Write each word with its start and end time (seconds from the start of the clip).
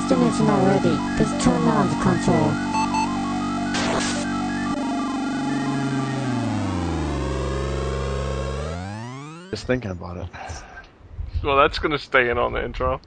system 0.00 0.22
isn't 0.24 0.50
already, 0.50 0.94
just 1.16 1.42
turn 1.42 1.62
on 1.62 1.88
the 1.88 1.94
console. 1.94 2.52
Just 9.50 9.66
thinking 9.66 9.92
about 9.92 10.18
it. 10.18 10.28
Well, 11.42 11.56
that's 11.56 11.78
going 11.78 11.92
to 11.92 11.98
stay 11.98 12.28
in 12.28 12.36
on 12.36 12.52
the 12.52 12.62
intro. 12.62 13.00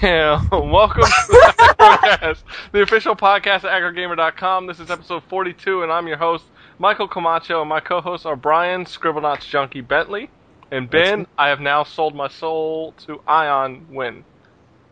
Yeah, 0.00 0.46
welcome 0.52 1.02
to 1.02 1.26
the 1.26 1.74
Agrocast, 1.80 2.44
the 2.70 2.82
official 2.82 3.16
podcast 3.16 3.64
at 3.64 3.82
agrogamer.com. 3.82 4.68
This 4.68 4.78
is 4.78 4.92
episode 4.92 5.24
42, 5.24 5.82
and 5.82 5.90
I'm 5.90 6.06
your 6.06 6.18
host, 6.18 6.44
Michael 6.78 7.08
Camacho, 7.08 7.62
and 7.62 7.68
my 7.68 7.80
co-hosts 7.80 8.26
are 8.26 8.36
Brian, 8.36 8.84
Scribblenauts 8.84 9.48
Junkie 9.48 9.80
Bentley, 9.80 10.30
and 10.70 10.88
Ben. 10.88 11.26
I 11.36 11.48
have 11.48 11.58
now 11.58 11.82
sold 11.82 12.14
my 12.14 12.28
soul 12.28 12.92
to 13.06 13.20
Aion 13.26 13.88
Win. 13.88 14.24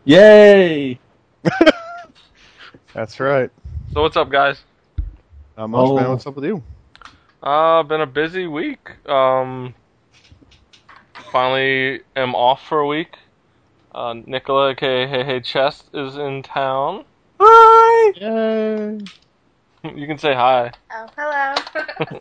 Yay! 0.05 0.99
That's 2.93 3.19
right. 3.19 3.49
So 3.93 4.01
what's 4.01 4.17
up, 4.17 4.29
guys? 4.29 4.61
Not 5.57 5.69
much, 5.69 5.87
Oh. 5.89 5.95
man. 5.95 6.09
What's 6.09 6.25
up 6.27 6.35
with 6.35 6.45
you? 6.45 6.63
Uh, 7.43 7.83
been 7.83 8.01
a 8.01 8.05
busy 8.07 8.47
week. 8.47 8.91
Um, 9.07 9.73
finally 11.31 12.01
am 12.15 12.35
off 12.35 12.65
for 12.67 12.79
a 12.79 12.87
week. 12.87 13.17
Uh, 13.93 14.13
Nicola, 14.25 14.71
aka 14.71 15.07
Hey 15.07 15.23
Hey 15.23 15.39
Chest, 15.39 15.89
is 15.93 16.15
in 16.17 16.43
town. 16.43 17.05
Hi! 17.39 18.13
Yay! 18.19 18.99
You 19.95 20.07
can 20.07 20.17
say 20.17 20.33
hi. 20.33 20.71
Oh, 20.91 21.07
hello. 21.17 21.55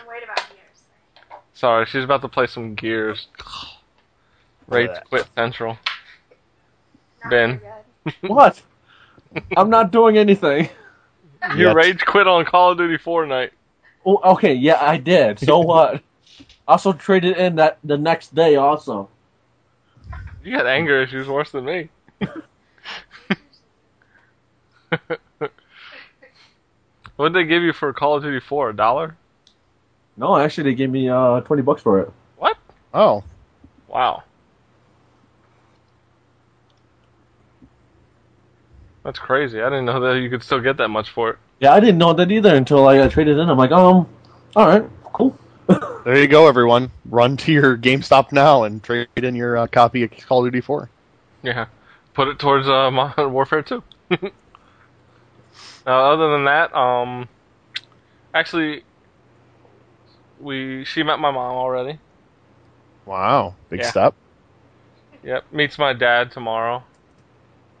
I'm 0.00 0.06
worried 0.06 0.22
about 0.22 0.38
yours. 0.50 0.82
Sorry, 1.54 1.84
she's 1.86 2.04
about 2.04 2.22
to 2.22 2.28
play 2.28 2.46
some 2.46 2.74
Gears. 2.76 3.26
Rage 4.68 4.90
Quit 5.08 5.26
Central. 5.34 5.76
Not 7.26 7.30
Ben. 7.30 7.60
What? 8.22 8.62
I'm 9.56 9.68
not 9.70 9.90
doing 9.90 10.16
anything. 10.16 10.68
You 11.56 11.66
Yet. 11.66 11.74
rage 11.74 12.04
quit 12.04 12.26
on 12.28 12.44
Call 12.44 12.72
of 12.72 12.78
Duty 12.78 12.98
Fortnite. 12.98 13.50
Oh, 14.04 14.20
okay, 14.34 14.54
yeah, 14.54 14.78
I 14.80 14.96
did. 14.96 15.40
So 15.40 15.58
what? 15.72 16.02
Also 16.68 16.92
traded 16.92 17.36
in 17.36 17.56
that 17.56 17.78
the 17.84 17.98
next 17.98 18.34
day. 18.34 18.54
Also, 18.56 19.08
You 20.44 20.56
got 20.56 20.66
anger 20.66 21.02
issues 21.02 21.28
worse 21.28 21.50
than 21.50 21.64
me. 21.64 21.88
what 27.16 27.32
did 27.32 27.34
they 27.34 27.44
give 27.44 27.62
you 27.62 27.72
for 27.72 27.92
Call 27.92 28.16
of 28.16 28.22
Duty 28.22 28.40
4? 28.40 28.70
A 28.70 28.76
dollar? 28.76 29.16
no, 30.16 30.36
actually, 30.36 30.70
they 30.70 30.74
gave 30.76 30.90
me 30.90 31.08
uh 31.08 31.40
twenty 31.40 31.62
bucks 31.62 31.82
for 31.82 32.00
it. 32.00 32.12
What? 32.36 32.56
Oh, 32.94 33.24
Wow. 33.88 34.22
That's 39.06 39.20
crazy. 39.20 39.62
I 39.62 39.68
didn't 39.68 39.84
know 39.84 40.00
that 40.00 40.20
you 40.20 40.28
could 40.28 40.42
still 40.42 40.60
get 40.60 40.78
that 40.78 40.88
much 40.88 41.10
for 41.10 41.30
it. 41.30 41.36
Yeah, 41.60 41.72
I 41.72 41.78
didn't 41.78 41.98
know 41.98 42.12
that 42.12 42.28
either 42.32 42.56
until 42.56 42.88
I 42.88 43.06
traded 43.06 43.38
in. 43.38 43.48
I'm 43.48 43.56
like, 43.56 43.70
um, 43.70 44.08
all 44.56 44.66
right, 44.66 44.82
cool. 45.12 45.38
there 46.04 46.18
you 46.18 46.26
go, 46.26 46.48
everyone. 46.48 46.90
Run 47.08 47.36
to 47.36 47.52
your 47.52 47.78
GameStop 47.78 48.32
now 48.32 48.64
and 48.64 48.82
trade 48.82 49.06
in 49.14 49.36
your 49.36 49.58
uh, 49.58 49.68
copy 49.68 50.02
of 50.02 50.10
Call 50.10 50.44
of 50.44 50.50
Duty 50.50 50.60
4. 50.60 50.90
Yeah. 51.44 51.66
Put 52.14 52.26
it 52.26 52.40
towards 52.40 52.68
uh, 52.68 52.90
Modern 52.92 53.32
Warfare 53.32 53.62
2. 53.62 53.80
uh, 54.10 54.16
other 55.86 56.32
than 56.32 56.46
that, 56.46 56.74
um, 56.74 57.28
actually, 58.34 58.82
we 60.40 60.84
she 60.84 61.04
met 61.04 61.20
my 61.20 61.30
mom 61.30 61.54
already. 61.54 62.00
Wow, 63.04 63.54
big 63.70 63.82
Yeah. 63.82 63.90
step. 63.92 64.16
Yep, 65.22 65.44
meets 65.52 65.78
my 65.78 65.92
dad 65.92 66.32
tomorrow. 66.32 66.82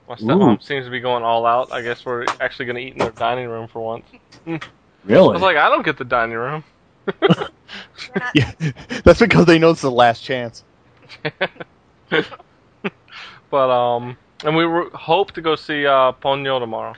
My 0.08 0.14
Ooh. 0.14 0.16
stepmom 0.18 0.62
seems 0.62 0.84
to 0.84 0.90
be 0.90 1.00
going 1.00 1.24
all 1.24 1.46
out. 1.46 1.72
I 1.72 1.82
guess 1.82 2.04
we're 2.04 2.24
actually 2.40 2.66
going 2.66 2.76
to 2.76 2.82
eat 2.82 2.92
in 2.94 2.98
their 3.00 3.10
dining 3.12 3.48
room 3.48 3.68
for 3.68 3.80
once. 3.80 4.06
Really? 5.04 5.28
I 5.28 5.32
was 5.32 5.42
like, 5.42 5.56
I 5.56 5.68
don't 5.68 5.84
get 5.84 5.98
the 5.98 6.04
dining 6.04 6.36
room. 6.36 6.64
Yeah, 8.34 8.52
that's 9.04 9.20
because 9.20 9.46
they 9.46 9.58
know 9.58 9.70
it's 9.70 9.80
the 9.82 9.90
last 9.90 10.22
chance. 10.22 10.64
but 13.50 13.70
um, 13.70 14.16
and 14.44 14.56
we 14.56 14.66
were, 14.66 14.90
hope 14.90 15.32
to 15.32 15.42
go 15.42 15.56
see 15.56 15.86
uh, 15.86 16.12
Ponyo 16.12 16.58
tomorrow. 16.58 16.94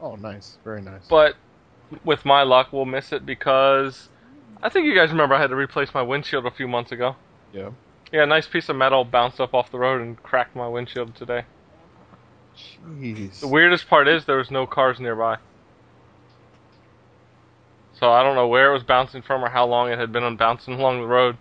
Oh, 0.00 0.16
nice, 0.16 0.58
very 0.64 0.82
nice. 0.82 1.06
But 1.08 1.36
with 2.04 2.24
my 2.24 2.42
luck, 2.42 2.72
we'll 2.72 2.84
miss 2.84 3.12
it 3.12 3.24
because 3.26 4.08
I 4.62 4.68
think 4.68 4.86
you 4.86 4.94
guys 4.94 5.10
remember 5.10 5.34
I 5.34 5.40
had 5.40 5.50
to 5.50 5.56
replace 5.56 5.94
my 5.94 6.02
windshield 6.02 6.46
a 6.46 6.50
few 6.50 6.68
months 6.68 6.92
ago. 6.92 7.16
yeah. 7.52 7.70
Yeah, 8.12 8.24
a 8.24 8.26
nice 8.26 8.46
piece 8.46 8.68
of 8.68 8.76
metal 8.76 9.04
bounced 9.04 9.40
up 9.40 9.54
off 9.54 9.70
the 9.70 9.78
road 9.78 10.02
and 10.02 10.22
cracked 10.22 10.54
my 10.54 10.68
windshield 10.68 11.14
today. 11.16 11.46
Jeez. 12.56 13.40
The 13.40 13.48
weirdest 13.48 13.88
part 13.88 14.08
is 14.08 14.24
there 14.24 14.36
was 14.36 14.50
no 14.50 14.66
cars 14.66 15.00
nearby. 15.00 15.38
So 17.94 18.10
I 18.10 18.22
don't 18.22 18.34
know 18.34 18.48
where 18.48 18.70
it 18.70 18.74
was 18.74 18.82
bouncing 18.82 19.22
from 19.22 19.44
or 19.44 19.48
how 19.50 19.66
long 19.66 19.90
it 19.90 19.98
had 19.98 20.12
been 20.12 20.24
on 20.24 20.36
bouncing 20.36 20.74
along 20.74 21.00
the 21.00 21.06
road. 21.06 21.38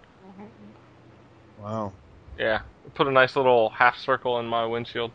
Wow. 1.61 1.93
Yeah, 2.37 2.61
it 2.85 2.93
put 2.93 3.07
a 3.07 3.11
nice 3.11 3.35
little 3.35 3.69
half 3.69 3.97
circle 3.97 4.39
in 4.39 4.45
my 4.47 4.65
windshield. 4.65 5.11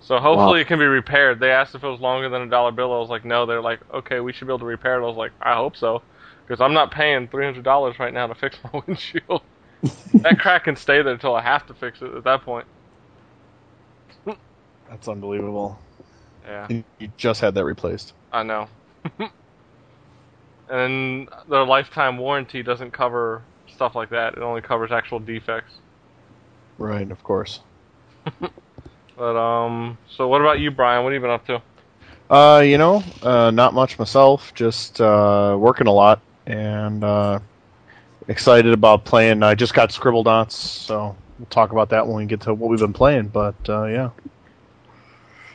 So 0.00 0.18
hopefully 0.18 0.60
Wow. 0.60 0.60
it 0.60 0.66
can 0.66 0.78
be 0.78 0.84
repaired. 0.84 1.38
They 1.40 1.50
asked 1.50 1.74
if 1.74 1.82
it 1.84 1.88
was 1.88 2.00
longer 2.00 2.28
than 2.28 2.42
a 2.42 2.48
dollar 2.48 2.72
bill. 2.72 2.92
I 2.92 2.98
was 2.98 3.08
like, 3.10 3.24
no. 3.24 3.46
They're 3.46 3.62
like, 3.62 3.80
okay, 3.92 4.20
we 4.20 4.32
should 4.32 4.46
be 4.46 4.52
able 4.52 4.60
to 4.60 4.64
repair 4.66 5.00
it. 5.00 5.04
I 5.04 5.06
was 5.06 5.16
like, 5.16 5.32
I 5.40 5.54
hope 5.54 5.76
so, 5.76 6.04
because 6.46 6.60
I'm 6.60 6.72
not 6.74 6.90
paying 6.92 7.28
three 7.28 7.44
hundred 7.44 7.64
dollars 7.64 7.98
right 7.98 8.12
now 8.12 8.26
to 8.26 8.34
fix 8.34 8.58
my 8.64 8.82
windshield. 8.86 9.42
that 10.22 10.38
crack 10.38 10.64
can 10.64 10.76
stay 10.76 11.02
there 11.02 11.12
until 11.14 11.34
I 11.34 11.42
have 11.42 11.66
to 11.66 11.74
fix 11.74 12.02
it. 12.02 12.14
At 12.14 12.24
that 12.24 12.42
point, 12.42 12.66
That's 14.92 15.08
unbelievable. 15.08 15.78
yeah. 16.44 16.66
You 16.68 16.84
you 16.98 17.10
just 17.16 17.40
had 17.40 17.54
that 17.54 17.64
replaced. 17.64 18.12
I 18.30 18.42
know. 18.42 18.68
and 20.68 21.28
their 21.48 21.64
lifetime 21.64 22.18
warranty 22.18 22.62
doesn't 22.62 22.90
cover 22.90 23.42
stuff 23.74 23.94
like 23.94 24.10
that. 24.10 24.34
It 24.34 24.40
only 24.40 24.60
covers 24.60 24.92
actual 24.92 25.18
defects. 25.18 25.72
Right, 26.78 27.10
of 27.10 27.24
course. 27.24 27.60
But 29.14 29.36
um, 29.36 29.98
so 30.16 30.26
what 30.26 30.40
about 30.40 30.58
you, 30.58 30.70
Brian? 30.70 31.04
What 31.04 31.12
have 31.12 31.22
you 31.22 31.28
been 31.28 31.30
up 31.30 31.46
to? 31.46 31.62
Uh, 32.34 32.60
you 32.60 32.78
know, 32.78 33.04
uh, 33.22 33.50
not 33.50 33.74
much 33.74 33.98
myself. 33.98 34.54
Just 34.54 35.00
uh, 35.00 35.54
working 35.60 35.86
a 35.86 35.92
lot 35.92 36.20
and 36.46 37.04
uh, 37.04 37.38
excited 38.26 38.72
about 38.72 39.04
playing. 39.04 39.42
I 39.42 39.54
just 39.54 39.74
got 39.74 39.90
Scribblenauts, 39.90 40.52
so 40.52 41.14
we'll 41.38 41.46
talk 41.50 41.72
about 41.72 41.90
that 41.90 42.06
when 42.06 42.16
we 42.16 42.24
get 42.24 42.40
to 42.40 42.54
what 42.54 42.70
we've 42.70 42.80
been 42.80 42.94
playing. 42.94 43.28
But 43.28 43.54
uh, 43.68 43.84
yeah. 43.84 44.10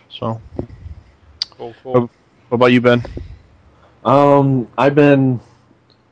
So, 0.10 0.42
Cool, 1.50 1.76
Oh. 1.94 2.00
cool. 2.00 2.10
what 2.50 2.56
about 2.56 2.72
you, 2.72 2.82
Ben? 2.82 3.04
Um, 4.04 4.68
I've 4.78 4.96
been 4.96 5.40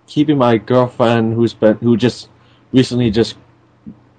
keeping 0.07 0.37
my 0.37 0.57
girlfriend 0.57 1.33
who's 1.33 1.53
been 1.53 1.75
who 1.77 1.97
just 1.97 2.29
recently 2.71 3.09
just 3.11 3.37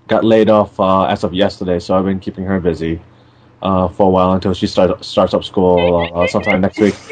got 0.09 0.25
laid 0.25 0.48
off 0.50 0.78
uh, 0.81 1.04
as 1.04 1.25
of 1.25 1.34
yesterday, 1.34 1.78
so 1.78 1.97
I've 1.97 2.04
been 2.04 2.20
keeping 2.20 2.44
her 2.44 2.60
busy 2.60 3.00
uh, 3.62 3.88
for 3.88 4.06
a 4.06 4.10
while 4.10 4.32
until 4.32 4.54
she 4.54 4.66
start, 4.66 5.04
starts 5.04 5.34
up 5.34 5.44
school 5.44 6.12
uh, 6.15 6.26
sometime 6.26 6.60
next 6.60 6.81
week. 6.81 6.94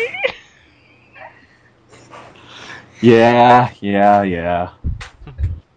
Yeah, 3.01 3.73
yeah, 3.81 4.23
yeah. 4.23 4.71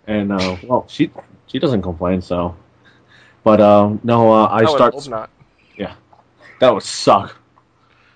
And 0.07 0.31
uh, 0.31 0.57
well, 0.61 0.85
she 0.87 1.11
she 1.47 1.59
doesn't 1.59 1.81
complain, 1.81 2.21
so. 2.21 2.55
But 3.43 3.61
um, 3.61 3.99
no, 4.03 4.31
uh, 4.31 4.45
I 4.45 4.65
I 4.65 4.69
would 4.69 4.85
start. 4.85 4.95
Hope 6.59 6.61
not. 6.61 6.67
That 6.67 6.73
would 6.73 6.83
suck. 6.83 7.35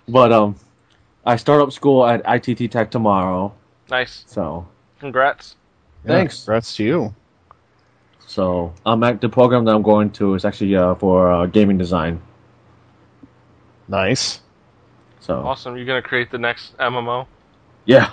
But 0.07 0.31
um, 0.31 0.55
I 1.25 1.35
start 1.35 1.61
up 1.61 1.71
school 1.71 2.05
at 2.05 2.21
ITT 2.25 2.71
Tech 2.71 2.91
tomorrow, 2.91 3.53
Nice. 3.89 4.23
so 4.27 4.67
Congrats. 4.99 5.55
Thanks. 6.05 6.39
Yeah, 6.39 6.45
congrats 6.45 6.75
to 6.77 6.83
you. 6.83 7.15
so 8.27 8.73
I'm 8.85 9.03
at 9.03 9.21
the 9.21 9.29
program 9.29 9.65
that 9.65 9.75
I'm 9.75 9.81
going 9.83 10.09
to 10.11 10.33
is 10.35 10.45
actually 10.45 10.75
uh, 10.75 10.95
for 10.95 11.31
uh, 11.31 11.45
gaming 11.45 11.77
design. 11.77 12.21
Nice. 13.87 14.39
So 15.19 15.35
Awesome. 15.43 15.75
You're 15.77 15.85
gonna 15.85 16.01
create 16.01 16.31
the 16.31 16.37
next 16.39 16.75
MMO. 16.77 17.27
yeah, 17.85 18.11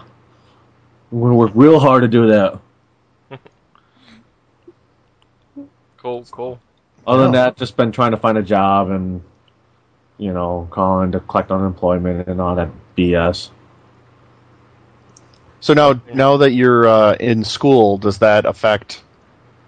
I'm 1.13 1.21
gonna 1.21 1.35
work 1.35 1.53
real 1.55 1.79
hard 1.81 2.03
to 2.03 2.09
do 2.09 2.27
that. 2.29 2.59
Cool, 5.97 6.25
cool. 6.31 6.61
Other 7.07 7.25
than 7.25 7.33
that, 7.33 7.57
just 7.57 7.77
been 7.77 7.91
trying 7.91 8.13
to 8.13 8.17
find 8.17 8.39
a 8.39 8.43
job 8.43 8.91
and 8.91 9.21
you 10.19 10.33
know 10.33 10.69
calling 10.71 11.13
to 11.13 11.21
collect 11.21 11.51
unemployment 11.51 12.29
and 12.29 12.41
all 12.41 12.55
that 12.55 12.69
BS. 12.97 13.51
So 15.61 15.75
now, 15.75 16.01
now 16.15 16.37
that 16.37 16.53
you're 16.53 16.87
uh, 16.87 17.15
in 17.15 17.43
school, 17.43 17.99
does 17.99 18.19
that 18.19 18.47
affect 18.47 19.03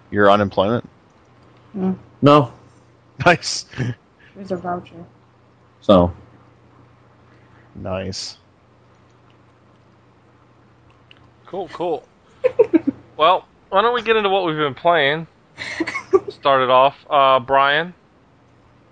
your 0.09 0.31
unemployment? 0.31 0.87
No, 2.21 2.53
Nice. 3.25 3.65
There's 4.35 4.51
a 4.51 4.57
voucher. 4.57 5.05
so 5.81 6.11
Nice. 7.75 8.37
Cool, 11.45 11.69
cool. 11.73 12.07
well, 13.17 13.45
why 13.69 13.81
don't 13.81 13.93
we 13.93 14.01
get 14.01 14.15
into 14.15 14.29
what 14.29 14.45
we've 14.45 14.57
been 14.57 14.73
playing? 14.73 15.27
Started 16.29 16.69
off, 16.69 16.95
uh, 17.09 17.39
Brian. 17.39 17.93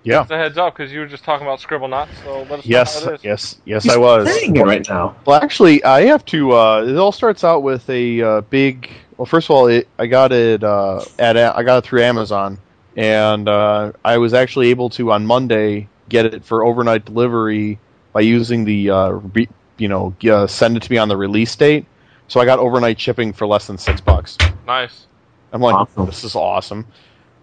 Yeah. 0.03 0.19
Just 0.19 0.31
a 0.31 0.37
heads 0.37 0.57
up, 0.57 0.75
because 0.75 0.91
you 0.91 0.99
were 0.99 1.07
just 1.07 1.23
talking 1.23 1.45
about 1.45 1.59
Scribblenauts, 1.59 2.21
so 2.23 2.43
let 2.43 2.59
us 2.59 2.65
Yes, 2.65 2.95
know 2.95 3.01
how 3.01 3.07
it 3.09 3.15
is. 3.15 3.23
yes, 3.23 3.61
yes, 3.65 3.89
I 3.89 3.97
was. 3.97 4.27
Saying 4.33 4.55
it 4.55 4.63
right 4.65 4.87
now. 4.89 5.15
Well, 5.25 5.41
actually, 5.41 5.83
I 5.83 6.05
have 6.05 6.23
to. 6.25 6.53
Uh, 6.53 6.85
it 6.87 6.95
all 6.95 7.11
starts 7.11 7.43
out 7.43 7.63
with 7.63 7.89
a 7.89 8.21
uh, 8.21 8.41
big. 8.41 8.89
Well, 9.17 9.25
first 9.25 9.47
of 9.49 9.55
all, 9.55 9.67
it, 9.67 9.89
I 9.99 10.07
got 10.07 10.31
it 10.31 10.63
uh, 10.63 11.05
at 11.19 11.35
I 11.37 11.63
got 11.63 11.79
it 11.79 11.87
through 11.87 12.01
Amazon, 12.03 12.57
and 12.95 13.47
uh, 13.49 13.91
I 14.05 14.17
was 14.17 14.33
actually 14.33 14.69
able 14.69 14.89
to 14.91 15.11
on 15.11 15.25
Monday 15.25 15.89
get 16.07 16.25
it 16.25 16.43
for 16.45 16.63
overnight 16.63 17.05
delivery 17.05 17.77
by 18.13 18.21
using 18.21 18.65
the 18.65 18.89
uh, 18.89 19.09
re, 19.09 19.47
you 19.77 19.87
know 19.89 20.15
uh, 20.31 20.47
send 20.47 20.77
it 20.77 20.83
to 20.83 20.91
me 20.91 20.97
on 20.97 21.09
the 21.09 21.17
release 21.17 21.55
date. 21.55 21.85
So 22.27 22.39
I 22.39 22.45
got 22.45 22.59
overnight 22.59 22.99
shipping 22.99 23.33
for 23.33 23.47
less 23.47 23.67
than 23.67 23.77
six 23.77 23.99
bucks. 24.01 24.37
Nice. 24.65 25.07
I'm 25.51 25.61
like, 25.61 25.75
Awesome. 25.75 26.05
this 26.05 26.23
is 26.23 26.35
awesome. 26.35 26.85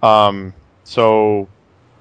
Um, 0.03 0.55
so 0.85 1.49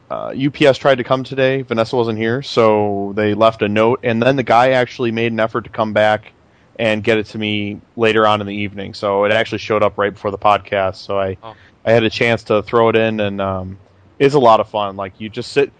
uh, 0.09 0.33
UPS 0.37 0.77
tried 0.77 0.95
to 0.95 1.03
come 1.03 1.23
today. 1.23 1.61
Vanessa 1.63 1.95
wasn't 1.95 2.17
here, 2.17 2.41
so 2.41 3.13
they 3.15 3.33
left 3.33 3.61
a 3.61 3.67
note, 3.67 4.01
and 4.03 4.21
then 4.21 4.35
the 4.35 4.43
guy 4.43 4.71
actually 4.71 5.11
made 5.11 5.31
an 5.31 5.39
effort 5.39 5.63
to 5.63 5.69
come 5.69 5.93
back 5.93 6.31
and 6.77 7.03
get 7.03 7.17
it 7.17 7.27
to 7.27 7.37
me 7.37 7.79
later 7.95 8.27
on 8.27 8.41
in 8.41 8.47
the 8.47 8.53
evening. 8.53 8.93
So 8.93 9.23
it 9.23 9.31
actually 9.31 9.59
showed 9.59 9.81
up 9.81 9.97
right 9.97 10.13
before 10.13 10.31
the 10.31 10.37
podcast. 10.37 10.95
So 10.97 11.19
I 11.19 11.37
Oh. 11.41 11.55
I 11.85 11.91
had 11.91 12.03
a 12.03 12.09
chance 12.09 12.43
to 12.45 12.63
throw 12.63 12.89
it 12.89 12.95
in, 12.95 13.19
and 13.19 13.39
um, 13.39 13.77
it's 14.19 14.33
a 14.35 14.39
lot 14.39 14.59
of 14.59 14.67
fun. 14.69 14.95
Like 14.95 15.13
you 15.19 15.29
just 15.29 15.51
sit. 15.51 15.71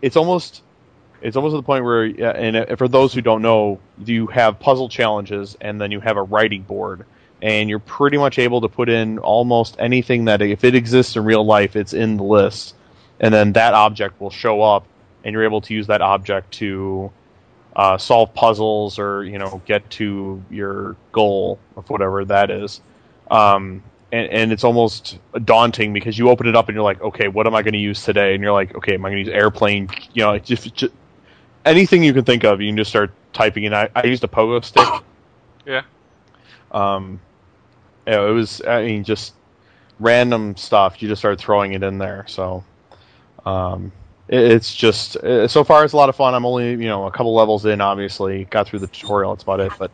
It's 0.00 0.16
almost 0.16 0.62
it's 1.20 1.36
almost 1.36 1.52
to 1.52 1.56
the 1.56 1.64
point 1.64 1.84
where, 1.84 2.04
and 2.04 2.56
uh, 2.56 2.76
for 2.76 2.88
those 2.88 3.12
who 3.12 3.20
don't 3.20 3.42
know, 3.42 3.80
you 4.04 4.28
have 4.28 4.60
puzzle 4.60 4.88
challenges, 4.88 5.56
and 5.60 5.80
then 5.80 5.90
you 5.90 6.00
have 6.00 6.16
a 6.16 6.22
writing 6.22 6.62
board, 6.62 7.04
and 7.42 7.68
you're 7.68 7.80
pretty 7.80 8.16
much 8.16 8.38
able 8.38 8.60
to 8.60 8.68
put 8.68 8.88
in 8.88 9.18
almost 9.18 9.76
anything 9.78 10.26
that, 10.26 10.40
if 10.42 10.62
it 10.64 10.74
exists 10.76 11.16
in 11.16 11.24
real 11.24 11.44
life, 11.44 11.74
it's 11.74 11.92
in 11.92 12.16
the 12.16 12.22
list, 12.22 12.74
and 13.20 13.32
then 13.32 13.52
that 13.52 13.74
object 13.74 14.20
will 14.20 14.30
show 14.30 14.62
up, 14.62 14.86
and 15.24 15.32
you're 15.32 15.44
able 15.44 15.60
to 15.62 15.74
use 15.74 15.86
that 15.88 16.00
object 16.00 16.52
to 16.54 17.10
uh, 17.76 17.98
solve 17.98 18.32
puzzles 18.34 18.98
or 18.98 19.24
you 19.24 19.38
know 19.38 19.62
get 19.66 19.88
to 19.90 20.42
your 20.50 20.96
goal 21.12 21.58
of 21.76 21.88
whatever 21.90 22.24
that 22.24 22.50
is. 22.50 22.80
Um, 23.30 23.82
and, 24.10 24.30
and 24.30 24.52
it's 24.52 24.64
almost 24.64 25.18
daunting 25.44 25.92
because 25.92 26.18
you 26.18 26.30
open 26.30 26.46
it 26.46 26.56
up 26.56 26.68
and 26.68 26.74
you're 26.74 26.84
like, 26.84 27.00
okay, 27.00 27.28
what 27.28 27.46
am 27.46 27.54
I 27.54 27.62
going 27.62 27.74
to 27.74 27.78
use 27.78 28.02
today? 28.02 28.34
And 28.34 28.42
you're 28.42 28.52
like, 28.52 28.74
okay, 28.74 28.94
am 28.94 29.04
I 29.04 29.10
going 29.10 29.24
to 29.24 29.30
use 29.30 29.36
airplane? 29.36 29.90
You 30.14 30.22
know, 30.22 30.38
just, 30.38 30.74
just 30.74 30.94
anything 31.64 32.02
you 32.02 32.14
can 32.14 32.24
think 32.24 32.44
of, 32.44 32.60
you 32.60 32.68
can 32.68 32.76
just 32.76 32.90
start 32.90 33.12
typing 33.32 33.64
in. 33.64 33.74
I, 33.74 33.90
I 33.94 34.06
used 34.06 34.24
a 34.24 34.28
pogo 34.28 34.64
stick. 34.64 34.86
Yeah. 35.66 35.82
Um, 36.72 37.20
it 38.06 38.16
was, 38.16 38.62
I 38.66 38.86
mean, 38.86 39.04
just 39.04 39.34
random 40.00 40.56
stuff. 40.56 41.02
You 41.02 41.08
just 41.08 41.20
start 41.20 41.38
throwing 41.38 41.74
it 41.74 41.82
in 41.82 41.98
there. 41.98 42.24
So, 42.26 42.64
um, 43.48 43.92
it, 44.28 44.40
it's 44.40 44.74
just 44.74 45.16
uh, 45.16 45.48
so 45.48 45.64
far 45.64 45.84
it's 45.84 45.94
a 45.94 45.96
lot 45.96 46.08
of 46.08 46.16
fun. 46.16 46.34
I'm 46.34 46.44
only 46.44 46.70
you 46.70 46.88
know 46.88 47.06
a 47.06 47.10
couple 47.10 47.34
levels 47.34 47.64
in. 47.64 47.80
Obviously, 47.80 48.44
got 48.44 48.66
through 48.66 48.80
the 48.80 48.86
tutorial. 48.88 49.34
That's 49.34 49.42
about 49.44 49.60
it. 49.60 49.72
But 49.78 49.90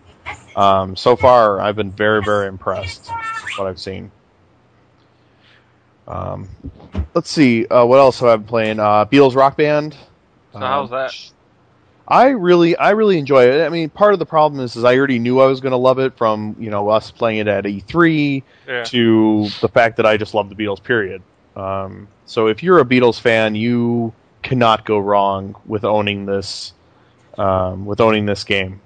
um, 0.56 0.96
so 0.96 1.16
far, 1.16 1.60
I've 1.60 1.76
been 1.76 1.92
very 1.92 2.22
very 2.22 2.48
impressed 2.48 3.10
with 3.42 3.58
what 3.58 3.66
I've 3.68 3.80
seen. 3.80 4.10
Um, 6.06 6.48
let's 7.14 7.30
see 7.30 7.66
uh, 7.66 7.84
what 7.84 7.98
else 7.98 8.20
have 8.20 8.28
I 8.28 8.36
been 8.36 8.46
playing. 8.46 8.80
Uh, 8.80 9.04
Beatles 9.06 9.34
Rock 9.34 9.56
Band. 9.56 9.96
So 10.52 10.58
how's 10.60 10.90
that? 10.90 11.12
I 12.06 12.28
really, 12.28 12.76
I 12.76 12.90
really 12.90 13.18
enjoy 13.18 13.44
it. 13.44 13.64
I 13.64 13.70
mean, 13.70 13.88
part 13.88 14.12
of 14.12 14.18
the 14.18 14.26
problem 14.26 14.62
is, 14.62 14.76
is 14.76 14.84
I 14.84 14.96
already 14.96 15.18
knew 15.18 15.40
I 15.40 15.46
was 15.46 15.60
going 15.60 15.72
to 15.72 15.78
love 15.78 15.98
it 15.98 16.16
from 16.18 16.54
you 16.58 16.70
know 16.70 16.88
us 16.90 17.10
playing 17.10 17.38
it 17.38 17.48
at 17.48 17.64
E3 17.64 18.42
Yeah. 18.68 18.84
to 18.84 19.48
the 19.60 19.68
fact 19.68 19.96
that 19.96 20.06
I 20.06 20.16
just 20.16 20.34
love 20.34 20.50
the 20.50 20.54
Beatles. 20.54 20.82
Period. 20.82 21.22
Um, 21.56 22.08
so 22.26 22.48
if 22.48 22.62
you're 22.62 22.80
a 22.80 22.84
Beatles 22.84 23.20
fan, 23.20 23.54
you 23.54 24.12
cannot 24.42 24.84
go 24.84 24.98
wrong 24.98 25.56
with 25.66 25.84
owning 25.84 26.26
this, 26.26 26.72
um, 27.38 27.86
with 27.86 28.00
owning 28.00 28.26
this 28.26 28.44
game. 28.44 28.80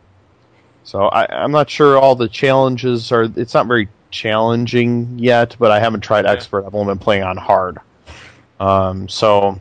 So 0.85 1.05
I, 1.09 1.27
I'm 1.43 1.51
not 1.51 1.69
sure 1.69 1.99
all 1.99 2.15
the 2.15 2.29
challenges 2.29 3.13
are. 3.13 3.25
It's 3.37 3.55
not 3.55 3.67
very 3.67 3.89
challenging 4.11 5.19
yet, 5.19 5.57
but 5.59 5.71
I 5.71 5.81
haven't 5.81 6.01
tried 6.01 6.27
expert. 6.27 6.65
I've 6.65 6.75
only 6.75 6.93
been 6.93 6.99
playing 6.99 7.25
on 7.25 7.37
hard. 7.37 7.79
Um, 8.59 9.09
so 9.09 9.59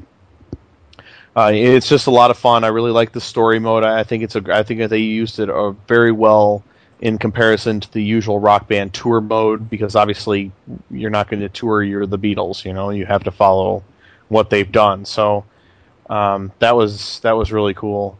uh, 1.36 1.52
it's 1.54 1.90
just 1.90 2.08
a 2.08 2.12
lot 2.12 2.32
of 2.32 2.38
fun. 2.38 2.64
I 2.64 2.68
really 2.68 2.92
like 2.92 3.12
the 3.12 3.22
story 3.22 3.60
mode. 3.60 3.84
I 3.84 4.00
I 4.00 4.04
think 4.04 4.24
it's 4.24 4.36
a. 4.36 4.44
I 4.56 4.64
think 4.64 4.90
they 4.90 5.00
used 5.00 5.40
it 5.40 5.50
uh, 5.50 5.72
very 5.88 6.12
well 6.12 6.64
in 7.00 7.18
comparison 7.18 7.80
to 7.80 7.92
the 7.94 8.04
usual 8.04 8.40
rock 8.40 8.68
band 8.68 8.94
tour 8.94 9.22
mode 9.22 9.70
because 9.70 9.96
obviously 9.96 10.52
you're 10.90 11.12
not 11.12 11.30
going 11.30 11.42
to 11.42 11.50
tour. 11.50 11.84
You're 11.84 12.06
the 12.06 12.18
Beatles. 12.18 12.66
You 12.66 12.74
know, 12.74 12.90
you 12.90 13.06
have 13.06 13.24
to 13.26 13.32
follow 13.32 13.84
what 14.30 14.50
they've 14.50 14.72
done. 14.72 15.06
So 15.06 15.46
um, 16.10 16.52
that 16.60 16.76
was 16.76 17.20
that 17.22 17.34
was 17.34 17.52
really 17.52 17.74
cool. 17.74 18.18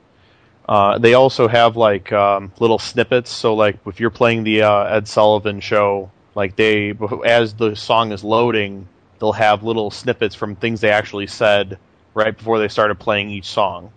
Uh, 0.68 0.98
they 0.98 1.14
also 1.14 1.48
have 1.48 1.78
like 1.78 2.12
um, 2.12 2.52
little 2.60 2.80
snippets. 2.80 3.32
So 3.32 3.56
like 3.56 3.78
if 3.86 4.00
you're 4.00 4.10
playing 4.10 4.44
the 4.44 4.64
uh, 4.64 4.84
Ed 4.84 5.08
Sullivan 5.08 5.60
show, 5.60 6.12
like 6.36 6.56
they 6.56 6.94
as 7.26 7.54
the 7.54 7.76
song 7.76 8.12
is 8.12 8.24
loading, 8.24 8.88
they'll 9.20 9.32
have 9.32 9.64
little 9.64 9.90
snippets 9.92 10.36
from 10.36 10.56
things 10.56 10.82
they 10.82 10.92
actually 10.92 11.28
said 11.28 11.80
right 12.14 12.38
before 12.38 12.60
they 12.60 12.68
started 12.68 12.96
playing 13.00 13.30
each 13.30 13.46
song. 13.46 13.92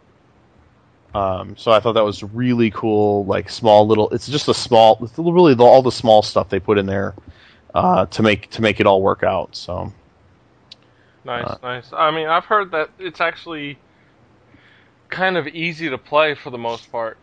Um, 1.14 1.56
so 1.56 1.72
I 1.72 1.80
thought 1.80 1.94
that 1.94 2.04
was 2.04 2.22
really 2.22 2.70
cool. 2.70 3.24
Like 3.24 3.50
small 3.50 3.86
little, 3.86 4.10
it's 4.10 4.28
just 4.28 4.48
a 4.48 4.54
small, 4.54 4.98
it's 5.02 5.18
really 5.18 5.54
the, 5.54 5.64
all 5.64 5.82
the 5.82 5.92
small 5.92 6.22
stuff 6.22 6.48
they 6.48 6.60
put 6.60 6.78
in 6.78 6.86
there 6.86 7.14
uh, 7.74 8.06
to 8.06 8.22
make 8.22 8.50
to 8.50 8.62
make 8.62 8.80
it 8.80 8.86
all 8.86 9.02
work 9.02 9.22
out. 9.22 9.56
So 9.56 9.92
Nice, 11.24 11.46
Uh, 11.46 11.56
nice. 11.62 11.92
I 11.92 12.10
mean, 12.10 12.28
I've 12.28 12.44
heard 12.46 12.70
that 12.72 12.90
it's 12.98 13.20
actually 13.20 13.78
kind 15.10 15.36
of 15.36 15.46
easy 15.48 15.90
to 15.90 15.98
play 15.98 16.34
for 16.34 16.50
the 16.50 16.58
most 16.58 16.90
part. 16.90 17.18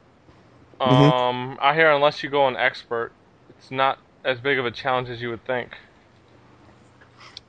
Mhm. 0.80 1.12
Um, 1.12 1.58
I 1.62 1.74
hear 1.74 1.92
unless 1.92 2.22
you 2.22 2.30
go 2.30 2.44
on 2.44 2.56
expert, 2.56 3.12
it's 3.50 3.72
not 3.72 3.98
as 4.24 4.40
big 4.40 4.60
of 4.60 4.66
a 4.66 4.72
challenge 4.72 5.10
as 5.10 5.22
you 5.22 5.30
would 5.30 5.44
think. 5.46 5.76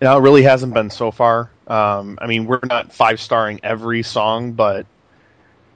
Yeah, 0.01 0.17
it 0.17 0.21
really 0.21 0.43
hasn't 0.43 0.73
been 0.73 0.91
so 0.91 1.11
far. 1.11 1.51
Um, 1.67 2.19
I 2.23 2.27
mean, 2.27 2.47
we're 2.47 2.61
not 2.65 2.93
five 2.93 3.21
starring 3.21 3.61
every 3.63 4.03
song, 4.03 4.53
but 4.53 4.87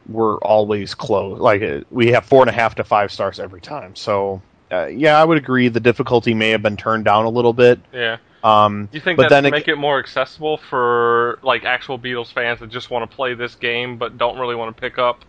we're 0.08 0.38
always 0.38 0.94
close. 0.94 1.38
Like 1.38 1.62
uh, 1.62 1.80
we 1.90 2.08
have 2.12 2.24
four 2.24 2.42
and 2.42 2.50
a 2.50 2.52
half 2.52 2.76
to 2.76 2.84
five 2.84 3.12
stars 3.12 3.38
every 3.38 3.60
time. 3.60 3.96
So 3.96 4.42
uh, 4.70 4.86
yeah, 4.86 5.20
I 5.20 5.24
would 5.24 5.38
agree. 5.38 5.68
The 5.68 5.80
difficulty 5.80 6.34
may 6.34 6.50
have 6.50 6.62
been 6.62 6.76
turned 6.76 7.04
down 7.04 7.24
a 7.24 7.30
little 7.30 7.52
bit. 7.52 7.80
Yeah. 7.92 8.18
Um, 8.42 8.86
Do 8.86 8.96
you 8.96 9.00
think 9.00 9.18
But 9.18 9.28
that 9.28 9.44
make 9.44 9.68
it 9.68 9.76
more 9.76 10.00
accessible 10.00 10.56
for 10.56 11.38
like 11.42 11.64
actual 11.64 11.98
Beatles 11.98 12.32
fans 12.32 12.58
that 12.60 12.70
just 12.70 12.90
want 12.90 13.08
to 13.08 13.16
play 13.16 13.34
this 13.34 13.54
game 13.54 13.98
but 13.98 14.18
don't 14.18 14.38
really 14.38 14.56
want 14.56 14.74
to 14.76 14.80
pick 14.80 14.98
up 14.98 15.24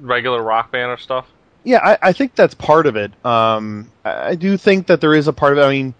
regular 0.00 0.42
rock 0.42 0.72
band 0.72 0.90
or 0.90 0.96
stuff? 0.96 1.26
Yeah, 1.64 1.80
I, 1.82 1.98
I 2.00 2.12
think 2.12 2.34
that's 2.34 2.54
part 2.54 2.86
of 2.86 2.96
it. 2.96 3.12
Um, 3.24 3.90
I 4.04 4.28
I 4.28 4.34
do 4.36 4.56
think 4.56 4.86
that 4.86 5.00
there 5.00 5.14
is 5.14 5.28
a 5.28 5.32
part 5.32 5.52
of 5.52 5.58
it. 5.58 5.62
I 5.62 5.70
mean, 5.70 5.94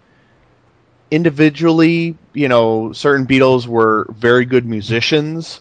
individually, 1.11 2.17
you 2.33 2.47
know, 2.47 2.93
certain 2.93 3.27
Beatles 3.27 3.67
were 3.67 4.07
very 4.09 4.45
good 4.45 4.65
musicians, 4.65 5.59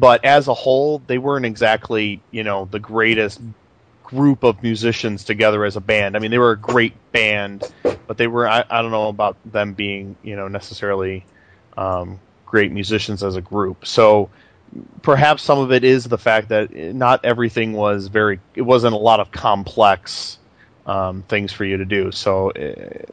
but 0.00 0.24
as 0.24 0.48
a 0.48 0.54
whole, 0.54 1.00
they 1.00 1.18
weren't 1.18 1.46
exactly, 1.46 2.24
you 2.32 2.44
know, 2.44 2.66
the 2.66 2.80
greatest 2.80 3.40
group 4.04 4.44
of 4.44 4.62
musicians 4.62 5.24
together 5.24 5.64
as 5.64 5.76
a 5.76 5.82
band. 5.82 6.16
I 6.16 6.20
mean, 6.20 6.32
they 6.32 6.38
were 6.38 6.52
a 6.52 6.60
great 6.60 6.94
band, 7.12 7.64
but 8.08 8.18
they 8.18 8.28
were, 8.28 8.48
I, 8.48 8.64
I 8.70 8.82
don't 8.82 8.92
know 8.92 9.08
about 9.08 9.38
them 9.44 9.74
being, 9.74 10.18
you 10.22 10.36
know, 10.36 10.48
necessarily 10.48 11.26
um, 11.76 12.20
great 12.46 12.72
musicians 12.72 13.24
as 13.24 13.36
a 13.36 13.42
group. 13.42 13.86
So, 13.86 14.30
perhaps 15.02 15.44
some 15.44 15.58
of 15.60 15.72
it 15.72 15.84
is 15.84 16.04
the 16.04 16.18
fact 16.18 16.50
that 16.50 16.72
not 16.72 17.24
everything 17.24 17.74
was 17.74 18.08
very 18.08 18.40
it 18.54 18.62
wasn't 18.62 18.94
a 18.94 18.98
lot 18.98 19.20
of 19.20 19.32
complex 19.32 20.38
um, 20.86 21.24
things 21.24 21.52
for 21.52 21.64
you 21.64 21.78
to 21.78 21.86
do 21.86 22.12
so 22.12 22.50
uh, 22.52 23.04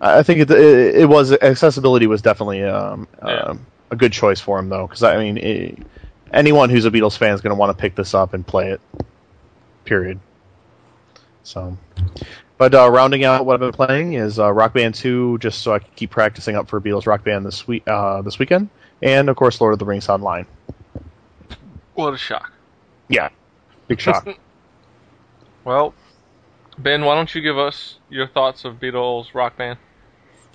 i 0.00 0.22
think 0.22 0.40
it, 0.40 0.50
it, 0.50 0.96
it 1.02 1.08
was 1.08 1.32
accessibility 1.32 2.06
was 2.06 2.22
definitely 2.22 2.64
um, 2.64 3.08
Yeah. 3.26 3.42
um, 3.42 3.66
a 3.90 3.96
good 3.96 4.12
choice 4.12 4.40
for 4.40 4.58
him 4.58 4.68
though 4.68 4.86
because 4.86 5.02
i 5.02 5.16
mean 5.16 5.36
it, 5.38 5.78
anyone 6.32 6.70
who's 6.70 6.84
a 6.84 6.90
beatles 6.90 7.16
fan 7.16 7.34
is 7.34 7.40
going 7.40 7.54
to 7.54 7.58
want 7.58 7.76
to 7.76 7.80
pick 7.80 7.94
this 7.94 8.14
up 8.14 8.34
and 8.34 8.46
play 8.46 8.70
it 8.70 8.80
period 9.84 10.18
so 11.42 11.76
but 12.60 12.74
uh, 12.74 12.90
rounding 12.90 13.24
out 13.24 13.46
what 13.46 13.54
I've 13.54 13.60
been 13.60 13.72
playing 13.72 14.12
is 14.12 14.38
uh, 14.38 14.52
Rock 14.52 14.74
Band 14.74 14.94
2, 14.94 15.38
just 15.38 15.62
so 15.62 15.72
I 15.72 15.78
can 15.78 15.90
keep 15.96 16.10
practicing 16.10 16.56
up 16.56 16.68
for 16.68 16.78
Beatles 16.78 17.06
Rock 17.06 17.24
Band 17.24 17.46
this 17.46 17.66
week, 17.66 17.88
uh, 17.88 18.20
this 18.20 18.38
weekend, 18.38 18.68
and 19.00 19.30
of 19.30 19.36
course 19.36 19.62
Lord 19.62 19.72
of 19.72 19.78
the 19.78 19.86
Rings 19.86 20.10
Online. 20.10 20.44
What 21.94 22.12
a 22.12 22.18
shock. 22.18 22.52
Yeah, 23.08 23.30
big 23.88 23.98
shock. 23.98 24.28
Well, 25.64 25.94
Ben, 26.78 27.04
why 27.04 27.14
don't 27.14 27.34
you 27.34 27.42
give 27.42 27.58
us 27.58 27.96
your 28.08 28.26
thoughts 28.26 28.64
of 28.64 28.80
Beatles 28.80 29.34
rock 29.34 29.58
band? 29.58 29.78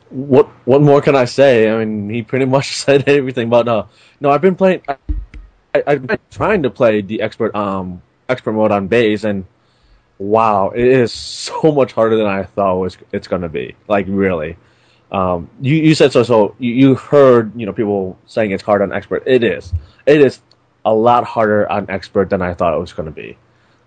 What 0.10 0.48
what 0.66 0.82
more 0.82 1.02
can 1.02 1.16
I 1.16 1.26
say? 1.26 1.70
I 1.70 1.84
mean, 1.84 2.10
he 2.10 2.22
pretty 2.24 2.46
much 2.46 2.76
said 2.84 3.08
everything. 3.08 3.50
But 3.50 3.68
uh, 3.68 3.86
no, 4.22 4.32
I've 4.32 4.42
been 4.42 4.56
playing. 4.56 4.82
I, 4.88 5.84
I've 5.88 6.08
been 6.08 6.20
trying 6.32 6.64
to 6.64 6.70
play 6.70 7.02
the 7.02 7.22
expert 7.22 7.56
um 7.56 8.02
expert 8.30 8.54
mode 8.54 8.72
on 8.72 8.88
bass, 8.88 9.24
and 9.26 9.46
wow, 10.20 10.70
it 10.72 10.86
is 10.86 11.14
so 11.14 11.72
much 11.72 11.94
harder 11.94 12.18
than 12.18 12.28
I 12.28 12.44
thought 12.44 12.78
was 12.78 12.98
it's 13.14 13.28
gonna 13.28 13.50
be. 13.50 13.76
Like 13.88 14.08
really, 14.10 14.58
Um, 15.12 15.50
you 15.62 15.76
you 15.76 15.96
said 15.96 16.12
so. 16.14 16.24
So 16.24 16.56
you, 16.60 16.74
you 16.74 16.96
heard 16.96 17.54
you 17.60 17.66
know 17.66 17.74
people 17.74 18.18
saying 18.28 18.52
it's 18.52 18.64
hard 18.64 18.82
on 18.82 18.94
expert. 18.94 19.24
It 19.28 19.44
is. 19.44 19.74
It 20.08 20.22
is 20.22 20.42
a 20.86 20.94
lot 20.96 21.26
harder 21.26 21.70
on 21.72 21.88
expert 21.90 22.30
than 22.30 22.42
I 22.42 22.54
thought 22.56 22.76
it 22.76 22.80
was 22.80 22.94
going 22.94 23.08
to 23.08 23.14
be. 23.14 23.38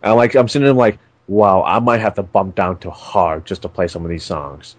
And 0.02 0.16
like 0.16 0.34
I'm 0.37 0.48
sitting 0.48 0.66
there 0.66 0.75
like, 0.75 0.98
wow, 1.28 1.62
I 1.64 1.80
might 1.80 2.00
have 2.00 2.14
to 2.16 2.22
bump 2.25 2.56
down 2.56 2.78
to 2.80 2.90
hard 2.90 3.46
just 3.46 3.62
to 3.62 3.68
play 3.70 3.88
some 3.88 4.04
of 4.04 4.10
these 4.10 4.25
songs 4.25 4.76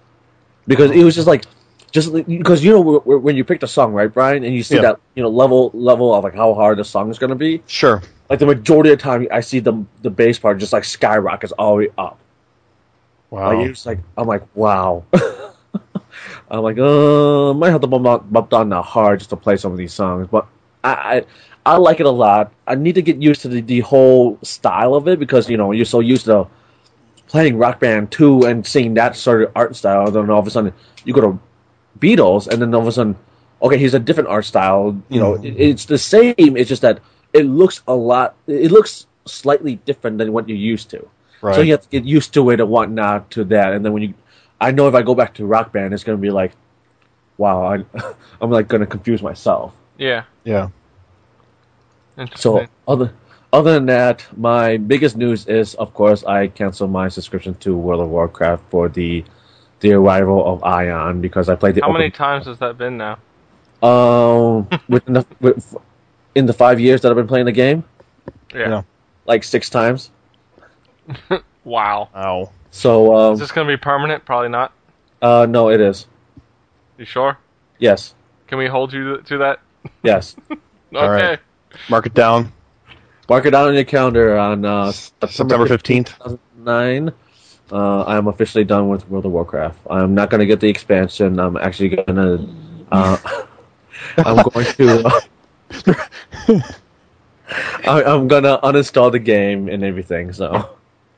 because 0.70 0.92
it 0.92 1.04
was 1.04 1.16
just 1.16 1.28
like 1.28 1.46
just 1.92 2.14
because 2.14 2.64
you 2.64 2.72
know 2.72 3.00
when 3.02 3.36
you 3.36 3.44
pick 3.44 3.60
the 3.60 3.68
song 3.68 3.94
right, 3.94 4.14
Brian, 4.14 4.44
and 4.46 4.54
you 4.56 4.64
see 4.64 4.76
Yeah. 4.78 4.82
that 4.84 5.00
you 5.16 5.24
know 5.24 5.30
level 5.30 5.72
level 5.74 6.14
of 6.14 6.24
like 6.24 6.36
how 6.36 6.54
hard 6.54 6.78
the 6.78 6.86
song 6.86 7.10
is 7.10 7.20
going 7.20 7.32
to 7.32 7.36
be. 7.36 7.64
Sure. 7.68 8.02
Like 8.30 8.40
the 8.40 8.46
majority 8.46 8.92
of 8.92 9.00
the 9.00 9.04
time, 9.04 9.28
I 9.32 9.42
see 9.42 9.60
the 9.60 9.74
the 10.04 10.10
bass 10.12 10.40
part 10.40 10.60
just 10.60 10.72
like 10.72 10.86
skyrockets 10.86 11.52
all 11.54 11.76
the 11.78 11.88
way 11.88 11.90
up. 11.98 12.20
Wow. 13.32 13.54
Like 13.54 13.70
it's 13.70 13.86
like 13.86 14.00
I'm 14.18 14.28
like 14.28 14.44
wow. 14.56 15.04
I'm 16.52 16.62
like 16.62 16.78
uh 16.78 17.54
might 17.54 17.72
have 17.72 17.82
to 17.82 17.88
bump 17.88 18.06
down, 18.06 18.28
bump 18.30 18.50
down 18.50 18.70
the 18.70 18.82
hard 18.82 19.20
just 19.20 19.30
to 19.32 19.36
play 19.36 19.58
some 19.58 19.72
of 19.72 19.78
these 19.78 19.94
songs, 19.94 20.28
but 20.30 20.48
I, 20.84 21.26
I 21.66 21.74
I 21.74 21.78
like 21.78 22.00
it 22.00 22.06
a 22.06 22.12
lot. 22.12 22.52
I 22.68 22.76
need 22.76 22.96
to 22.96 23.02
get 23.02 23.22
used 23.22 23.42
to 23.42 23.48
the, 23.50 23.62
the 23.62 23.82
whole 23.82 24.40
style 24.44 24.96
of 24.96 25.08
it 25.08 25.20
because 25.20 25.50
you 25.50 25.58
know 25.58 25.72
you're 25.72 25.86
so 25.86 26.00
used 26.00 26.26
to 26.26 26.48
playing 27.30 27.58
Rock 27.58 27.80
Band 27.80 28.12
two 28.12 28.44
and 28.46 28.66
seeing 28.68 28.94
that 28.96 29.16
sort 29.16 29.44
of 29.44 29.52
art 29.56 29.76
style. 29.76 30.08
and 30.08 30.16
Then 30.16 30.30
all 30.30 30.40
of 30.40 30.48
a 30.48 30.52
sudden 30.52 30.74
you 31.06 31.14
go 31.14 31.22
to 31.22 31.40
Beatles, 32.00 32.48
and 32.48 32.62
then 32.62 32.74
all 32.76 32.82
of 32.82 32.88
a 32.88 32.92
sudden, 32.92 33.16
okay, 33.62 33.78
here's 33.78 33.94
a 33.94 34.00
different 34.00 34.30
art 34.30 34.46
style. 34.46 34.96
You 35.10 35.20
know, 35.20 35.34
Mhm. 35.38 35.46
it, 35.46 35.56
it's 35.60 35.86
the 35.86 35.98
same. 35.98 36.36
It's 36.38 36.70
just 36.70 36.82
that 36.82 37.00
it 37.34 37.46
looks 37.46 37.82
a 37.88 37.96
lot. 37.96 38.36
It 38.48 38.72
looks 38.72 39.06
slightly 39.26 39.76
different 39.86 40.18
than 40.18 40.34
what 40.34 40.50
you're 40.50 40.58
used 40.58 40.90
to. 40.92 41.08
right. 41.42 41.56
So 41.56 41.62
you 41.62 41.72
have 41.72 41.82
to 41.82 41.90
get 41.90 42.04
used 42.04 42.34
to 42.34 42.50
it 42.50 42.60
and 42.60 42.70
whatnot 42.70 43.32
to 43.32 43.44
that. 43.46 43.72
And 43.74 43.86
then 43.86 43.94
when 43.94 44.04
you, 44.04 44.14
I 44.60 44.72
know 44.72 44.88
if 44.90 44.96
I 44.96 45.02
go 45.04 45.16
back 45.16 45.36
to 45.36 45.46
Rock 45.46 45.72
Band, 45.72 45.94
it's 45.94 46.04
gonna 46.04 46.18
be 46.18 46.32
like, 46.32 46.52
wow, 47.38 47.64
I, 47.64 47.84
I'm 48.42 48.50
like 48.52 48.68
gonna 48.68 48.86
confuse 48.88 49.22
myself. 49.22 49.72
Yeah. 49.98 50.24
yeah. 50.44 50.70
Interesting. 52.18 52.42
So 52.42 52.68
other 52.88 53.14
other 53.52 53.74
than 53.74 53.86
that, 53.88 54.26
my 54.38 54.78
biggest 54.78 55.18
news 55.18 55.48
is, 55.48 55.76
of 55.76 55.94
course, 55.94 56.24
I 56.24 56.48
canceled 56.48 56.92
my 56.92 57.10
subscription 57.10 57.56
to 57.56 57.76
World 57.78 58.02
of 58.02 58.10
Warcraft 58.10 58.64
for 58.70 58.90
the 58.90 59.24
the 59.82 59.94
arrival 59.94 60.46
of 60.46 60.60
Aion 60.62 61.22
because 61.22 61.48
I 61.50 61.56
played 61.56 61.76
the 61.76 61.82
How 61.82 61.88
open- 61.90 62.00
many 62.02 62.12
times 62.12 62.46
has 62.48 62.58
that 62.60 62.78
been 62.78 62.98
now? 62.98 63.18
um 63.82 64.68
within 64.90 65.14
the 65.14 65.26
with, 65.40 65.76
in 66.36 66.46
the 66.46 66.54
five 66.54 66.80
years 66.82 67.00
that 67.02 67.10
I've 67.12 67.16
been 67.16 67.28
playing 67.28 67.46
the 67.46 67.54
game, 67.54 67.84
Yeah. 68.54 68.70
Yeah. 68.70 68.82
like 69.26 69.44
six 69.44 69.70
times. 69.70 70.10
Wow. 71.66 72.10
Ow. 72.16 72.52
So 72.72 73.16
um, 73.16 73.34
Is 73.34 73.40
this 73.40 73.52
going 73.52 73.68
to 73.68 73.72
be 73.74 73.78
permanent? 73.78 74.26
Probably 74.26 74.50
not. 74.50 74.72
uh, 75.22 75.46
no, 75.48 75.70
it 75.70 75.80
is. 75.82 76.08
You 76.98 77.06
sure? 77.06 77.38
Yes, 77.78 78.14
Can 78.48 78.58
we 78.58 78.66
hold 78.68 78.92
you 78.94 79.18
to, 79.18 79.24
to 79.24 79.38
that? 79.40 79.60
yes. 80.04 80.36
Okay. 80.92 80.98
All 81.06 81.10
right. 81.12 81.40
Mark 81.90 82.08
it 82.08 82.16
down. 82.16 82.52
Mark 83.30 83.46
it 83.46 83.52
down 83.52 83.68
on 83.68 83.76
your 83.76 83.84
calendar 83.84 84.36
on 84.38 84.66
uh, 84.66 84.92
September 84.92 85.68
15th. 85.68 86.08
2009. 86.18 87.14
Uh, 87.72 88.02
I 88.02 88.18
am 88.18 88.28
officially 88.28 88.64
done 88.64 88.90
with 88.90 89.08
World 89.08 89.28
of 89.28 89.32
Warcraft. 89.32 89.78
I'm 89.88 90.16
not 90.16 90.32
going 90.32 90.40
to 90.40 90.48
get 90.48 90.60
the 90.60 90.68
expansion. 90.68 91.40
I'm 91.40 91.56
actually 91.56 91.90
going 91.90 92.16
to. 92.16 92.50
Uh, 92.92 93.18
I'm 94.18 94.44
going 94.50 94.66
to. 94.66 95.06
Uh, 95.06 95.22
I, 97.88 98.04
I'm 98.04 98.28
going 98.28 98.44
to 98.44 98.60
uninstall 98.64 99.12
the 99.12 99.20
game 99.20 99.70
and 99.70 99.84
everything. 99.84 100.34
So 100.34 100.76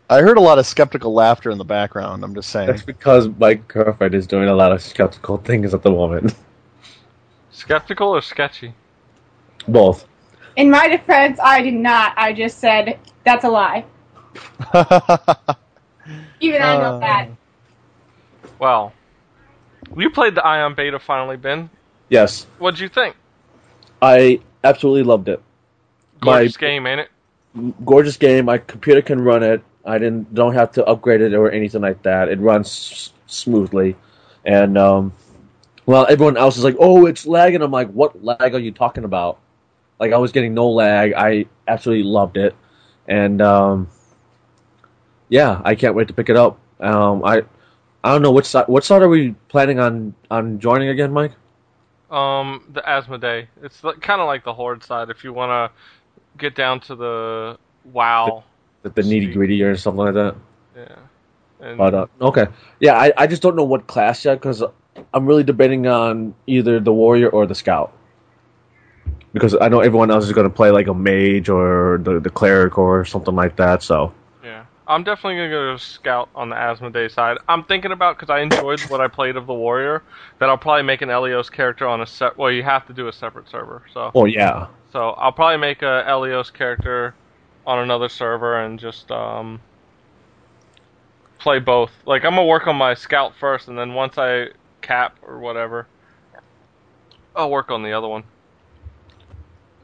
I 0.09 0.19
heard 0.19 0.37
a 0.37 0.41
lot 0.41 0.59
of 0.59 0.65
skeptical 0.65 1.13
laughter 1.13 1.49
in 1.49 1.57
the 1.57 1.63
background. 1.63 2.25
I'm 2.25 2.35
just 2.35 2.49
saying. 2.49 2.67
that's 2.67 2.81
because 2.81 3.29
my 3.29 3.53
girlfriend 3.53 4.15
is 4.15 4.27
doing 4.27 4.49
a 4.49 4.55
lot 4.55 4.73
of 4.73 4.81
skeptical 4.81 5.37
things 5.37 5.73
at 5.73 5.83
the 5.83 5.91
moment. 5.91 6.35
Skeptical 7.51 8.09
or 8.09 8.21
sketchy? 8.21 8.73
Both. 9.69 10.07
In 10.55 10.69
my 10.69 10.87
defense, 10.87 11.39
I 11.41 11.61
did 11.61 11.73
not. 11.73 12.13
I 12.17 12.33
just 12.33 12.59
said 12.59 12.99
that's 13.23 13.43
a 13.45 13.49
lie. 13.49 13.85
Even 16.39 16.61
I 16.61 16.77
know 16.77 16.95
Uh. 16.95 16.99
that. 16.99 17.27
Well, 18.59 18.93
you 19.95 20.09
played 20.09 20.35
the 20.35 20.41
Aion 20.41 20.75
Beta 20.75 20.99
finally, 20.99 21.37
Ben. 21.37 21.69
Yes, 22.09 22.45
What'd 22.59 22.79
you 22.79 22.89
think? 22.89 23.15
I 24.01 24.39
absolutely 24.63 25.03
loved 25.03 25.29
it. 25.29 25.41
Gorgeous 26.21 26.59
My- 26.59 26.67
game, 26.67 26.87
ain't 26.87 27.01
it? 27.01 27.09
gorgeous 27.85 28.17
game. 28.17 28.45
My 28.45 28.57
computer 28.57 29.01
can 29.01 29.21
run 29.21 29.43
it. 29.43 29.61
I 29.85 29.97
didn't 29.97 30.33
don't 30.33 30.53
have 30.53 30.71
to 30.73 30.85
upgrade 30.85 31.21
it 31.21 31.33
or 31.33 31.49
anything 31.51 31.81
like 31.81 32.01
that. 32.03 32.29
It 32.29 32.39
runs 32.39 32.67
s- 32.67 33.13
smoothly, 33.27 33.95
and 34.45 34.77
um, 34.77 35.11
well, 35.85 36.05
everyone 36.09 36.37
else 36.37 36.55
is 36.57 36.63
like, 36.63 36.75
"Oh, 36.79 37.07
it's 37.07 37.25
lagging." 37.25 37.61
I'm 37.61 37.71
like, 37.71 37.89
"What 37.89 38.23
lag 38.23 38.53
are 38.53 38.59
you 38.59 38.71
talking 38.71 39.03
about?" 39.05 39.39
Like 40.01 40.13
I 40.13 40.17
was 40.17 40.31
getting 40.31 40.55
no 40.55 40.67
lag. 40.67 41.13
I 41.13 41.45
absolutely 41.67 42.05
loved 42.05 42.35
it, 42.35 42.55
and 43.07 43.39
um, 43.39 43.87
yeah, 45.29 45.61
I 45.63 45.75
can't 45.75 45.93
wait 45.93 46.07
to 46.07 46.13
pick 46.15 46.29
it 46.29 46.35
up. 46.35 46.59
Um, 46.79 47.23
I 47.23 47.43
I 48.03 48.11
don't 48.11 48.23
know 48.23 48.31
which 48.31 48.47
side. 48.47 48.67
What 48.67 48.83
side 48.83 49.03
are 49.03 49.07
we 49.07 49.35
planning 49.47 49.77
on 49.77 50.15
on 50.31 50.59
joining 50.59 50.89
again, 50.89 51.13
Mike? 51.13 51.33
Um, 52.09 52.63
the 52.73 53.17
day 53.21 53.47
It's 53.61 53.79
kind 54.01 54.19
of 54.19 54.25
like 54.25 54.43
the 54.43 54.55
Horde 54.55 54.83
side. 54.83 55.11
If 55.11 55.23
you 55.23 55.33
want 55.33 55.51
to 55.71 56.37
get 56.39 56.55
down 56.55 56.79
to 56.81 56.95
the 56.95 57.57
WoW, 57.93 58.43
The, 58.81 58.89
the 58.89 59.03
nitty 59.03 59.33
gritty 59.33 59.61
or 59.61 59.77
something 59.77 60.03
like 60.03 60.15
that. 60.15 60.35
yeah. 60.75 60.95
And 61.61 61.77
But 61.77 61.93
uh, 61.93 62.07
okay, 62.21 62.47
yeah, 62.79 62.95
I, 62.95 63.13
I 63.15 63.27
just 63.27 63.43
don't 63.43 63.55
know 63.55 63.63
what 63.63 63.85
class 63.85 64.25
yet 64.25 64.41
because 64.41 64.63
I'm 65.13 65.27
really 65.27 65.43
debating 65.43 65.85
on 65.85 66.33
either 66.47 66.79
the 66.79 66.91
warrior 66.91 67.29
or 67.29 67.45
the 67.45 67.53
scout. 67.53 67.93
Because 69.33 69.55
I 69.59 69.69
know 69.69 69.79
everyone 69.79 70.11
else 70.11 70.25
is 70.25 70.33
going 70.33 70.49
to 70.49 70.53
play 70.53 70.71
like 70.71 70.87
a 70.87 70.93
mage 70.93 71.47
or 71.49 71.99
the 72.03 72.19
the 72.19 72.29
cleric 72.29 72.77
or 72.77 73.05
something 73.05 73.35
like 73.35 73.55
that. 73.57 73.81
So 73.81 74.13
yeah, 74.43 74.65
I'm 74.87 75.03
definitely 75.03 75.35
gonna 75.37 75.49
go 75.49 75.77
scout 75.77 76.29
on 76.35 76.49
the 76.49 76.55
Asmodae 76.55 77.09
side. 77.11 77.37
I'm 77.47 77.63
thinking 77.63 77.91
about 77.91 78.17
because 78.17 78.29
I 78.29 78.41
enjoyed 78.41 78.81
what 78.81 78.99
I 78.99 79.07
played 79.07 79.37
of 79.37 79.47
the 79.47 79.53
warrior 79.53 80.03
that 80.39 80.49
I'll 80.49 80.57
probably 80.57 80.83
make 80.83 81.01
an 81.01 81.09
Elyos 81.09 81.51
character 81.51 81.87
on 81.87 82.01
a 82.01 82.05
set. 82.05 82.37
Well, 82.37 82.51
you 82.51 82.63
have 82.63 82.87
to 82.87 82.93
do 82.93 83.07
a 83.07 83.13
separate 83.13 83.49
server, 83.49 83.83
so 83.93 84.11
oh 84.13 84.25
yeah, 84.25 84.67
so 84.91 85.11
I'll 85.11 85.31
probably 85.31 85.57
make 85.57 85.81
a 85.81 86.03
Elyos 86.07 86.51
character 86.51 87.15
on 87.65 87.79
another 87.79 88.09
server 88.09 88.59
and 88.59 88.79
just 88.79 89.11
um 89.11 89.61
play 91.39 91.59
both. 91.59 91.91
Like 92.05 92.25
I'm 92.25 92.31
gonna 92.31 92.45
work 92.45 92.67
on 92.67 92.75
my 92.75 92.93
scout 92.93 93.33
first, 93.39 93.67
and 93.67 93.77
then 93.77 93.93
once 93.93 94.17
I 94.17 94.47
cap 94.81 95.17
or 95.21 95.39
whatever, 95.39 95.87
I'll 97.35 97.51
work 97.51 97.71
on 97.71 97.83
the 97.83 97.93
other 97.93 98.07
one. 98.07 98.23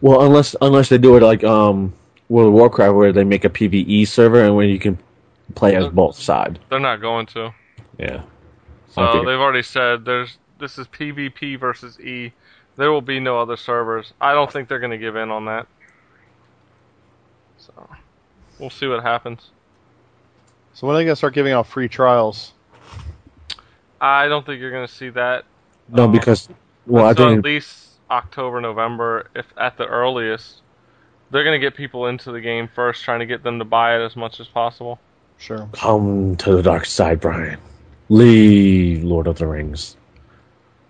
Well 0.01 0.21
unless 0.23 0.55
unless 0.61 0.89
they 0.89 0.97
do 0.97 1.15
it 1.17 1.23
like 1.23 1.43
um 1.43 1.93
World 2.29 2.49
of 2.49 2.53
Warcraft 2.53 2.95
where 2.95 3.11
they 3.13 3.23
make 3.23 3.45
a 3.45 3.49
PVE 3.49 4.05
server 4.07 4.43
and 4.43 4.55
where 4.55 4.65
you 4.65 4.79
can 4.79 4.97
play 5.55 5.75
as 5.75 5.87
both 5.87 6.17
sides. 6.17 6.59
They're 6.69 6.79
not 6.79 7.01
going 7.01 7.25
to. 7.27 7.53
Yeah. 7.97 8.21
So 8.87 9.21
Okay. 9.21 9.21
they've 9.23 9.39
already 9.39 9.61
said 9.63 10.05
there's 10.05 10.37
this 10.57 10.77
is 10.77 10.87
PvP 10.87 11.59
versus 11.59 11.99
E. 11.99 12.33
There 12.75 12.91
will 12.91 13.01
be 13.01 13.19
no 13.19 13.39
other 13.39 13.57
servers. 13.57 14.13
I 14.19 14.33
don't 14.33 14.51
think 14.51 14.67
they're 14.67 14.79
going 14.79 14.91
to 14.91 14.97
give 14.97 15.15
in 15.15 15.29
on 15.31 15.45
that. 15.45 15.67
So 17.57 17.89
we'll 18.57 18.69
see 18.69 18.87
what 18.87 19.03
happens. 19.03 19.53
So 20.73 20.87
when 20.87 20.95
are 20.95 20.99
they 20.99 21.05
gonna 21.05 21.15
start 21.15 21.33
giving 21.33 21.53
out 21.53 21.67
free 21.67 21.87
trials? 21.89 22.53
I 23.99 24.27
don't 24.27 24.45
think 24.45 24.59
you're 24.59 24.71
going 24.71 24.87
to 24.87 24.93
see 24.93 25.09
that. 25.11 25.45
No, 25.89 26.07
um, 26.07 26.11
because 26.11 26.49
well, 26.85 27.05
I 27.05 27.13
until 27.13 27.27
think 27.27 27.31
at 27.31 27.43
least 27.43 27.86
October, 28.09 28.61
November, 28.61 29.29
if 29.35 29.45
at 29.57 29.77
the 29.77 29.85
earliest. 29.85 30.61
They're 31.29 31.43
going 31.43 31.59
to 31.59 31.65
get 31.65 31.75
people 31.75 32.07
into 32.07 32.31
the 32.31 32.39
game 32.39 32.69
first, 32.73 33.03
trying 33.03 33.19
to 33.19 33.25
get 33.25 33.43
them 33.43 33.59
to 33.59 33.65
buy 33.65 33.97
it 33.97 34.05
as 34.05 34.15
much 34.15 34.39
as 34.39 34.47
possible. 34.47 34.99
Sure. 35.37 35.69
come 35.73 36.35
to 36.37 36.55
the 36.55 36.63
dark 36.63 36.85
side, 36.85 37.19
Brian. 37.19 37.59
Leave 38.09 39.03
Lord 39.03 39.27
of 39.27 39.37
the 39.37 39.45
Rings. 39.45 39.97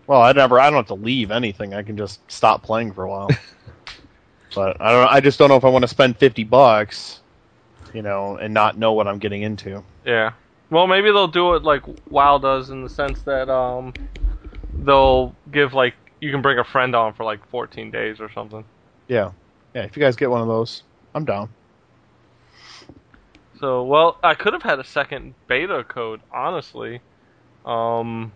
Well, 0.05 0.21
I 0.21 0.31
never. 0.31 0.59
I 0.59 0.69
don't 0.69 0.77
have 0.77 0.87
to 0.87 0.93
leave 0.93 1.31
anything. 1.31 1.73
I 1.73 1.83
can 1.83 1.97
just 1.97 2.19
stop 2.31 2.63
playing 2.63 2.93
for 2.93 3.03
a 3.03 3.09
while. 3.09 3.29
but 4.55 4.79
I 4.79 4.91
don't. 4.91 5.11
I 5.11 5.19
just 5.19 5.37
don't 5.37 5.49
know 5.49 5.57
if 5.57 5.65
I 5.65 5.69
want 5.69 5.83
to 5.83 5.87
spend 5.89 6.17
fifty 6.17 6.45
bucks, 6.45 7.19
you 7.93 8.01
know, 8.01 8.37
and 8.37 8.53
not 8.53 8.77
know 8.77 8.93
what 8.93 9.07
I'm 9.07 9.19
getting 9.19 9.41
into. 9.41 9.83
Yeah. 10.05 10.31
Well, 10.69 10.87
maybe 10.87 11.11
they'll 11.11 11.27
do 11.27 11.55
it 11.55 11.63
like 11.63 11.83
WoW 12.09 12.37
does 12.37 12.69
in 12.69 12.83
the 12.83 12.89
sense 12.89 13.21
that 13.23 13.49
um, 13.49 13.93
they'll 14.73 15.35
give 15.51 15.73
like 15.73 15.95
you 16.19 16.31
can 16.31 16.41
bring 16.41 16.59
a 16.59 16.63
friend 16.63 16.95
on 16.95 17.13
for 17.13 17.23
like 17.23 17.47
14 17.49 17.91
days 17.91 18.19
or 18.19 18.31
something. 18.31 18.63
Yeah. 19.07 19.31
Yeah. 19.73 19.83
If 19.83 19.95
you 19.95 20.03
guys 20.03 20.15
get 20.15 20.29
one 20.29 20.41
of 20.41 20.47
those, 20.47 20.83
I'm 21.13 21.25
down. 21.25 21.49
So, 23.59 23.83
well, 23.83 24.17
I 24.23 24.35
could 24.35 24.53
have 24.53 24.63
had 24.63 24.79
a 24.79 24.83
second 24.83 25.33
beta 25.47 25.83
code, 25.83 26.21
honestly. 26.31 27.01
Um, 27.65 28.31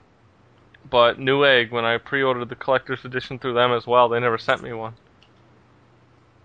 but 0.89 1.19
Newegg, 1.19 1.71
when 1.71 1.85
I 1.85 1.97
pre-ordered 1.97 2.49
the 2.49 2.55
collector's 2.55 3.05
edition 3.05 3.37
through 3.37 3.53
them 3.53 3.71
as 3.71 3.85
well, 3.85 4.09
they 4.09 4.19
never 4.19 4.37
sent 4.37 4.63
me 4.63 4.73
one. 4.73 4.93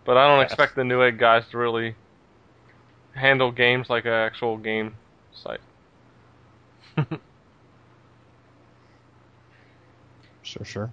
But 0.05 0.17
I 0.17 0.29
don't 0.29 0.45
expect 0.45 0.77
the 0.77 0.83
Newegg 0.83 1.19
guys 1.19 1.49
to 1.51 1.59
really 1.59 1.97
handle 3.15 3.51
games 3.51 3.89
like 3.89 4.05
an 4.05 4.13
actual 4.13 4.57
game 4.57 4.97
site. 5.33 5.61
Sure, 10.47 10.65
sure. 10.65 10.93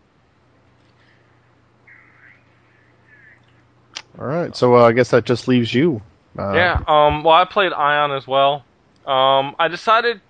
All 4.20 4.25
right, 4.25 4.55
so 4.55 4.75
uh, 4.75 4.84
I 4.84 4.91
guess 4.91 5.10
that 5.12 5.25
just 5.25 5.48
leaves 5.48 5.74
you. 5.74 6.01
Uh, 6.38 6.53
yeah. 6.53 6.82
Um. 6.88 7.24
Well, 7.24 7.34
I 7.34 7.46
played 7.46 7.72
Aion 7.72 8.15
as 8.15 8.27
well. 8.27 8.63
Um. 9.05 9.55
I 9.60 9.67
decided 9.67 10.22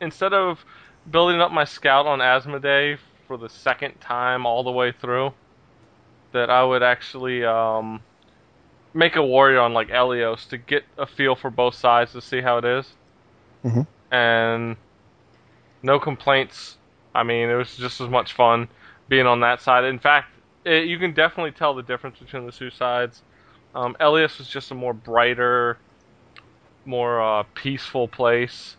instead 0.00 0.32
of 0.32 0.64
building 1.10 1.40
up 1.40 1.52
my 1.52 1.64
scout 1.64 2.06
on 2.06 2.20
Asmodae 2.20 2.98
for 3.26 3.36
the 3.36 3.48
second 3.48 4.00
time 4.00 4.46
all 4.46 4.62
the 4.62 4.70
way 4.70 4.92
through, 4.92 5.32
that 6.32 6.50
I 6.50 6.62
would 6.64 6.82
actually 6.82 7.44
um 7.44 8.00
make 8.94 9.16
a 9.16 9.22
warrior 9.22 9.60
on 9.60 9.72
like 9.72 9.88
Elyos 9.88 10.48
to 10.50 10.58
get 10.58 10.84
a 10.98 11.06
feel 11.06 11.34
for 11.34 11.50
both 11.50 11.74
sides 11.74 12.12
to 12.12 12.20
see 12.20 12.40
how 12.40 12.58
it 12.58 12.64
is. 12.64 12.86
Mhm. 13.64 13.86
And 14.10 14.76
no 15.82 15.98
complaints. 15.98 16.76
I 17.14 17.22
mean, 17.22 17.48
it 17.48 17.54
was 17.54 17.76
just 17.76 18.00
as 18.00 18.08
much 18.08 18.32
fun 18.34 18.68
being 19.08 19.26
on 19.26 19.40
that 19.40 19.60
side. 19.60 19.84
In 19.84 19.98
fact, 19.98 20.28
it, 20.64 20.86
you 20.86 20.98
can 20.98 21.12
definitely 21.12 21.52
tell 21.52 21.74
the 21.74 21.82
difference 21.82 22.18
between 22.18 22.46
the 22.46 22.52
two 22.52 22.70
sides. 22.70 23.22
Um, 23.74 23.96
Elyos 24.00 24.38
was 24.38 24.48
just 24.48 24.70
a 24.70 24.74
more 24.74 24.92
brighter, 24.94 25.78
more 26.84 27.22
uh, 27.22 27.44
peaceful 27.54 28.08
place. 28.08 28.76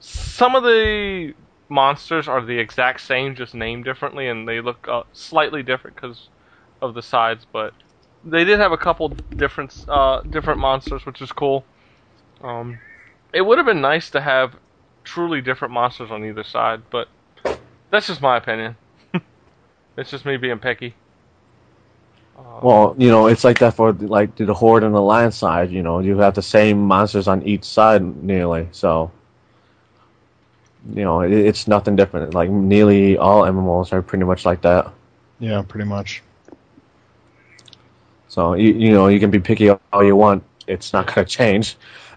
Some 0.00 0.54
of 0.54 0.62
the 0.62 1.34
monsters 1.68 2.28
are 2.28 2.44
the 2.44 2.58
exact 2.58 3.00
same, 3.00 3.34
just 3.34 3.54
named 3.54 3.84
differently, 3.84 4.28
and 4.28 4.46
they 4.46 4.60
look 4.60 4.86
uh, 4.88 5.02
slightly 5.12 5.62
different 5.62 5.96
because 5.96 6.28
of 6.82 6.94
the 6.94 7.02
sides. 7.02 7.46
But 7.50 7.72
they 8.24 8.44
did 8.44 8.58
have 8.58 8.72
a 8.72 8.76
couple 8.76 9.16
different 9.38 9.74
uh, 9.88 10.20
different 10.22 10.60
monsters, 10.60 11.06
which 11.06 11.22
is 11.22 11.32
cool. 11.32 11.64
Um, 12.42 12.78
it 13.32 13.40
would 13.42 13.58
have 13.58 13.66
been 13.66 13.80
nice 13.80 14.10
to 14.10 14.20
have 14.20 14.56
truly 15.04 15.40
different 15.40 15.72
monsters 15.72 16.10
on 16.10 16.24
either 16.24 16.44
side, 16.44 16.82
but 16.90 17.08
that's 17.90 18.08
just 18.08 18.20
my 18.20 18.36
opinion. 18.36 18.76
it's 19.96 20.10
just 20.10 20.26
me 20.26 20.36
being 20.36 20.58
picky. 20.58 20.94
Uh, 22.36 22.60
Well, 22.60 22.94
you 22.98 23.10
know, 23.10 23.26
it's 23.26 23.44
like 23.44 23.58
that 23.60 23.74
for 23.74 23.92
like 23.92 24.36
the 24.36 24.54
horde 24.54 24.84
and 24.84 24.94
the 24.94 25.00
lion 25.02 25.32
side. 25.32 25.70
You 25.70 25.82
know, 25.82 26.00
you 26.00 26.18
have 26.18 26.34
the 26.34 26.42
same 26.42 26.80
monsters 26.80 27.28
on 27.28 27.42
each 27.42 27.64
side 27.64 28.02
nearly. 28.22 28.68
So, 28.72 29.12
you 30.94 31.04
know, 31.04 31.20
it, 31.22 31.32
it's 31.32 31.66
nothing 31.68 31.96
different. 31.96 32.34
Like 32.34 32.50
nearly 32.50 33.16
all 33.18 33.44
MMOs 33.46 33.92
are 33.92 34.02
pretty 34.02 34.24
much 34.24 34.44
like 34.44 34.62
that. 34.62 34.92
yeah, 35.38 35.62
pretty 35.62 35.86
much. 35.86 36.22
So 38.28 38.54
you 38.54 38.72
you 38.74 38.90
know 38.92 39.08
you 39.08 39.20
can 39.20 39.30
be 39.30 39.40
picky 39.40 39.70
all 39.70 40.04
you 40.04 40.16
want. 40.16 40.44
It's 40.66 40.92
not 40.92 41.06
going 41.14 41.26
to 41.26 41.30
change. 41.32 41.76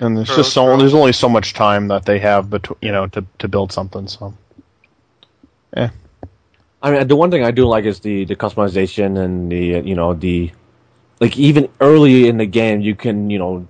And 0.00 0.16
there's 0.16 0.30
True, 0.30 0.36
just 0.36 0.52
so 0.52 0.76
true. 0.76 0.76
there's 0.76 0.94
only 0.94 1.12
so 1.12 1.28
much 1.28 1.52
time 1.54 1.88
that 1.88 2.04
they 2.04 2.18
have, 2.18 2.50
between 2.50 2.78
you 2.82 2.92
know, 2.92 3.06
to 3.08 3.24
to 3.38 3.48
build 3.48 3.72
something. 3.72 4.08
So 4.08 4.34
I 6.86 6.90
mean, 6.92 7.08
the 7.08 7.16
one 7.16 7.32
thing 7.32 7.42
I 7.42 7.50
do 7.50 7.66
like 7.66 7.84
is 7.84 7.98
the 7.98 8.24
the 8.26 8.36
customization 8.36 9.18
and 9.18 9.50
the 9.50 9.82
you 9.82 9.96
know 9.96 10.14
the 10.14 10.52
like 11.20 11.36
even 11.36 11.68
early 11.80 12.28
in 12.28 12.36
the 12.36 12.46
game 12.46 12.80
you 12.80 12.94
can 12.94 13.28
you 13.28 13.38
know 13.38 13.66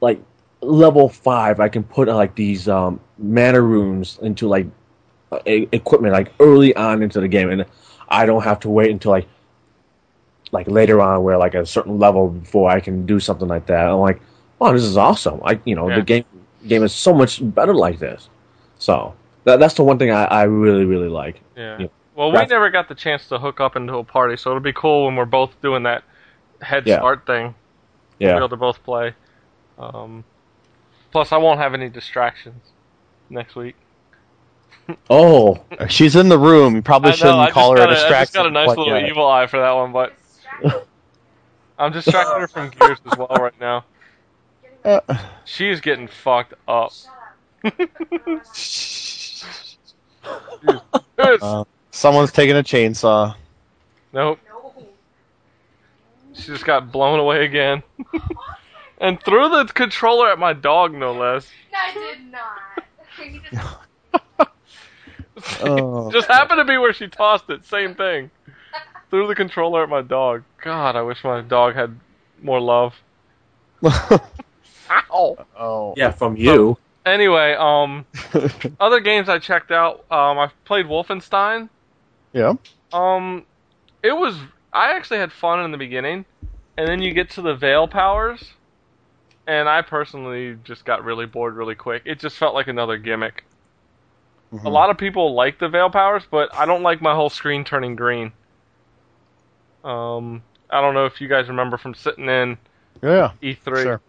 like 0.00 0.20
level 0.60 1.08
five 1.08 1.60
I 1.60 1.68
can 1.68 1.82
put 1.82 2.08
like 2.08 2.34
these 2.34 2.68
um 2.68 3.00
mana 3.18 3.60
rooms 3.60 4.18
into 4.22 4.48
like 4.48 4.66
e- 5.46 5.68
equipment 5.72 6.12
like 6.12 6.32
early 6.40 6.76
on 6.76 7.02
into 7.02 7.20
the 7.20 7.28
game 7.28 7.50
and 7.50 7.64
I 8.08 8.26
don't 8.26 8.42
have 8.44 8.60
to 8.60 8.68
wait 8.68 8.90
until 8.90 9.12
like 9.12 9.28
like 10.52 10.68
later 10.68 11.00
on 11.00 11.22
where 11.22 11.38
like 11.38 11.54
a 11.54 11.64
certain 11.66 11.98
level 11.98 12.28
before 12.28 12.70
I 12.70 12.80
can 12.80 13.06
do 13.06 13.18
something 13.18 13.48
like 13.48 13.66
that. 13.66 13.86
I'm 13.88 13.98
like, 13.98 14.20
oh, 14.60 14.72
this 14.72 14.82
is 14.84 14.96
awesome. 14.98 15.40
I 15.44 15.58
you 15.64 15.74
know 15.74 15.88
Yeah. 15.88 15.96
the 15.96 16.02
game 16.02 16.24
game 16.68 16.82
is 16.82 16.92
so 16.92 17.14
much 17.14 17.40
better 17.54 17.74
like 17.74 17.98
this. 17.98 18.28
So 18.78 19.14
that 19.44 19.58
that's 19.60 19.74
the 19.74 19.84
one 19.84 19.98
thing 19.98 20.10
I, 20.10 20.24
I 20.24 20.42
really 20.44 20.84
really 20.84 21.08
like. 21.08 21.40
Yeah. 21.56 21.76
Yeah. 21.78 21.86
Well, 22.14 22.28
we 22.28 22.34
That's- 22.34 22.50
never 22.50 22.70
got 22.70 22.88
the 22.88 22.94
chance 22.94 23.26
to 23.28 23.38
hook 23.38 23.60
up 23.60 23.74
into 23.76 23.94
a 23.96 24.04
party, 24.04 24.36
so 24.36 24.50
it'll 24.50 24.60
be 24.62 24.72
cool 24.72 25.06
when 25.06 25.16
we're 25.16 25.24
both 25.24 25.50
doing 25.62 25.82
that 25.82 26.04
head 26.62 26.86
Yeah. 26.86 26.96
start 26.98 27.26
thing. 27.26 27.48
To 27.48 27.54
be 28.18 28.24
Yeah. 28.26 28.36
able 28.36 28.48
to 28.50 28.56
both 28.56 28.82
play. 28.84 29.14
Um, 29.78 30.22
plus, 31.10 31.32
I 31.32 31.38
won't 31.38 31.58
have 31.58 31.74
any 31.74 31.88
distractions 31.88 32.62
next 33.30 33.56
week. 33.56 33.74
Oh, 35.08 35.64
she's 35.88 36.14
in 36.14 36.28
the 36.28 36.38
room. 36.38 36.74
You 36.76 36.82
probably 36.82 37.10
know. 37.12 37.16
shouldn't 37.16 37.38
I 37.38 37.50
call 37.50 37.74
just 37.74 37.80
her 37.82 37.86
got 37.86 37.92
a 37.92 37.94
a, 37.94 37.96
I 37.96 38.00
distraction. 38.00 38.24
just 38.26 38.34
got 38.34 38.46
a 38.46 38.50
nice 38.50 38.68
little 38.68 38.86
yet. 39.00 39.08
evil 39.08 39.26
eye 39.26 39.46
for 39.46 39.58
that 39.58 39.70
one, 39.72 39.92
but 39.92 40.12
I'm 41.78 41.90
distracting 41.90 42.38
her 42.40 42.46
from 42.48 42.68
Gears 42.70 42.98
as 43.10 43.16
well 43.18 43.28
right 43.28 43.58
now. 43.58 43.84
Getting 44.84 45.00
Uh, 45.08 45.18
She's 45.46 45.80
getting 45.80 46.06
fucked 46.06 46.52
up. 46.68 46.92
Shut 50.24 50.84
up. 50.92 51.04
It's- 51.18 51.42
uh, 51.42 51.64
someone's 51.90 52.32
taking 52.32 52.56
a 52.56 52.62
chainsaw. 52.62 53.34
nope. 54.12 54.38
She 56.34 56.46
just 56.48 56.64
got 56.64 56.90
blown 56.90 57.20
away 57.20 57.44
again. 57.44 57.82
and 59.00 59.22
threw 59.22 59.48
the 59.48 59.70
controller 59.72 60.28
at 60.30 60.38
my 60.38 60.52
dog, 60.52 60.92
no 60.92 61.12
less. 61.12 61.48
I 61.76 61.92
did 61.94 62.30
not. 62.32 62.84
You 63.24 63.40
just- 63.50 63.76
Oh. 65.62 66.10
just 66.10 66.26
happened 66.28 66.58
to 66.58 66.64
be 66.64 66.78
where 66.78 66.92
she 66.92 67.06
tossed 67.08 67.48
it. 67.50 67.64
Same 67.66 67.94
thing. 67.94 68.30
Threw 69.10 69.26
the 69.28 69.34
controller 69.34 69.82
at 69.84 69.88
my 69.88 70.02
dog. 70.02 70.42
God, 70.62 70.96
I 70.96 71.02
wish 71.02 71.22
my 71.22 71.40
dog 71.42 71.74
had 71.74 71.98
more 72.42 72.60
love. 72.60 72.94
Ow. 73.84 75.36
oh. 75.58 75.94
yeah, 75.96 76.10
from 76.10 76.36
you. 76.36 76.76
Anyway, 77.06 77.52
um, 77.58 78.06
other 78.80 79.00
games 79.00 79.28
I 79.28 79.38
checked 79.38 79.70
out. 79.70 80.04
Um, 80.10 80.38
I 80.38 80.50
played 80.64 80.86
Wolfenstein. 80.86 81.68
yeah. 82.32 82.54
Um, 82.92 83.44
it 84.02 84.12
was. 84.12 84.36
I 84.72 84.92
actually 84.96 85.18
had 85.18 85.32
fun 85.32 85.64
in 85.64 85.70
the 85.70 85.78
beginning, 85.78 86.24
and 86.76 86.88
then 86.88 87.02
you 87.02 87.12
get 87.12 87.30
to 87.30 87.42
the 87.42 87.54
Veil 87.54 87.86
powers, 87.86 88.52
and 89.46 89.68
I 89.68 89.82
personally 89.82 90.56
just 90.64 90.84
got 90.84 91.04
really 91.04 91.26
bored 91.26 91.54
really 91.56 91.74
quick. 91.74 92.02
It 92.04 92.18
just 92.20 92.36
felt 92.36 92.54
like 92.54 92.68
another 92.68 92.96
gimmick. 92.96 93.44
A 94.64 94.70
lot 94.70 94.88
of 94.90 94.96
people 94.98 95.34
like 95.34 95.58
the 95.58 95.68
Veil 95.68 95.90
powers, 95.90 96.22
but 96.30 96.54
I 96.54 96.64
don't 96.64 96.82
like 96.84 97.02
my 97.02 97.12
whole 97.14 97.28
screen 97.30 97.64
turning 97.64 97.96
green. 97.96 98.30
Um, 99.82 100.42
I 100.70 100.80
don't 100.80 100.94
know 100.94 101.06
if 101.06 101.20
you 101.20 101.28
guys 101.28 101.48
remember 101.48 101.76
from 101.76 101.94
sitting 101.94 102.28
in 102.28 102.56
Yeah. 103.02 103.32
E3. 103.42 103.82
Sure. 103.82 104.00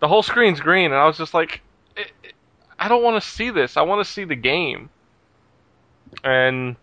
The 0.00 0.08
whole 0.08 0.22
screen's 0.24 0.60
green, 0.60 0.86
and 0.86 0.94
I 0.94 1.06
was 1.06 1.16
just 1.16 1.32
like, 1.32 1.60
I 2.78 2.88
don't 2.88 3.02
want 3.02 3.22
to 3.22 3.28
see 3.28 3.50
this. 3.50 3.76
I 3.76 3.82
want 3.82 4.04
to 4.04 4.10
see 4.10 4.24
the 4.24 4.36
game. 4.36 4.90
And 6.22 6.76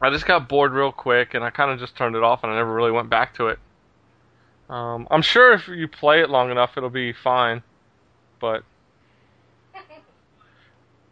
I 0.00 0.10
just 0.10 0.26
got 0.26 0.48
bored 0.48 0.72
real 0.72 0.92
quick, 0.92 1.34
and 1.34 1.44
I 1.44 1.50
kind 1.50 1.70
of 1.70 1.78
just 1.78 1.96
turned 1.96 2.16
it 2.16 2.22
off, 2.22 2.42
and 2.44 2.52
I 2.52 2.56
never 2.56 2.72
really 2.72 2.90
went 2.90 3.10
back 3.10 3.34
to 3.36 3.48
it. 3.48 3.58
Um, 4.68 5.06
I'm 5.10 5.22
sure 5.22 5.52
if 5.52 5.68
you 5.68 5.88
play 5.88 6.20
it 6.20 6.30
long 6.30 6.50
enough, 6.50 6.76
it'll 6.76 6.90
be 6.90 7.12
fine. 7.12 7.62
But 8.40 8.64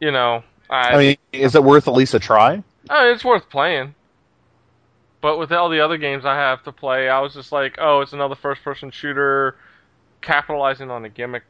you 0.01 0.11
know, 0.11 0.43
I, 0.69 0.89
I 0.89 0.99
mean, 0.99 1.17
is 1.33 1.55
it 1.55 1.63
worth 1.63 1.87
at 1.87 1.95
least 1.95 2.15
a 2.15 2.19
try? 2.19 2.63
I 2.91 3.05
mean, 3.05 3.15
it's 3.15 3.25
worth 3.25 3.49
playing. 3.49 3.95
But 5.21 5.39
with 5.39 5.53
all 5.53 5.69
the 5.69 5.81
other 5.81 5.99
games 5.99 6.25
I 6.25 6.35
have 6.35 6.65
to 6.65 6.73
play, 6.73 7.09
I 7.09 7.21
was 7.21 7.35
just 7.35 7.53
like, 7.53 7.77
oh, 7.79 8.01
it's 8.01 8.13
another 8.13 8.35
first 8.35 8.65
person 8.65 8.91
shooter 8.91 9.57
capitalizing 10.21 10.91
on 10.91 11.05
a 11.05 11.09
gimmick. 11.09 11.45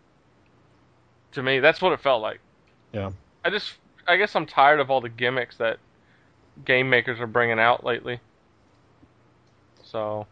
To 1.33 1.43
me, 1.43 1.61
that's 1.61 1.81
what 1.81 1.93
it 1.93 2.01
felt 2.01 2.21
like. 2.21 2.41
Yeah. 2.93 3.11
I 3.45 3.51
just, 3.51 3.75
I 4.07 4.17
guess 4.17 4.37
I'm 4.37 4.47
tired 4.47 4.81
of 4.81 4.91
all 4.91 5.01
the 5.01 5.09
gimmicks 5.09 5.57
that 5.57 5.79
game 6.65 6.91
makers 6.91 7.21
are 7.21 7.27
bringing 7.27 7.59
out 7.59 7.85
lately. 7.85 8.21
So, 9.85 10.27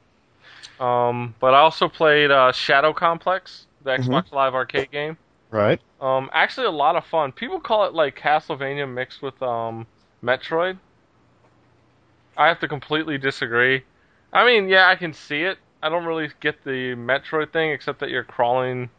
um, 0.79 1.35
but 1.40 1.55
I 1.55 1.59
also 1.59 1.88
played 1.88 2.31
uh, 2.31 2.53
Shadow 2.53 2.92
Complex, 2.92 3.66
the 3.85 3.90
Xbox 3.90 4.33
Live 4.33 4.55
Arcade 4.55 4.90
game. 4.90 5.16
Right. 5.51 5.81
Um, 6.01 6.31
actually, 6.33 6.66
a 6.66 6.70
lot 6.70 6.96
of 6.96 7.05
fun. 7.05 7.33
People 7.33 7.61
call 7.61 7.85
it 7.85 7.94
like 7.94 8.18
Castlevania 8.18 8.88
mixed 8.92 9.20
with 9.20 9.40
um, 9.42 9.87
Metroid. 10.23 10.79
I 12.37 12.49
have 12.49 12.61
to 12.61 12.68
completely 12.68 13.18
disagree. 13.18 13.83
I 14.33 14.46
mean, 14.46 14.68
yeah, 14.68 14.88
I 14.88 14.96
can 14.96 15.12
see 15.12 15.42
it. 15.42 15.59
I 15.83 15.88
don't 15.88 16.05
really 16.05 16.31
get 16.40 16.62
the 16.64 16.94
Metroid 16.94 17.53
thing, 17.53 17.70
except 17.70 18.01
that 18.01 18.11
you're 18.11 18.25
crawling 18.25 18.90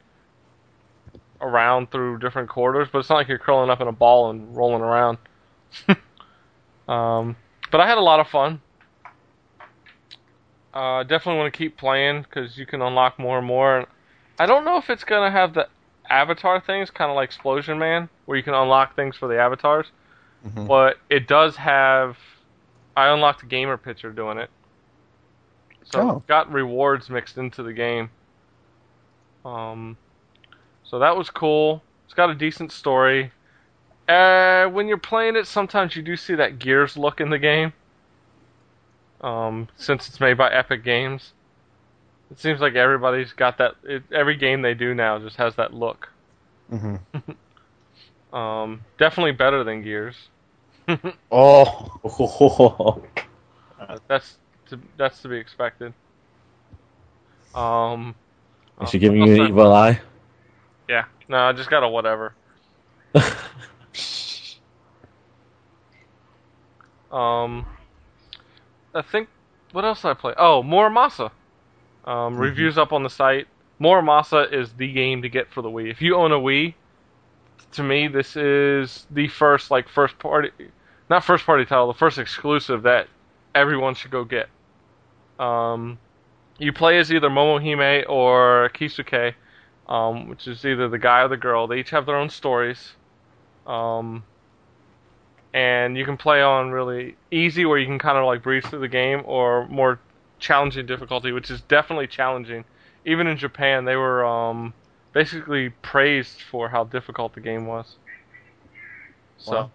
around 1.42 1.92
through 1.92 2.20
different 2.20 2.50
quarters, 2.50 2.88
but 2.92 3.00
it's 3.00 3.10
not 3.10 3.16
like 3.16 3.28
you're 3.28 3.38
curling 3.40 3.70
up 3.70 3.82
in 3.82 3.88
a 3.88 3.92
ball 3.92 4.30
and 4.30 4.56
rolling 4.56 4.82
around. 4.82 5.18
um, 6.88 7.36
but 7.72 7.82
I 7.82 7.88
had 7.88 7.98
a 7.98 8.02
lot 8.02 8.20
of 8.20 8.28
fun. 8.28 8.62
Uh, 10.74 11.04
definitely 11.04 11.40
want 11.40 11.54
to 11.54 11.58
keep 11.58 11.78
playing 11.78 12.22
because 12.22 12.58
you 12.58 12.66
can 12.66 12.82
unlock 12.82 13.20
more 13.20 13.38
and 13.40 13.48
more. 13.48 13.86
I 14.40 14.46
don't 14.46 14.64
know 14.64 14.78
if 14.78 14.90
it's 14.90 15.04
gonna 15.04 15.30
have 15.32 15.54
the 15.54 15.68
avatar 16.10 16.60
things, 16.62 16.90
kind 16.90 17.10
of 17.12 17.16
like 17.16 17.32
'Splosion 17.32 17.78
Man, 17.78 18.10
where 18.26 18.38
you 18.38 18.44
can 18.44 18.54
unlock 18.54 18.96
things 18.96 19.18
for 19.18 19.28
the 19.28 19.38
avatars. 19.40 19.92
Mhm. 20.46 20.68
But 20.68 20.98
it 21.10 21.28
does 21.28 21.58
have. 21.58 22.18
I 22.96 23.08
unlocked 23.08 23.44
a 23.44 23.46
gamer 23.46 23.78
picture 23.78 24.12
doing 24.12 24.38
it, 24.38 24.50
so 25.84 26.00
Oh. 26.02 26.24
got 26.28 26.52
rewards 26.52 27.10
mixed 27.10 27.38
into 27.38 27.64
the 27.64 27.74
game. 27.74 28.10
Um, 29.46 29.98
so 30.92 31.00
that 31.00 31.16
was 31.16 31.30
cool. 31.30 31.82
It's 32.04 32.14
got 32.14 32.30
a 32.30 32.36
decent 32.36 32.74
story. 32.74 33.32
Uh, 34.10 34.66
when 34.66 34.90
you're 34.90 34.98
playing 34.98 35.38
it, 35.38 35.48
sometimes 35.48 35.96
you 35.96 36.02
do 36.02 36.18
see 36.18 36.36
that 36.36 36.60
Gears 36.60 36.98
look 36.98 37.22
in 37.22 37.30
the 37.30 37.40
game. 37.40 37.72
Um, 39.22 39.70
since 39.78 40.10
it's 40.10 40.20
made 40.20 40.38
by 40.38 40.52
Epic 40.52 40.84
Games, 40.84 41.32
it 42.30 42.40
seems 42.40 42.60
like 42.60 42.76
everybody's 42.76 43.32
got 43.32 43.58
that. 43.60 43.76
It, 43.86 44.04
every 44.12 44.36
game 44.36 44.62
they 44.62 44.74
do 44.74 44.94
now 44.94 45.18
just 45.20 45.38
has 45.38 45.56
that 45.56 45.74
look. 45.74 46.10
hmm 46.70 46.96
Um, 48.34 48.82
definitely 48.98 49.34
better 49.34 49.64
than 49.64 49.84
Gears. 49.84 50.16
Oh, 51.32 52.00
That's 54.08 54.38
to, 54.70 54.80
that's 54.98 55.22
to 55.22 55.28
be 55.28 55.38
expected. 55.38 55.94
Um, 57.54 58.16
Is 58.82 58.90
she 58.90 59.00
giving 59.00 59.26
you 59.26 59.34
an 59.42 59.50
evil 59.50 59.74
eye? 59.74 60.00
Yeah, 60.92 61.06
no, 61.30 61.38
I 61.38 61.54
just 61.54 61.70
got 61.70 61.84
a 61.84 61.88
whatever. 61.88 62.34
Um, 67.12 67.66
I 68.96 69.02
think 69.02 69.28
what 69.74 69.84
else 69.84 70.02
did 70.02 70.10
I 70.10 70.14
play? 70.14 70.34
Oh, 70.38 70.64
Muramasa. 70.64 71.32
Um, 72.06 72.38
Reviews 72.38 72.78
up 72.78 72.94
on 72.94 73.04
the 73.04 73.10
site. 73.10 73.48
Muramasa 73.80 74.52
is 74.52 74.72
the 74.74 74.92
game 74.92 75.22
to 75.24 75.30
get 75.30 75.52
for 75.52 75.62
the 75.62 75.70
Wii. 75.70 75.92
If 75.92 76.02
you 76.02 76.16
own 76.16 76.32
a 76.32 76.40
Wii, 76.40 76.74
to 77.74 77.84
me 77.84 78.08
this 78.08 78.36
is 78.36 79.08
the 79.12 79.28
first 79.28 79.72
like 79.72 79.90
first 79.90 80.18
party, 80.20 80.52
not 81.10 81.24
first 81.24 81.46
party 81.46 81.66
title, 81.66 81.88
the 81.88 81.94
first 81.94 82.18
exclusive 82.18 82.84
that 82.84 83.08
everyone 83.54 83.96
should 83.96 84.12
go 84.12 84.24
get. 84.24 84.48
Um, 85.38 86.00
you 86.60 86.72
play 86.72 86.98
as 87.00 87.12
either 87.12 87.30
Momohime 87.30 88.08
or 88.08 88.70
Kisuke, 88.74 89.34
um, 89.88 90.28
which 90.30 90.48
is 90.48 90.66
either 90.66 90.88
the 90.88 91.00
guy 91.00 91.22
or 91.22 91.28
the 91.28 91.38
girl. 91.38 91.68
They 91.68 91.80
each 91.80 91.90
have 91.92 92.06
their 92.06 92.16
own 92.18 92.30
stories. 92.30 92.94
Um, 93.66 94.24
and 95.54 95.98
you 95.98 96.06
can 96.06 96.18
play 96.18 96.42
on 96.42 96.72
really 96.72 97.18
easy, 97.32 97.66
where 97.66 97.78
you 97.78 97.86
can 97.86 98.00
kind 98.00 98.18
of 98.18 98.26
like 98.26 98.42
breeze 98.42 98.66
through 98.66 98.80
the 98.80 98.88
game, 98.88 99.22
or 99.26 99.68
more 99.68 100.00
challenging 100.40 100.86
difficulty, 100.86 101.32
which 101.32 101.50
is 101.52 101.62
definitely 101.62 102.08
challenging. 102.08 102.64
Even 103.06 103.28
in 103.28 103.38
Japan, 103.38 103.86
they 103.86 103.96
were 103.96 104.26
um, 104.26 104.74
basically 105.14 105.70
praised 105.70 106.42
for 106.42 106.70
how 106.70 106.84
difficult 106.86 107.34
the 107.34 107.42
game 107.42 107.66
was. 107.66 107.98
So, 109.38 109.52
Wow. 109.56 109.72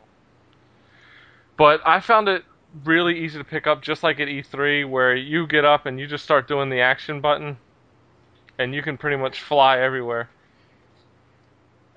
but 1.56 1.80
I 1.86 2.00
found 2.00 2.28
it 2.28 2.44
really 2.84 3.18
easy 3.18 3.38
to 3.38 3.44
pick 3.44 3.66
up, 3.66 3.82
just 3.82 4.02
like 4.02 4.20
at 4.20 4.28
E3, 4.28 4.88
where 4.88 5.14
you 5.14 5.46
get 5.46 5.64
up 5.64 5.86
and 5.86 5.98
you 5.98 6.06
just 6.06 6.24
start 6.24 6.48
doing 6.48 6.70
the 6.70 6.80
action 6.80 7.20
button, 7.20 7.58
and 8.58 8.74
you 8.74 8.82
can 8.82 8.96
pretty 8.96 9.16
much 9.16 9.40
fly 9.40 9.78
everywhere. 9.78 10.28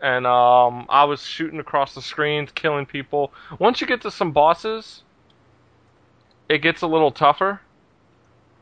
And 0.02 0.26
um, 0.26 0.86
I 0.90 1.04
was 1.04 1.26
shooting 1.26 1.60
across 1.60 1.94
the 1.94 2.02
screens, 2.02 2.52
killing 2.54 2.86
people. 2.86 3.34
Once 3.60 3.82
you 3.82 3.88
get 3.88 4.02
to 4.02 4.12
some 4.12 4.32
bosses, 4.32 5.04
it 6.48 6.60
gets 6.60 6.82
a 6.82 6.88
little 6.88 7.12
tougher. 7.12 7.60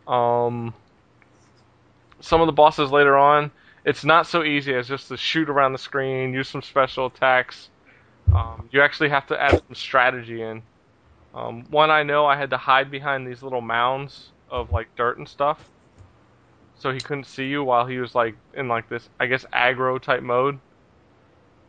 Um, 0.07 0.73
some 2.19 2.41
of 2.41 2.47
the 2.47 2.53
bosses 2.53 2.91
later 2.91 3.17
on, 3.17 3.51
it's 3.85 4.03
not 4.03 4.25
so 4.25 4.43
easy 4.43 4.73
as 4.73 4.87
just 4.87 5.07
to 5.09 5.17
shoot 5.17 5.49
around 5.49 5.73
the 5.73 5.79
screen, 5.79 6.33
use 6.33 6.49
some 6.49 6.61
special 6.61 7.05
attacks. 7.05 7.69
Um, 8.33 8.67
you 8.71 8.81
actually 8.81 9.09
have 9.09 9.27
to 9.27 9.41
add 9.41 9.51
some 9.51 9.75
strategy 9.75 10.41
in. 10.41 10.61
Um, 11.33 11.65
one 11.69 11.91
I 11.91 12.03
know 12.03 12.25
I 12.25 12.35
had 12.35 12.49
to 12.49 12.57
hide 12.57 12.89
behind 12.89 13.27
these 13.27 13.43
little 13.43 13.61
mounds 13.61 14.29
of 14.49 14.71
like 14.71 14.87
dirt 14.95 15.17
and 15.17 15.27
stuff, 15.27 15.69
so 16.77 16.91
he 16.91 17.01
couldn't 17.01 17.25
see 17.25 17.47
you 17.47 17.63
while 17.63 17.85
he 17.87 17.99
was 17.99 18.15
like 18.15 18.37
in 18.53 18.67
like 18.67 18.89
this 18.89 19.09
I 19.19 19.27
guess 19.27 19.45
aggro 19.53 20.01
type 20.01 20.23
mode. 20.23 20.59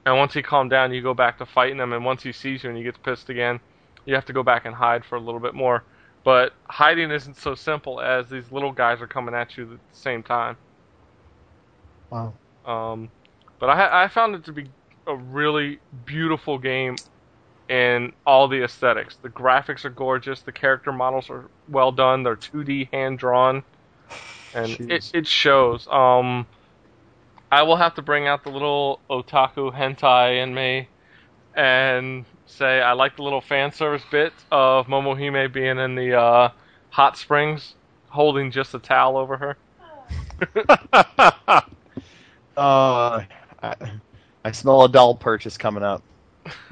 And 0.06 0.16
once 0.18 0.34
he 0.34 0.42
calmed 0.42 0.70
down, 0.70 0.92
you 0.92 1.02
go 1.02 1.14
back 1.14 1.38
to 1.38 1.46
fighting 1.46 1.78
him, 1.78 1.92
and 1.92 2.04
once 2.04 2.22
he 2.22 2.32
sees 2.32 2.64
you 2.64 2.70
and 2.70 2.78
he 2.78 2.84
gets 2.84 2.98
pissed 2.98 3.28
again, 3.30 3.60
you 4.06 4.14
have 4.14 4.26
to 4.26 4.32
go 4.32 4.42
back 4.42 4.64
and 4.64 4.74
hide 4.74 5.04
for 5.04 5.16
a 5.16 5.20
little 5.20 5.40
bit 5.40 5.54
more. 5.54 5.84
But 6.24 6.54
hiding 6.68 7.10
isn't 7.10 7.36
so 7.36 7.54
simple 7.54 8.00
as 8.00 8.28
these 8.30 8.50
little 8.52 8.72
guys 8.72 9.00
are 9.02 9.06
coming 9.08 9.34
at 9.34 9.56
you 9.56 9.64
at 9.64 9.70
the 9.70 9.96
same 9.98 10.22
time. 10.22 10.56
wow. 12.10 12.38
Um, 12.64 13.10
but 13.58 13.70
I, 13.70 14.04
I 14.04 14.08
found 14.08 14.34
it 14.34 14.44
to 14.44 14.52
be 14.52 14.70
a 15.06 15.16
really 15.16 15.80
beautiful 16.04 16.58
game 16.58 17.02
in 17.68 18.12
all 18.26 18.48
the 18.48 18.62
aesthetics. 18.62 19.16
The 19.16 19.30
graphics 19.30 19.84
are 19.84 19.90
gorgeous. 19.90 20.42
The 20.42 20.52
character 20.52 20.92
models 20.92 21.30
are 21.30 21.50
well 21.68 21.92
done. 21.92 22.22
They're 22.22 22.36
2D 22.36 22.90
hand 22.92 23.18
drawn, 23.18 23.64
and 24.54 24.70
it, 24.70 25.02
Jeez. 25.02 25.14
it 25.14 25.26
shows. 25.26 25.86
Um, 25.88 26.46
I 27.50 27.62
will 27.62 27.76
have 27.76 27.94
to 27.94 28.02
bring 28.02 28.26
out 28.26 28.44
the 28.44 28.50
little 28.50 29.00
otaku 29.08 29.72
hentai 29.74 30.42
in 30.42 30.54
me 30.54 30.88
and 31.54 32.24
say 32.46 32.80
I 32.80 32.92
like 32.92 33.16
the 33.16 33.22
little 33.22 33.40
fan 33.40 33.72
service 33.72 34.02
bit 34.10 34.32
of 34.50 34.86
Momohime 34.86 35.52
being 35.52 35.78
in 35.78 35.94
the 35.94 36.14
uh, 36.18 36.50
hot 36.90 37.16
springs, 37.16 37.74
holding 38.08 38.50
just 38.50 38.74
a 38.74 38.78
towel 38.78 39.16
over 39.16 39.36
her. 39.36 39.56
uh, 42.56 43.22
I, 43.62 43.74
I 44.44 44.52
smell 44.52 44.84
a 44.84 44.88
doll 44.88 45.14
purchase 45.14 45.56
coming 45.56 45.82
up. 45.82 46.02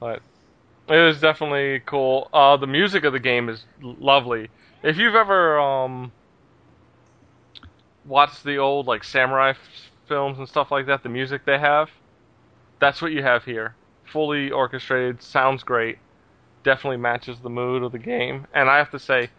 but 0.00 0.22
it 0.88 1.00
was 1.00 1.20
definitely 1.20 1.80
cool. 1.86 2.28
Uh, 2.32 2.56
the 2.56 2.66
music 2.66 3.04
of 3.04 3.12
the 3.12 3.20
game 3.20 3.48
is 3.48 3.64
lovely. 3.82 4.48
If 4.82 4.96
you've 4.96 5.14
ever 5.14 5.58
um, 5.58 6.12
watched 8.04 8.44
the 8.44 8.58
old 8.58 8.86
like 8.86 9.04
samurai 9.04 9.50
f- 9.50 9.58
films 10.06 10.38
and 10.38 10.48
stuff 10.48 10.70
like 10.70 10.86
that, 10.86 11.02
the 11.02 11.08
music 11.08 11.44
they 11.44 11.58
have, 11.58 11.90
that's 12.78 13.02
what 13.02 13.12
you 13.12 13.22
have 13.22 13.44
here. 13.44 13.74
Fully 14.04 14.50
orchestrated, 14.50 15.22
sounds 15.22 15.62
great. 15.62 15.98
Definitely 16.62 16.98
matches 16.98 17.38
the 17.40 17.50
mood 17.50 17.82
of 17.82 17.92
the 17.92 17.98
game. 17.98 18.46
And 18.54 18.70
I 18.70 18.78
have 18.78 18.90
to 18.92 18.98
say, 18.98 19.30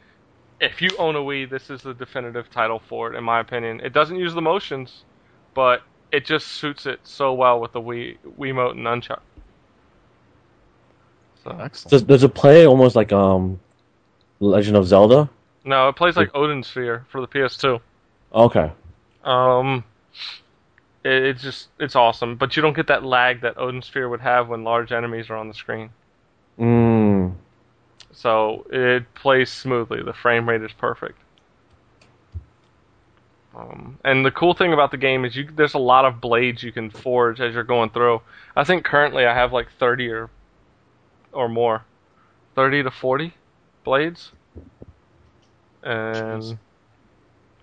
if 0.59 0.81
you 0.81 0.89
own 0.97 1.15
a 1.15 1.19
Wii, 1.19 1.49
this 1.49 1.69
is 1.69 1.81
the 1.81 1.93
definitive 1.93 2.49
title 2.51 2.79
for 2.79 3.11
it, 3.11 3.17
in 3.17 3.23
my 3.23 3.39
opinion. 3.39 3.79
It 3.81 3.93
doesn't 3.93 4.17
use 4.17 4.33
the 4.33 4.41
motions, 4.41 5.03
but 5.53 5.81
it 6.11 6.25
just 6.25 6.47
suits 6.47 6.85
it 6.85 6.99
so 7.03 7.33
well 7.33 7.59
with 7.59 7.71
the 7.71 7.81
Wii 7.81 8.17
Wiimote 8.37 8.71
and 8.71 8.85
Nunchuck. 8.85 9.21
So. 11.43 11.69
Does, 11.89 12.03
does 12.03 12.23
it 12.23 12.33
play 12.33 12.67
almost 12.67 12.95
like 12.97 13.13
um, 13.13 13.59
Legend 14.39 14.77
of 14.77 14.87
Zelda? 14.87 15.29
no, 15.65 15.89
it 15.89 15.95
plays 15.95 16.15
like 16.15 16.31
Odin 16.33 16.63
Sphere 16.63 17.05
for 17.09 17.21
the 17.21 17.27
PS2. 17.27 17.79
Okay. 18.33 18.71
Um, 19.23 19.83
it, 21.03 21.23
it's 21.23 21.41
just 21.41 21.69
it's 21.79 21.95
awesome, 21.95 22.35
but 22.35 22.55
you 22.55 22.61
don't 22.61 22.75
get 22.75 22.87
that 22.87 23.03
lag 23.03 23.41
that 23.41 23.57
Odin 23.57 23.81
Sphere 23.81 24.09
would 24.09 24.21
have 24.21 24.49
when 24.49 24.63
large 24.63 24.91
enemies 24.91 25.29
are 25.29 25.35
on 25.35 25.47
the 25.47 25.53
screen. 25.53 25.89
Mm. 26.59 27.35
So 28.11 28.65
it 28.71 29.13
plays 29.13 29.49
smoothly. 29.49 30.01
The 30.01 30.13
frame 30.13 30.47
rate 30.47 30.63
is 30.63 30.71
perfect. 30.73 31.19
Um, 33.55 33.97
and 34.05 34.25
the 34.25 34.31
cool 34.31 34.53
thing 34.53 34.73
about 34.73 34.91
the 34.91 34.97
game 34.97 35.25
is 35.25 35.35
you 35.35 35.49
there's 35.55 35.73
a 35.73 35.79
lot 35.79 36.05
of 36.05 36.21
blades 36.21 36.63
you 36.63 36.71
can 36.71 36.89
forge 36.89 37.41
as 37.41 37.53
you're 37.53 37.63
going 37.63 37.89
through. 37.89 38.21
I 38.55 38.63
think 38.63 38.85
currently 38.85 39.25
I 39.25 39.33
have 39.33 39.51
like 39.53 39.67
30 39.79 40.09
or 40.09 40.29
or 41.31 41.47
more, 41.47 41.83
30 42.55 42.83
to 42.83 42.91
40 42.91 43.33
blades, 43.89 44.31
and 45.81 46.43
Jeez. 46.43 46.57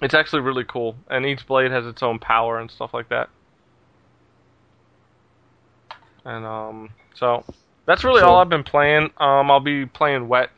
it's 0.02 0.12
actually 0.14 0.40
really 0.42 0.64
cool. 0.64 0.96
And 1.08 1.24
each 1.24 1.46
blade 1.46 1.70
has 1.70 1.86
its 1.86 2.02
own 2.02 2.18
power 2.18 2.58
and 2.58 2.68
stuff 2.68 2.92
like 2.92 3.08
that. 3.10 3.28
And 6.24 6.44
um, 6.44 6.90
so 7.14 7.44
that's 7.84 8.02
really 8.02 8.20
So- 8.22 8.26
all 8.28 8.38
I've 8.38 8.48
been 8.48 8.64
playing. 8.64 9.10
Um, 9.18 9.50
I'll 9.52 9.60
be 9.60 9.86
playing 9.86 10.26
Wet, 10.26 10.50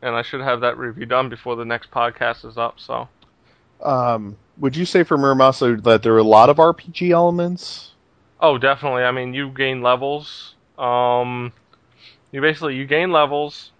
and 0.00 0.14
I 0.14 0.22
should 0.22 0.40
have 0.40 0.60
that 0.62 0.78
review 0.78 1.04
done 1.04 1.28
before 1.28 1.54
the 1.56 1.64
next 1.66 1.90
podcast 1.90 2.46
is 2.46 2.56
up. 2.56 2.80
So 2.80 3.08
Um, 3.82 4.36
would 4.56 4.74
you 4.74 4.86
say 4.86 5.02
for 5.02 5.18
Muramasa 5.18 5.82
that 5.82 6.02
there 6.02 6.14
are 6.14 6.18
a 6.18 6.22
lot 6.38 6.48
of 6.48 6.56
RPG 6.56 7.10
elements? 7.10 7.90
Oh, 8.40 8.56
definitely. 8.56 9.02
I 9.02 9.10
mean, 9.10 9.34
you 9.34 9.50
gain 9.50 9.82
levels. 9.82 10.54
Um, 10.78 11.52
you 12.32 12.40
basically 12.40 12.76
you 12.76 12.86
gain 12.86 13.12
levels 13.12 13.72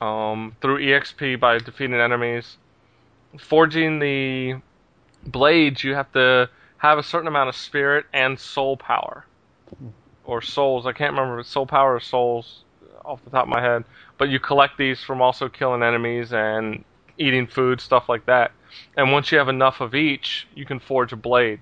um, 0.00 0.56
through 0.60 0.78
EXP 0.78 1.38
by 1.40 1.58
defeating 1.58 1.94
enemies. 1.94 2.56
Forging 3.38 3.98
the 3.98 4.56
blades, 5.26 5.84
you 5.84 5.94
have 5.94 6.10
to 6.12 6.48
have 6.78 6.98
a 6.98 7.02
certain 7.02 7.28
amount 7.28 7.48
of 7.48 7.56
spirit 7.56 8.06
and 8.12 8.38
soul 8.38 8.76
power, 8.76 9.24
or 10.24 10.42
souls. 10.42 10.86
I 10.86 10.92
can't 10.92 11.12
remember 11.12 11.38
if 11.38 11.44
it's 11.44 11.50
soul 11.50 11.66
power 11.66 11.94
or 11.94 12.00
souls 12.00 12.64
off 13.04 13.22
the 13.24 13.30
top 13.30 13.44
of 13.44 13.48
my 13.48 13.60
head. 13.60 13.84
But 14.18 14.28
you 14.28 14.38
collect 14.38 14.78
these 14.78 15.02
from 15.02 15.20
also 15.20 15.48
killing 15.48 15.82
enemies 15.82 16.32
and 16.32 16.84
eating 17.18 17.46
food, 17.46 17.80
stuff 17.80 18.08
like 18.08 18.26
that. 18.26 18.52
And 18.96 19.12
once 19.12 19.30
you 19.30 19.38
have 19.38 19.48
enough 19.48 19.80
of 19.80 19.94
each, 19.94 20.46
you 20.54 20.64
can 20.64 20.80
forge 20.80 21.12
a 21.12 21.16
blade. 21.16 21.60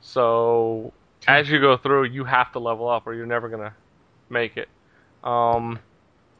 So 0.00 0.92
as 1.26 1.50
you 1.50 1.60
go 1.60 1.76
through, 1.76 2.04
you 2.04 2.24
have 2.24 2.52
to 2.52 2.58
level 2.58 2.88
up, 2.88 3.06
or 3.06 3.14
you're 3.14 3.26
never 3.26 3.48
gonna 3.48 3.74
make 4.28 4.56
it. 4.56 4.68
Um, 5.22 5.78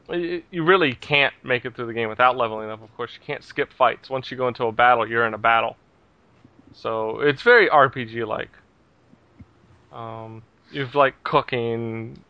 you 0.09 0.63
really 0.63 0.93
can't 0.95 1.33
make 1.43 1.65
it 1.65 1.75
through 1.75 1.87
the 1.87 1.93
game 1.93 2.09
without 2.09 2.37
leveling 2.37 2.69
up. 2.69 2.81
Of 2.83 2.95
course, 2.95 3.13
you 3.13 3.25
can't 3.25 3.43
skip 3.43 3.71
fights. 3.73 4.09
Once 4.09 4.31
you 4.31 4.37
go 4.37 4.47
into 4.47 4.65
a 4.65 4.71
battle, 4.71 5.07
you're 5.07 5.25
in 5.25 5.33
a 5.33 5.37
battle. 5.37 5.77
So 6.73 7.19
it's 7.21 7.41
very 7.41 7.69
RPG 7.69 8.25
like. 8.27 8.49
Um, 9.91 10.43
you've 10.71 10.95
like 10.95 11.21
cooking 11.23 12.23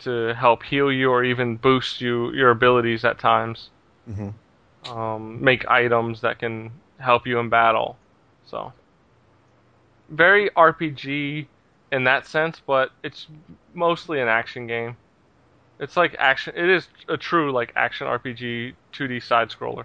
to 0.00 0.34
help 0.34 0.62
heal 0.62 0.92
you 0.92 1.10
or 1.10 1.24
even 1.24 1.56
boost 1.56 2.00
you 2.00 2.32
your 2.32 2.50
abilities 2.50 3.04
at 3.04 3.18
times. 3.18 3.70
hmm 4.06 4.30
Um, 4.84 5.42
make 5.42 5.66
items 5.68 6.20
that 6.22 6.38
can 6.38 6.72
help 6.98 7.26
you 7.26 7.38
in 7.38 7.48
battle. 7.48 7.96
So 8.44 8.72
very 10.08 10.50
RPG 10.50 11.46
in 11.92 12.04
that 12.04 12.26
sense, 12.26 12.60
but 12.66 12.90
it's 13.02 13.26
mostly 13.74 14.20
an 14.20 14.28
action 14.28 14.66
game. 14.66 14.96
It's 15.78 15.96
like 15.96 16.14
action. 16.18 16.54
It 16.56 16.68
is 16.68 16.88
a 17.08 17.16
true 17.16 17.52
like 17.52 17.72
action 17.76 18.06
RPG 18.06 18.74
2D 18.92 19.22
side 19.22 19.50
scroller. 19.50 19.84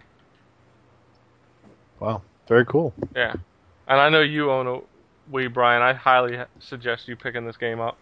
Wow, 2.00 2.22
very 2.48 2.66
cool. 2.66 2.94
Yeah, 3.16 3.34
and 3.88 4.00
I 4.00 4.10
know 4.10 4.22
you 4.22 4.52
own 4.52 4.68
a 4.68 4.80
Wii, 5.34 5.52
Brian. 5.52 5.82
I 5.82 5.94
highly 5.94 6.38
suggest 6.60 7.08
you 7.08 7.16
picking 7.16 7.46
this 7.46 7.58
game 7.58 7.80
up. 7.80 7.98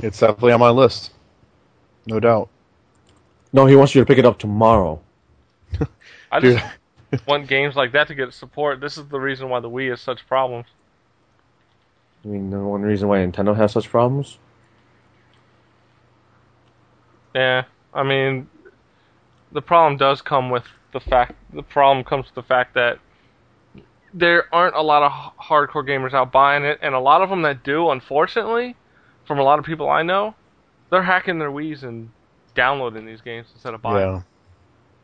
It's 0.00 0.20
definitely 0.20 0.52
on 0.52 0.60
my 0.60 0.70
list, 0.70 1.12
no 2.06 2.20
doubt. 2.20 2.48
No, 3.52 3.66
he 3.66 3.76
wants 3.76 3.94
you 3.94 4.02
to 4.02 4.06
pick 4.06 4.18
it 4.18 4.26
up 4.26 4.38
tomorrow. 4.38 5.00
I 6.30 6.40
Dude, 6.40 6.62
just 7.12 7.26
want 7.26 7.48
games 7.48 7.76
like 7.76 7.92
that 7.92 8.08
to 8.08 8.14
get 8.14 8.32
support. 8.34 8.80
This 8.80 8.98
is 8.98 9.06
the 9.06 9.18
reason 9.18 9.48
why 9.48 9.60
the 9.60 9.70
Wii 9.70 9.90
has 9.90 10.00
such 10.00 10.26
problems. 10.26 10.66
I 12.24 12.28
mean, 12.28 12.50
the 12.50 12.58
one 12.58 12.82
reason 12.82 13.08
why 13.08 13.18
Nintendo 13.18 13.56
has 13.56 13.72
such 13.72 13.88
problems. 13.88 14.38
Yeah, 17.36 17.64
I 17.92 18.02
mean, 18.02 18.48
the 19.52 19.60
problem 19.60 19.98
does 19.98 20.22
come 20.22 20.48
with 20.48 20.64
the 20.94 21.00
fact. 21.00 21.34
The 21.52 21.62
problem 21.62 22.02
comes 22.02 22.24
with 22.24 22.34
the 22.34 22.42
fact 22.42 22.72
that 22.74 22.98
there 24.14 24.44
aren't 24.54 24.74
a 24.74 24.80
lot 24.80 25.02
of 25.02 25.12
hardcore 25.38 25.86
gamers 25.86 26.14
out 26.14 26.32
buying 26.32 26.64
it, 26.64 26.78
and 26.80 26.94
a 26.94 26.98
lot 26.98 27.20
of 27.20 27.28
them 27.28 27.42
that 27.42 27.62
do, 27.62 27.90
unfortunately, 27.90 28.74
from 29.26 29.38
a 29.38 29.42
lot 29.42 29.58
of 29.58 29.66
people 29.66 29.90
I 29.90 30.02
know, 30.02 30.34
they're 30.90 31.02
hacking 31.02 31.38
their 31.38 31.50
Wii's 31.50 31.82
and 31.82 32.08
downloading 32.54 33.04
these 33.04 33.20
games 33.20 33.48
instead 33.52 33.74
of 33.74 33.82
buying, 33.82 33.98
yeah, 33.98 34.12
them, 34.12 34.24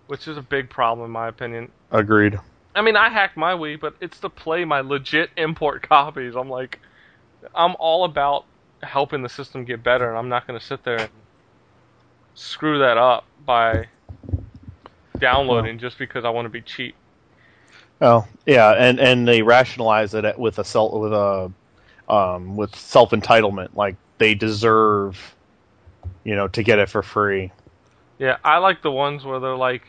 which 0.07 0.27
is 0.27 0.39
a 0.39 0.43
big 0.43 0.71
problem 0.71 1.05
in 1.05 1.13
my 1.13 1.29
opinion. 1.29 1.71
agreed. 1.91 2.41
I 2.75 2.81
mean, 2.81 2.97
I 2.97 3.11
hacked 3.11 3.37
my 3.37 3.53
Wii, 3.53 3.79
but 3.79 3.95
it's 4.01 4.19
to 4.21 4.31
play 4.31 4.65
my 4.65 4.81
legit 4.81 5.29
import 5.37 5.83
copies. 5.87 6.35
I'm 6.35 6.49
like, 6.49 6.81
I'm 7.55 7.77
all 7.79 8.07
about 8.07 8.47
helping 8.83 9.21
the 9.21 9.29
system 9.29 9.67
get 9.67 9.83
better, 9.83 10.09
and 10.09 10.17
I'm 10.17 10.31
not 10.31 10.47
going 10.47 10.59
to 10.59 10.65
sit 10.65 10.83
there 10.85 10.97
and 10.97 11.11
screw 12.35 12.79
that 12.81 12.97
up 12.97 13.25
by 13.45 13.87
downloading 15.19 15.79
just 15.79 15.99
because 15.99 16.25
I 16.25 16.31
want 16.31 16.47
to 16.47 16.51
be 16.51 16.61
cheap. 16.61 16.95
Oh, 18.01 18.27
yeah, 18.47 18.73
and 18.73 18.99
and 18.99 19.29
they 19.29 19.43
rationalize 19.43 20.15
it 20.15 20.39
with 20.39 20.59
a 20.59 20.65
self 20.65 20.93
with 20.93 21.13
a 21.13 21.53
um, 22.09 22.57
with 22.57 22.75
self 22.75 23.11
entitlement, 23.11 23.77
like 23.77 23.97
they 24.19 24.35
deserve, 24.35 25.35
you 26.25 26.35
know, 26.35 26.49
to 26.49 26.63
get 26.63 26.79
it 26.79 26.89
for 26.89 27.03
free. 27.03 27.53
Yeah, 28.19 28.39
I 28.45 28.59
like 28.59 28.83
the 28.83 28.91
ones 28.91 29.25
where 29.25 29.41
they're 29.41 29.57
like, 29.57 29.83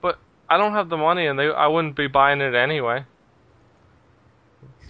but 0.00 0.18
I 0.48 0.56
don't 0.56 0.72
have 0.72 0.88
the 0.88 0.96
money, 0.96 1.26
and 1.26 1.38
they 1.38 1.50
I 1.50 1.66
wouldn't 1.66 1.96
be 1.96 2.06
buying 2.06 2.40
it 2.40 2.54
anyway. 2.54 3.04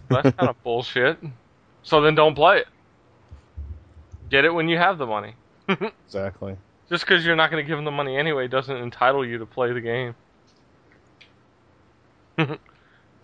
That's 0.08 0.36
kind 0.36 0.50
of 0.50 0.62
bullshit. 0.62 1.18
So 1.82 2.00
then 2.02 2.14
don't 2.14 2.34
play 2.34 2.58
it. 2.58 2.68
Get 4.28 4.44
it 4.44 4.52
when 4.52 4.68
you 4.68 4.76
have 4.76 4.98
the 4.98 5.06
money. 5.06 5.34
Exactly. 6.06 6.56
Just 6.88 7.04
because 7.04 7.24
you're 7.26 7.34
not 7.36 7.50
going 7.50 7.62
to 7.64 7.66
give 7.66 7.76
them 7.76 7.84
the 7.84 7.90
money 7.90 8.16
anyway 8.16 8.46
doesn't 8.46 8.76
entitle 8.76 9.24
you 9.26 9.38
to 9.38 9.46
play 9.46 9.72
the 9.72 9.80
game. 9.80 10.14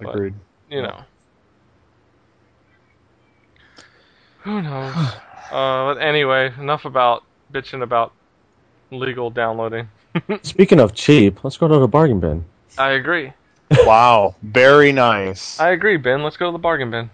But- 0.00 0.14
Agreed. 0.14 0.34
You 0.68 0.82
know. 0.82 1.04
Who 4.40 4.60
knows? 4.62 4.94
uh, 5.52 5.94
but 5.94 5.98
anyway, 5.98 6.52
enough 6.58 6.84
about 6.84 7.22
bitching 7.52 7.82
about 7.82 8.12
legal 8.90 9.30
downloading. 9.30 9.88
Speaking 10.42 10.80
of 10.80 10.94
cheap, 10.94 11.44
let's 11.44 11.56
go 11.56 11.68
to 11.68 11.78
the 11.78 11.86
bargain 11.88 12.18
bin. 12.20 12.44
I 12.78 12.90
agree. 12.92 13.32
wow, 13.70 14.34
very 14.42 14.92
nice. 14.92 15.58
I 15.60 15.70
agree, 15.70 15.96
Ben. 15.96 16.22
Let's 16.22 16.36
go 16.36 16.46
to 16.46 16.52
the 16.52 16.58
bargain 16.58 16.90
bin. 16.90 17.10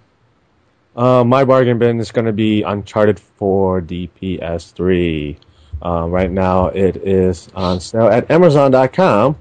Uh, 0.99 1.23
my 1.23 1.45
bargain 1.45 1.79
bin 1.79 2.01
is 2.01 2.11
going 2.11 2.25
to 2.25 2.33
be 2.33 2.63
Uncharted 2.63 3.21
for 3.21 3.81
the 3.81 4.11
PS3. 4.21 5.37
Uh, 5.81 6.09
right 6.09 6.29
now, 6.29 6.67
it 6.67 6.97
is 6.97 7.49
on 7.55 7.79
sale 7.81 8.09
at 8.09 8.29
Amazon.com 8.33 9.37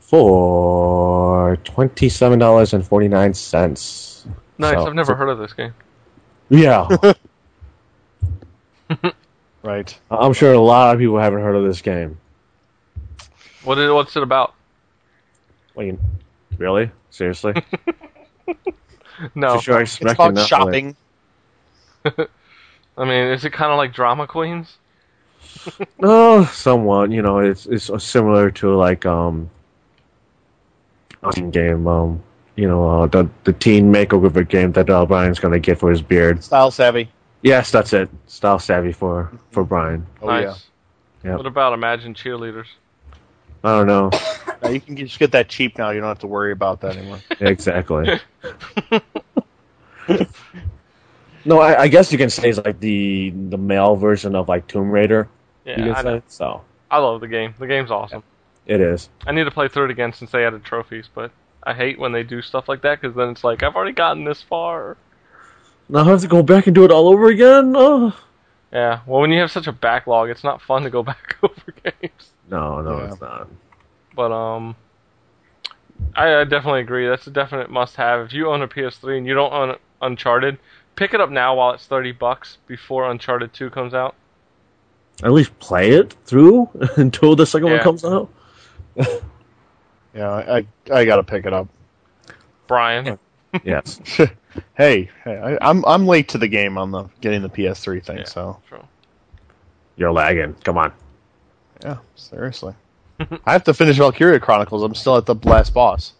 for 0.00 1.56
twenty-seven 1.64 2.38
dollars 2.38 2.72
and 2.72 2.86
forty-nine 2.86 3.34
cents. 3.34 4.26
Nice. 4.56 4.76
So- 4.76 4.86
I've 4.86 4.94
never 4.94 5.14
heard 5.14 5.28
of 5.28 5.36
this 5.38 5.52
game. 5.52 5.74
Yeah, 6.48 6.88
right. 9.62 9.98
I'm 10.10 10.32
sure 10.32 10.54
a 10.54 10.58
lot 10.58 10.94
of 10.94 11.00
people 11.00 11.18
haven't 11.18 11.42
heard 11.42 11.56
of 11.56 11.64
this 11.64 11.82
game. 11.82 12.16
What 13.62 13.76
is, 13.78 13.90
what's 13.90 14.16
it 14.16 14.22
about? 14.22 14.54
Wait, 15.74 15.96
really? 16.56 16.90
Seriously? 17.10 17.52
No. 19.34 19.56
For 19.56 19.62
sure, 19.62 19.78
I 19.78 19.82
It's 19.82 19.96
expected 19.96 20.28
about 20.30 20.46
shopping. 20.46 20.96
I 22.04 23.04
mean, 23.04 23.32
is 23.32 23.44
it 23.44 23.52
kind 23.52 23.72
of 23.72 23.76
like 23.76 23.92
Drama 23.92 24.26
Queens? 24.26 24.76
No, 26.00 26.44
somewhat. 26.52 27.10
You 27.10 27.22
know, 27.22 27.38
it's 27.38 27.66
it's 27.66 27.90
similar 28.02 28.50
to 28.52 28.76
like 28.76 29.06
um, 29.06 29.50
a 31.22 31.32
teen 31.32 31.50
game. 31.50 31.86
Um, 31.86 32.22
you 32.56 32.68
know, 32.68 32.88
uh, 32.88 33.06
the 33.06 33.28
the 33.44 33.52
teen 33.52 33.92
makeover 33.92 34.46
game 34.48 34.72
that 34.72 34.90
uh, 34.90 35.06
Brian's 35.06 35.38
gonna 35.38 35.58
get 35.58 35.78
for 35.78 35.90
his 35.90 36.02
beard. 36.02 36.42
Style 36.42 36.70
savvy. 36.70 37.10
Yes, 37.42 37.70
that's 37.70 37.92
it. 37.92 38.08
Style 38.26 38.58
savvy 38.58 38.92
for 38.92 39.30
for 39.50 39.64
Brian. 39.64 40.06
Oh 40.22 40.26
nice. 40.26 40.44
yeah. 40.44 41.30
Yep. 41.30 41.36
What 41.38 41.46
about 41.46 41.72
Imagine 41.72 42.14
Cheerleaders? 42.14 42.66
I 43.64 43.78
don't 43.78 43.86
know. 43.86 44.10
Now 44.60 44.70
you 44.70 44.80
can 44.80 44.96
just 44.96 45.20
get 45.20 45.30
that 45.32 45.48
cheap 45.48 45.78
now. 45.78 45.90
You 45.90 46.00
don't 46.00 46.08
have 46.08 46.18
to 46.18 46.26
worry 46.26 46.50
about 46.50 46.80
that 46.80 46.96
anymore. 46.96 47.20
exactly. 47.40 48.18
no, 51.44 51.60
I, 51.60 51.82
I 51.82 51.88
guess 51.88 52.10
you 52.10 52.18
can 52.18 52.28
say 52.28 52.48
it's 52.48 52.58
like 52.58 52.80
the 52.80 53.30
the 53.30 53.56
male 53.56 53.94
version 53.94 54.34
of 54.34 54.48
like 54.48 54.66
Tomb 54.66 54.90
Raider. 54.90 55.28
you 55.64 55.74
Yeah, 55.76 55.92
I, 55.96 56.02
know. 56.02 56.22
So 56.26 56.64
I 56.90 56.98
love 56.98 57.20
the 57.20 57.28
game. 57.28 57.54
The 57.56 57.68
game's 57.68 57.92
awesome. 57.92 58.24
it 58.66 58.80
is. 58.80 59.08
I 59.24 59.30
need 59.30 59.44
to 59.44 59.52
play 59.52 59.68
through 59.68 59.84
it 59.84 59.90
again 59.92 60.12
since 60.12 60.32
they 60.32 60.44
added 60.44 60.64
trophies, 60.64 61.08
but 61.14 61.30
I 61.62 61.72
hate 61.72 62.00
when 62.00 62.10
they 62.10 62.24
do 62.24 62.42
stuff 62.42 62.68
like 62.68 62.82
that 62.82 63.00
because 63.00 63.14
then 63.14 63.28
it's 63.28 63.44
like 63.44 63.62
I've 63.62 63.76
already 63.76 63.92
gotten 63.92 64.24
this 64.24 64.42
far. 64.42 64.96
Now 65.88 66.00
I 66.00 66.04
have 66.04 66.22
to 66.22 66.28
go 66.28 66.42
back 66.42 66.66
and 66.66 66.74
do 66.74 66.84
it 66.84 66.90
all 66.90 67.08
over 67.08 67.28
again. 67.28 67.74
Oh. 67.76 68.12
Yeah. 68.72 69.00
Well, 69.06 69.20
when 69.20 69.30
you 69.30 69.40
have 69.40 69.50
such 69.50 69.66
a 69.66 69.72
backlog, 69.72 70.28
it's 70.30 70.44
not 70.44 70.60
fun 70.62 70.82
to 70.82 70.90
go 70.90 71.02
back 71.12 71.36
over 71.42 71.74
games. 71.84 72.30
No, 72.50 72.80
no, 72.82 72.98
Yeah. 72.98 73.12
it's 73.12 73.20
not. 73.20 73.48
But 74.14 74.32
um, 74.32 74.74
I, 76.16 76.40
I 76.40 76.44
definitely 76.44 76.80
agree. 76.80 77.06
That's 77.08 77.26
a 77.26 77.30
definite 77.30 77.70
must-have. 77.70 78.26
If 78.26 78.32
you 78.32 78.48
own 78.50 78.62
a 78.62 78.68
PS3 78.68 79.18
and 79.18 79.26
you 79.26 79.34
don't 79.34 79.52
own 79.52 79.76
Uncharted, 80.02 80.58
pick 80.96 81.14
it 81.14 81.20
up 81.20 81.30
now 81.30 81.56
while 81.56 81.72
it's 81.72 81.86
thirty 81.86 82.12
bucks 82.12 82.58
before 82.66 83.10
Uncharted 83.10 83.52
Two 83.52 83.68
comes 83.70 83.94
out. 83.94 84.14
At 85.24 85.32
least 85.32 85.56
play 85.58 85.90
it 85.90 86.14
through 86.24 86.68
until 86.96 87.34
the 87.36 87.44
second 87.46 87.68
Yeah. 87.68 87.74
one 87.74 87.82
comes 87.82 88.04
out. 88.04 88.28
Yeah, 90.14 90.30
I 90.30 90.66
I 90.92 91.04
gotta 91.04 91.22
pick 91.22 91.46
it 91.46 91.52
up. 91.52 91.68
Brian. 92.66 93.18
Yes. 93.64 94.00
hey, 94.76 95.10
hey 95.24 95.36
I, 95.36 95.58
I'm 95.68 95.84
I'm 95.84 96.06
late 96.06 96.28
to 96.28 96.38
the 96.38 96.48
game 96.48 96.76
on 96.78 96.90
the 96.90 97.04
getting 97.20 97.42
the 97.42 97.48
PS3 97.48 98.04
thing. 98.04 98.18
Yeah. 98.18 98.24
So 98.24 98.60
True. 98.68 98.84
You're 99.96 100.12
lagging. 100.12 100.54
Come 100.64 100.78
on. 100.78 100.92
yeah, 101.82 101.98
seriously, 102.14 102.74
I 103.20 103.52
have 103.52 103.64
to 103.64 103.74
finish 103.74 103.96
Valkyria 103.96 104.40
Chronicles. 104.40 104.82
I'm 104.82 104.94
still 104.94 105.16
at 105.16 105.26
the 105.26 105.34
last 105.44 105.74
boss. 105.74 106.12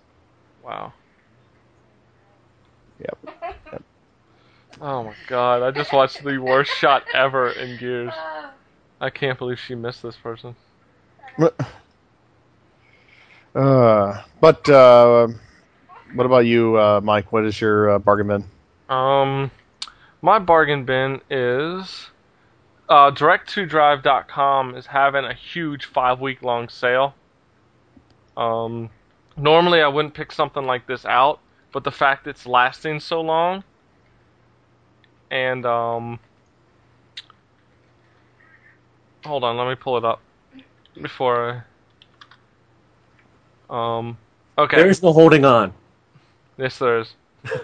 Wow. 0.62 0.92
Yep. 3.00 3.18
Oh 4.80 5.02
my 5.02 5.14
god! 5.26 5.62
I 5.62 5.72
just 5.72 5.92
watched 5.92 6.22
the 6.22 6.38
worst 6.38 6.70
shot 6.70 7.02
ever 7.12 7.50
in 7.50 7.78
Gears. 7.78 8.12
I 9.00 9.10
can't 9.10 9.36
believe 9.36 9.58
she 9.58 9.74
missed 9.74 10.02
this 10.02 10.14
person. 10.14 10.54
Uh, 13.54 14.22
but 14.40 14.68
uh, 14.68 15.26
what 16.14 16.26
about 16.26 16.46
you, 16.46 16.78
uh, 16.78 17.00
Mike? 17.02 17.32
What 17.32 17.44
is 17.44 17.60
your 17.60 17.90
uh, 17.90 17.98
bargain 17.98 18.28
bin? 18.28 18.44
Um, 18.94 19.50
my 20.22 20.38
bargain 20.38 20.84
bin 20.84 21.20
is 21.30 22.08
uh, 22.88 23.10
Direct2Drive.com 23.10 24.74
is 24.74 24.86
having 24.86 25.24
a 25.24 25.34
huge 25.34 25.84
five 25.84 26.20
week 26.20 26.42
long 26.42 26.68
sale. 26.68 27.14
Um, 28.36 28.88
normally 29.36 29.82
I 29.82 29.88
wouldn't 29.88 30.14
pick 30.14 30.32
something 30.32 30.64
like 30.64 30.86
this 30.86 31.04
out, 31.04 31.40
but 31.72 31.84
the 31.84 31.90
fact 31.90 32.26
it's 32.26 32.46
lasting 32.46 33.00
so 33.00 33.20
long, 33.20 33.62
and 35.30 35.66
um, 35.66 36.18
hold 39.24 39.44
on, 39.44 39.56
let 39.56 39.68
me 39.68 39.74
pull 39.74 39.98
it 39.98 40.04
up 40.04 40.20
before 41.00 41.64
I. 43.70 43.98
Um, 43.98 44.16
okay. 44.56 44.76
There 44.76 44.88
is 44.88 45.02
no 45.02 45.12
holding 45.12 45.44
on. 45.44 45.74
Yes, 46.58 46.78
there 46.78 46.98
is. 46.98 47.14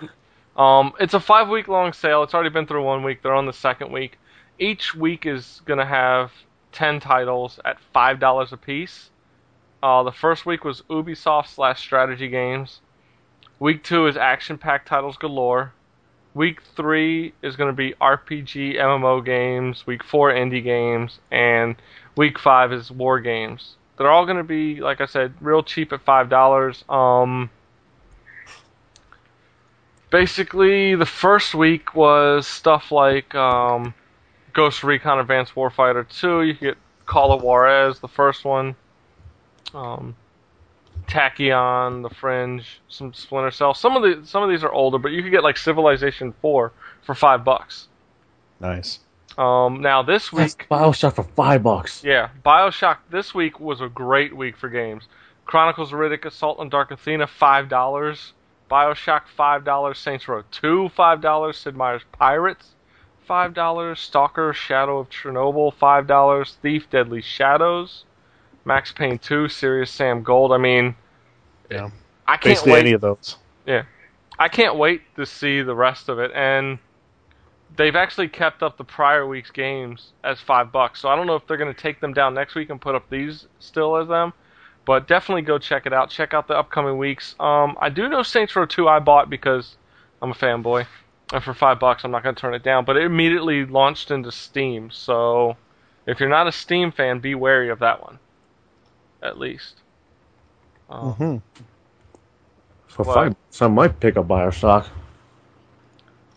Um, 0.57 0.93
it's 1.01 1.15
a 1.15 1.21
five 1.21 1.49
week 1.49 1.69
long 1.69 1.93
sale. 1.93 2.23
It's 2.23 2.35
already 2.35 2.51
been 2.51 2.67
through 2.67 2.85
one 2.85 3.03
week. 3.03 3.23
They're 3.23 3.35
on 3.35 3.47
the 3.47 3.53
second 3.53 3.91
week. 3.91 4.19
Each 4.59 4.95
week 4.95 5.27
is 5.27 5.63
going 5.65 5.81
to 5.81 5.85
have 5.85 6.31
10 6.73 7.01
titles 7.01 7.59
at 7.65 7.79
$5 7.95 8.53
a 8.53 8.57
piece. 8.57 9.11
Uh, 9.83 10.03
the 10.03 10.13
first 10.13 10.47
week 10.47 10.65
was 10.65 10.83
Ubisoft 10.83 11.49
slash 11.49 11.81
strategy 11.81 12.29
games. 12.29 12.81
Week 13.59 13.83
two 13.83 14.07
is 14.07 14.17
action 14.17 14.57
packed 14.57 14.89
titles 14.89 15.17
galore. 15.17 15.73
Week 16.35 16.63
three 16.77 17.33
is 17.43 17.57
going 17.57 17.71
to 17.71 17.77
be 17.77 17.95
RPG 18.01 18.77
MMO 18.77 19.25
games. 19.25 19.87
Week 19.87 20.03
four, 20.03 20.33
indie 20.33 20.63
games. 20.63 21.21
And 21.31 21.77
week 22.17 22.39
five 22.39 22.73
is 22.73 22.91
war 22.91 23.21
games. 23.21 23.77
They're 23.97 24.11
all 24.11 24.25
going 24.25 24.39
to 24.39 24.45
be, 24.45 24.81
like 24.81 25.01
I 25.01 25.07
said, 25.07 25.35
real 25.41 25.63
cheap 25.63 25.93
at 25.93 26.05
$5. 26.05 26.93
Um, 26.93 27.51
basically, 30.15 30.95
the 30.95 31.07
first 31.07 31.57
week 31.57 31.97
was 31.97 32.47
stuff 32.47 32.93
like 32.93 33.35
um, 33.35 33.93
Ghost 34.53 34.85
Recon 34.85 35.19
Advanced 35.19 35.57
Warfighter 35.57 36.09
2. 36.09 36.43
You 36.43 36.55
get 36.55 36.77
Call 37.05 37.33
of 37.33 37.43
Juarez, 37.43 37.99
the 37.99 38.07
first 38.07 38.45
one. 38.45 38.77
Um, 39.75 40.15
Tachyon, 41.09 42.09
The 42.09 42.15
Fringe, 42.15 42.81
some 42.89 43.13
Splinter 43.13 43.51
Cell. 43.51 43.75
Some 43.75 43.97
of 43.97 44.03
the 44.05 44.25
some 44.25 44.45
of 44.45 44.51
these 44.51 44.63
are 44.63 44.71
older, 44.71 44.99
but 44.99 45.11
you 45.11 45.21
could 45.21 45.33
get 45.33 45.43
like 45.43 45.57
Civilization 45.57 46.33
4 46.41 46.73
for 47.03 47.15
five 47.17 47.45
bucks. 47.45 47.89
Nice. 48.61 49.01
Um, 49.37 49.81
now 49.83 50.05
this 50.05 50.31
That's 50.31 50.57
week, 50.57 50.69
Bioshock 50.71 51.17
for 51.17 51.25
five 51.25 51.65
bucks. 51.65 52.05
yeah, 52.05 52.29
Bioshock 52.47 52.99
this 53.11 53.35
week 53.35 53.59
was 53.59 53.81
a 53.81 53.89
great 53.89 54.37
week 54.37 54.57
for 54.57 54.69
games. 54.69 55.09
Chronicles 55.45 55.93
of 55.93 55.99
Riddick, 55.99 56.25
Assault 56.25 56.61
on 56.61 56.69
Dark 56.69 56.93
Athena, 56.93 57.27
five 57.27 57.69
dollars. 57.69 58.33
Bioshock, 58.75 59.29
five 59.37 59.65
dollars. 59.65 59.99
Saints 60.01 60.27
Row 60.27 60.43
Two, 60.51 60.89
five 60.97 61.21
dollars. 61.21 61.57
Sid 61.59 61.77
Meier's 61.77 62.03
Pirates, 62.11 62.75
five 63.25 63.55
dollars. 63.55 64.01
Stalker, 64.01 64.53
Shadow 64.53 64.99
of 64.99 65.11
Chernobyl, 65.11 65.73
five 65.73 66.09
dollars. 66.09 66.57
Thief, 66.61 66.91
Deadly 66.91 67.23
Shadows, 67.23 68.05
Max 68.65 68.91
Payne 68.91 69.19
Two, 69.19 69.49
Serious 69.49 69.93
Sam 69.93 70.25
Gold. 70.25 70.53
I 70.53 70.59
mean, 70.59 70.97
Yeah. 71.71 71.91
I 72.27 72.33
can't 72.33 72.43
Basically 72.43 72.73
wait. 72.73 72.81
any 72.81 72.93
of 72.95 73.01
those. 73.01 73.37
Yeah. 73.65 73.85
I 74.41 74.49
can't 74.49 74.75
wait 74.75 75.03
to 75.15 75.25
see 75.25 75.63
the 75.63 75.75
rest 75.77 76.09
of 76.09 76.19
it. 76.19 76.33
And 76.35 76.79
they've 77.77 77.95
actually 77.95 78.29
kept 78.29 78.63
up 78.65 78.77
the 78.77 78.83
prior 78.85 79.25
week's 79.25 79.53
games 79.53 80.13
as 80.25 80.41
five 80.41 80.73
bucks. 80.73 81.01
So 81.01 81.09
I 81.09 81.15
don't 81.15 81.29
know 81.29 81.37
if 81.37 81.47
they're 81.47 81.59
going 81.59 81.73
to 81.73 81.81
take 81.81 82.01
them 82.01 82.13
down 82.13 82.35
next 82.35 82.57
week 82.57 82.71
and 82.71 82.81
put 82.81 82.97
up 82.97 83.09
these 83.09 83.47
still 83.61 83.97
as 83.97 84.09
them. 84.09 84.33
But 84.87 85.09
definitely 85.09 85.43
go 85.43 85.59
check 85.59 85.87
it 85.87 85.93
out. 85.93 86.11
Check 86.11 86.35
out 86.35 86.47
the 86.47 86.57
upcoming 86.59 86.99
weeks. 86.99 87.35
Um, 87.41 87.77
I 87.81 87.89
do 87.89 88.09
know 88.09 88.23
Saints 88.23 88.55
Row 88.55 88.67
2 88.67 88.87
I 88.89 88.99
bought 88.99 89.31
because 89.31 89.77
I'm 90.21 90.31
a 90.31 90.35
fanboy. 90.35 90.87
And 91.33 91.43
for 91.43 91.55
five 91.55 91.81
bucks, 91.81 92.05
I'm 92.05 92.11
not 92.11 92.23
going 92.23 92.35
to 92.35 92.41
turn 92.41 92.55
it 92.55 92.63
down. 92.63 92.85
But 92.85 92.97
it 92.99 93.05
immediately 93.05 93.65
launched 93.65 94.11
into 94.11 94.31
Steam. 94.31 94.91
So 94.91 95.57
if 96.07 96.21
you're 96.21 96.29
not 96.29 96.47
a 96.47 96.53
Steam 96.53 96.93
fan, 96.93 97.21
be 97.21 97.35
wary 97.35 97.71
of 97.71 97.79
that 97.79 98.03
one. 98.03 98.19
At 99.23 99.39
least. 99.39 99.77
Um, 100.91 101.13
hmm 101.13 101.37
For 102.89 103.05
What? 103.05 103.15
five, 103.15 103.37
so 103.51 103.65
I 103.65 103.69
might 103.69 103.99
pick 104.01 104.19
up 104.19 104.29
Bioshock. 104.29 104.87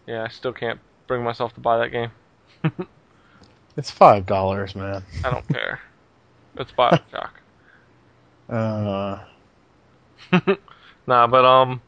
Yeah, 0.07 0.23
I 0.23 0.29
still 0.29 0.53
can't 0.53 0.79
bring 1.05 1.21
myself 1.21 1.53
to 1.55 1.59
buy 1.59 1.77
that 1.79 1.91
game. 1.91 2.11
It's 3.75 3.91
five 3.91 4.25
dollars, 4.25 4.75
man. 4.75 5.03
I 5.23 5.29
don't 5.29 5.47
care. 5.53 5.79
It's 6.55 6.71
Bioshock. 6.71 7.29
Uh, 8.49 9.19
Nah, 11.07 11.27
but 11.27 11.45
um, 11.45 11.81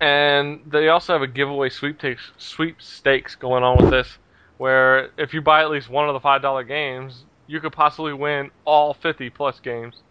and 0.00 0.60
they 0.66 0.88
also 0.88 1.12
have 1.14 1.22
a 1.22 1.26
giveaway 1.26 1.70
sweepstakes 1.70 2.30
sweepstakes 2.36 3.34
going 3.34 3.64
on 3.64 3.78
with 3.78 3.90
this, 3.90 4.18
where 4.58 5.10
if 5.16 5.32
you 5.32 5.40
buy 5.40 5.62
at 5.62 5.70
least 5.70 5.88
one 5.88 6.08
of 6.08 6.12
the 6.12 6.20
five 6.20 6.42
dollar 6.42 6.64
games, 6.64 7.24
you 7.46 7.60
could 7.60 7.72
possibly 7.72 8.12
win 8.12 8.50
all 8.64 8.92
fifty 8.94 9.30
plus 9.30 9.58
games. 9.60 10.02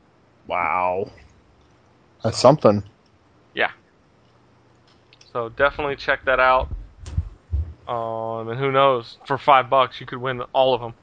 wow. 0.47 1.11
That's 2.23 2.39
something. 2.39 2.83
Yeah. 3.53 3.71
So 5.31 5.49
definitely 5.49 5.95
check 5.97 6.25
that 6.25 6.39
out. 6.39 6.69
Um, 7.87 8.49
and 8.49 8.59
who 8.59 8.71
knows, 8.71 9.17
for 9.25 9.37
five 9.37 9.69
bucks 9.69 9.99
you 10.01 10.07
could 10.07 10.17
win 10.17 10.41
all 10.53 10.73
of 10.73 10.81
them. 10.81 10.95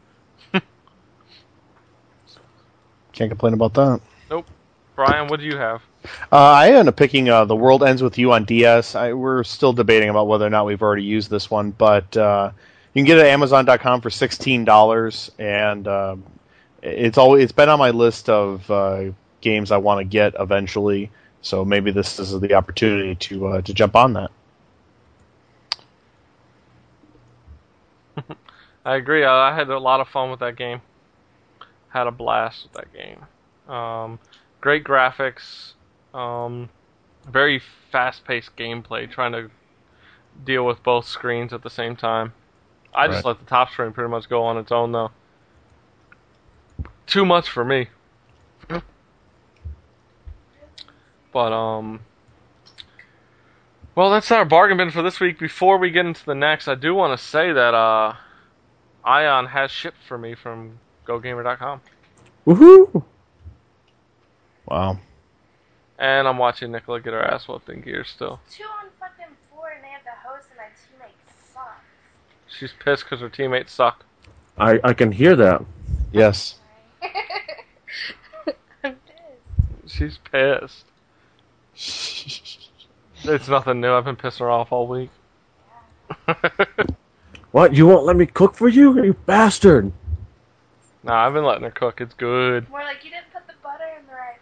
Can't 3.14 3.30
complain 3.30 3.54
about 3.54 3.74
that. 3.74 4.00
Nope. 4.30 4.46
Brian, 4.94 5.28
what 5.28 5.40
do 5.40 5.46
you 5.46 5.56
have? 5.56 5.82
Uh, 6.30 6.36
I 6.36 6.68
ended 6.68 6.88
up 6.88 6.96
picking 6.96 7.28
uh, 7.28 7.46
The 7.46 7.56
World 7.56 7.82
Ends 7.82 8.02
With 8.02 8.18
You 8.18 8.32
on 8.32 8.44
DS. 8.44 8.94
I, 8.94 9.14
we're 9.14 9.42
still 9.42 9.72
debating 9.72 10.10
about 10.10 10.28
whether 10.28 10.46
or 10.46 10.50
not 10.50 10.66
we've 10.66 10.82
already 10.82 11.04
used 11.04 11.30
this 11.30 11.50
one, 11.50 11.70
but 11.70 12.16
uh, 12.16 12.50
you 12.92 13.00
can 13.00 13.06
get 13.06 13.18
it 13.18 13.22
at 13.22 13.26
Amazon.com 13.28 14.02
for 14.02 14.10
$16, 14.10 15.30
and 15.38 15.88
um 15.88 16.24
it's 16.84 17.18
always 17.18 17.44
it's 17.44 17.52
been 17.52 17.68
on 17.68 17.78
my 17.78 17.90
list 17.90 18.28
of 18.28 18.70
uh, 18.70 19.04
games 19.40 19.70
I 19.72 19.78
want 19.78 20.00
to 20.00 20.04
get 20.04 20.34
eventually. 20.38 21.10
So 21.40 21.64
maybe 21.64 21.90
this 21.90 22.18
is 22.18 22.38
the 22.38 22.54
opportunity 22.54 23.14
to 23.14 23.46
uh, 23.48 23.62
to 23.62 23.74
jump 23.74 23.96
on 23.96 24.12
that. 24.14 24.30
I 28.84 28.96
agree. 28.96 29.24
I, 29.24 29.50
I 29.50 29.54
had 29.54 29.70
a 29.70 29.78
lot 29.78 30.00
of 30.00 30.08
fun 30.08 30.30
with 30.30 30.40
that 30.40 30.56
game. 30.56 30.80
Had 31.94 32.08
a 32.08 32.10
blast 32.10 32.64
with 32.64 32.72
that 32.72 32.92
game. 32.92 33.72
Um, 33.72 34.18
great 34.60 34.82
graphics. 34.84 35.72
Um, 36.12 36.68
very 37.26 37.62
fast-paced 37.92 38.56
gameplay. 38.56 39.10
Trying 39.10 39.32
to 39.32 39.50
deal 40.44 40.66
with 40.66 40.82
both 40.82 41.06
screens 41.06 41.52
at 41.52 41.62
the 41.62 41.70
same 41.70 41.94
time. 41.94 42.32
I 42.92 43.06
just 43.06 43.18
Right. 43.18 43.26
let 43.26 43.38
the 43.38 43.46
top 43.46 43.70
screen 43.70 43.92
pretty 43.92 44.10
much 44.10 44.28
go 44.28 44.42
on 44.42 44.58
its 44.58 44.72
own 44.72 44.90
though. 44.90 45.12
Too 47.06 47.24
much 47.24 47.48
for 47.48 47.64
me. 47.64 47.88
But 51.32 51.52
um. 51.52 52.00
Well, 53.94 54.10
that's 54.10 54.32
our 54.32 54.44
bargain 54.44 54.78
bin 54.78 54.90
for 54.90 55.02
this 55.02 55.20
week. 55.20 55.38
Before 55.38 55.78
we 55.78 55.90
get 55.90 56.06
into 56.06 56.24
the 56.24 56.34
next, 56.34 56.66
I 56.66 56.74
do 56.74 56.92
want 56.94 57.16
to 57.16 57.24
say 57.24 57.52
that 57.52 57.74
uh, 57.74 58.14
Aion 59.06 59.48
has 59.50 59.70
shipped 59.70 60.02
for 60.08 60.18
me 60.18 60.34
from 60.34 60.80
GoGamer.com, 61.06 61.80
Woohoo! 62.46 63.02
Wow. 64.66 64.98
and 65.98 66.26
I'm 66.26 66.38
watching 66.38 66.72
Nicola 66.72 67.00
get 67.00 67.12
her 67.12 67.22
ass 67.22 67.46
whooped 67.46 67.68
in 67.68 67.80
Gears 67.82 68.08
still. 68.08 68.40
Two 68.50 68.64
on 68.64 68.86
fucking 68.98 69.34
four, 69.50 69.70
and 69.70 69.82
they 69.84 69.88
have 69.88 70.02
the 70.04 70.10
host, 70.26 70.46
and 70.50 70.58
my 70.58 70.64
teammate 70.64 71.12
sucks. 71.52 72.56
She's 72.58 72.72
pissed 72.84 73.04
because 73.04 73.20
her 73.20 73.28
teammates 73.28 73.72
suck. 73.72 74.04
I, 74.56 74.80
I 74.84 74.92
can 74.94 75.12
hear 75.12 75.36
that. 75.36 75.62
Yes. 76.12 76.56
I'm 78.84 78.96
pissed. 79.06 79.94
She's 79.96 80.18
pissed. 80.30 80.86
It's 83.26 83.48
nothing 83.48 83.80
new. 83.80 83.90
I've 83.90 84.04
been 84.04 84.16
pissing 84.16 84.40
her 84.40 84.50
off 84.50 84.70
all 84.70 84.86
week. 84.86 85.08
What? 87.52 87.72
You 87.74 87.86
won't 87.86 88.04
let 88.04 88.16
me 88.16 88.26
cook 88.26 88.54
for 88.54 88.68
you? 88.68 89.02
You 89.02 89.14
bastard! 89.26 89.90
Nah, 91.04 91.26
I've 91.26 91.34
been 91.34 91.44
letting 91.44 91.64
her 91.64 91.70
cook. 91.70 92.00
It's 92.00 92.14
good. 92.14 92.68
More 92.70 92.80
like 92.82 93.04
you 93.04 93.10
didn't 93.10 93.32
put 93.32 93.46
the 93.46 93.54
butter 93.62 93.84
in 93.98 94.06
the 94.06 94.12
right 94.12 94.40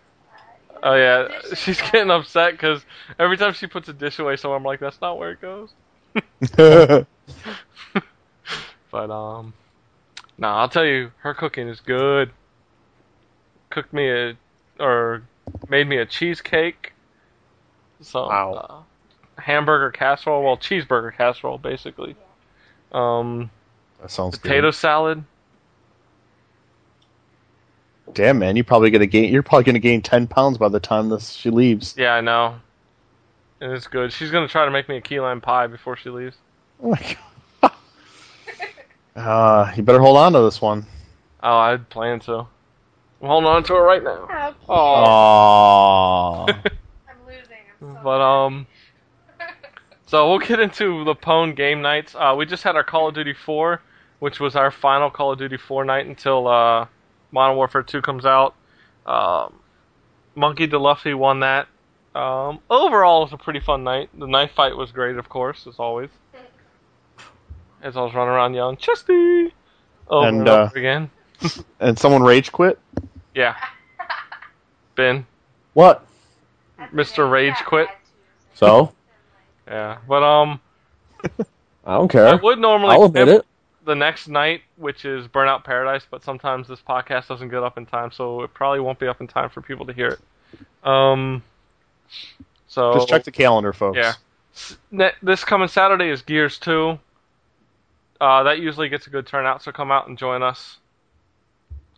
spot. 0.71 0.81
Oh 0.83 0.95
yeah, 0.95 1.25
put 1.25 1.43
the 1.43 1.51
dishes 1.51 1.59
she's 1.59 1.81
right. 1.81 1.93
getting 1.93 2.11
upset 2.11 2.53
because 2.53 2.85
every 3.19 3.37
time 3.37 3.53
she 3.55 3.67
puts 3.67 3.89
a 3.89 3.93
dish 3.93 4.19
away 4.19 4.37
somewhere, 4.37 4.59
I'm 4.59 4.65
like, 4.65 4.81
that's 4.81 5.01
not 5.01 5.19
where 5.19 5.33
it 5.33 5.41
goes. 5.41 5.71
But 8.91 9.11
um, 9.11 9.55
nah, 10.39 10.61
I'll 10.61 10.69
tell 10.69 10.85
you, 10.85 11.13
her 11.23 11.35
cooking 11.35 11.69
is 11.69 11.81
good. 11.81 12.31
Cooked 13.71 13.93
me 13.93 14.11
a, 14.11 14.37
or 14.79 15.23
made 15.69 15.89
me 15.89 15.97
a 15.97 16.07
cheesecake. 16.07 16.93
So 18.03 18.19
Wow. 18.27 18.87
uh, 19.39 19.41
hamburger 19.41 19.91
casserole, 19.91 20.43
well, 20.45 20.59
cheeseburger 20.59 21.17
casserole, 21.17 21.59
basically. 21.59 22.17
Um, 22.93 23.51
that 24.01 24.11
sounds 24.11 24.39
potato 24.39 24.71
good. 24.71 24.75
salad. 24.75 25.25
Damn, 28.13 28.39
man, 28.39 28.57
you 28.57 28.65
probably 28.65 28.91
gonna 28.91 29.07
gain. 29.07 29.33
You're 29.33 29.43
probably 29.43 29.65
gonna 29.65 29.79
gain 29.79 30.03
ten 30.03 30.27
pounds 30.27 30.59
by 30.59 30.69
the 30.69 30.81
time 30.81 31.09
this 31.09 31.33
she 31.33 31.51
leaves. 31.51 31.95
Yeah, 31.97 32.15
I 32.15 32.21
know. 32.21 32.57
And 33.61 33.73
it's 33.73 33.87
good. 33.87 34.13
She's 34.13 34.31
gonna 34.31 34.49
try 34.49 34.65
to 34.65 34.71
make 34.71 34.89
me 34.89 34.97
a 34.97 35.01
key 35.01 35.21
lime 35.21 35.41
pie 35.41 35.69
before 35.69 35.97
she 35.97 36.11
leaves. 36.11 36.37
Oh 36.83 36.91
my 36.91 37.17
god. 37.63 37.73
Uh, 39.15 39.71
you 39.77 39.83
better 39.83 40.01
hold 40.01 40.17
on 40.17 40.33
to 40.33 40.41
this 40.41 40.63
one. 40.63 40.87
Oh, 41.43 41.59
I'd 41.59 41.87
plan 41.91 42.19
to. 42.21 42.47
I'm 43.21 43.29
holding 43.29 43.51
on 43.51 43.63
to 43.65 43.75
it 43.77 43.81
right 43.81 44.03
now. 44.03 44.55
Oh. 44.69 46.47
Aww. 46.49 46.49
I'm 47.09 47.27
losing. 47.27 47.57
I'm 47.83 47.95
so 47.95 48.01
But 48.03 48.21
um, 48.23 48.67
so 50.07 50.31
we'll 50.31 50.39
get 50.39 50.61
into 50.61 51.05
the 51.05 51.15
Pwn 51.15 51.55
game 51.55 51.83
nights. 51.83 52.15
Uh, 52.15 52.35
we 52.37 52.47
just 52.47 52.63
had 52.63 52.75
our 52.75 52.83
Call 52.83 53.09
of 53.09 53.15
Duty 53.15 53.35
4, 53.35 53.83
which 54.21 54.41
was 54.41 54.57
our 54.57 54.71
final 54.71 55.11
Call 55.11 55.33
of 55.33 55.39
Duty 55.39 55.59
4 55.59 55.85
night 55.85 56.07
until 56.07 56.49
uh, 56.49 56.87
Modern 57.33 57.57
Warfare 57.57 57.83
2 57.83 58.03
comes 58.03 58.25
out. 58.25 58.55
Um, 59.07 59.55
Monkey 60.35 60.69
DeLuffy 60.69 61.17
won 61.17 61.41
that. 61.41 61.67
Um, 62.15 62.61
overall, 62.71 63.23
it 63.23 63.27
was 63.27 63.33
a 63.33 63.39
pretty 63.39 63.61
fun 63.61 63.85
night. 63.85 64.11
The 64.17 64.27
knife 64.27 64.53
fight 64.55 64.77
was 64.77 64.93
great, 64.93 65.17
of 65.17 65.29
course, 65.29 65.67
as 65.67 65.77
always. 65.79 66.11
As 67.83 67.97
I 67.97 68.03
was 68.03 68.15
running 68.15 68.33
around 68.33 68.55
yelling, 68.55 68.77
Chesty! 68.77 69.53
Over 70.09 70.29
and, 70.29 70.39
And, 70.41 70.49
over 70.49 70.63
uh, 70.63 70.71
again. 70.75 71.11
And 71.81 71.99
someone 71.99 72.23
rage 72.23 72.53
quit. 72.53 72.79
Yeah. 73.35 73.57
Ben, 74.95 75.27
What? 75.73 76.07
Mr. 76.93 77.29
Rage 77.29 77.57
quit. 77.67 77.89
So? 78.55 78.93
Yeah. 79.67 79.99
But, 80.07 80.23
um, 80.23 80.61
I 81.85 81.95
don't 81.97 82.09
care. 82.09 82.29
I 82.29 82.35
would 82.35 82.59
normally 82.59 82.95
I'll 82.95 83.05
admit 83.05 83.29
it. 83.29 83.47
The 83.85 83.95
next 83.95 84.29
night, 84.29 84.63
which 84.77 85.05
is 85.05 85.27
Burnout 85.29 85.65
Paradise, 85.65 86.07
but 86.11 86.23
sometimes 86.23 86.69
this 86.69 86.81
podcast 86.81 87.29
doesn't 87.29 87.49
get 87.49 87.63
up 87.63 87.77
in 87.79 87.87
time, 87.87 88.11
so 88.13 88.43
it 88.43 88.55
probably 88.55 88.81
won't 88.81 88.99
be 88.99 89.07
up 89.09 89.21
in 89.21 89.27
time 89.27 89.51
for 89.51 89.61
people 89.61 89.87
to 89.87 89.93
hear 89.93 90.09
it. 90.09 90.89
Um, 90.89 91.43
so 92.69 92.95
Just 92.95 93.09
check 93.09 93.25
the 93.25 93.33
calendar, 93.33 93.73
folks. 93.73 93.99
Yeah. 93.99 95.11
This 95.23 95.45
coming 95.45 95.69
Saturday 95.69 96.11
is 96.11 96.23
Gears 96.23 96.59
2. 96.59 96.99
Uh, 98.21 98.43
that 98.45 98.61
usually 98.61 98.89
gets 98.89 99.07
a 99.07 99.11
good 99.11 99.27
turnout, 99.27 99.63
so 99.63 99.73
come 99.73 99.91
out 99.91 100.09
and 100.09 100.17
join 100.17 100.43
us. 100.43 100.77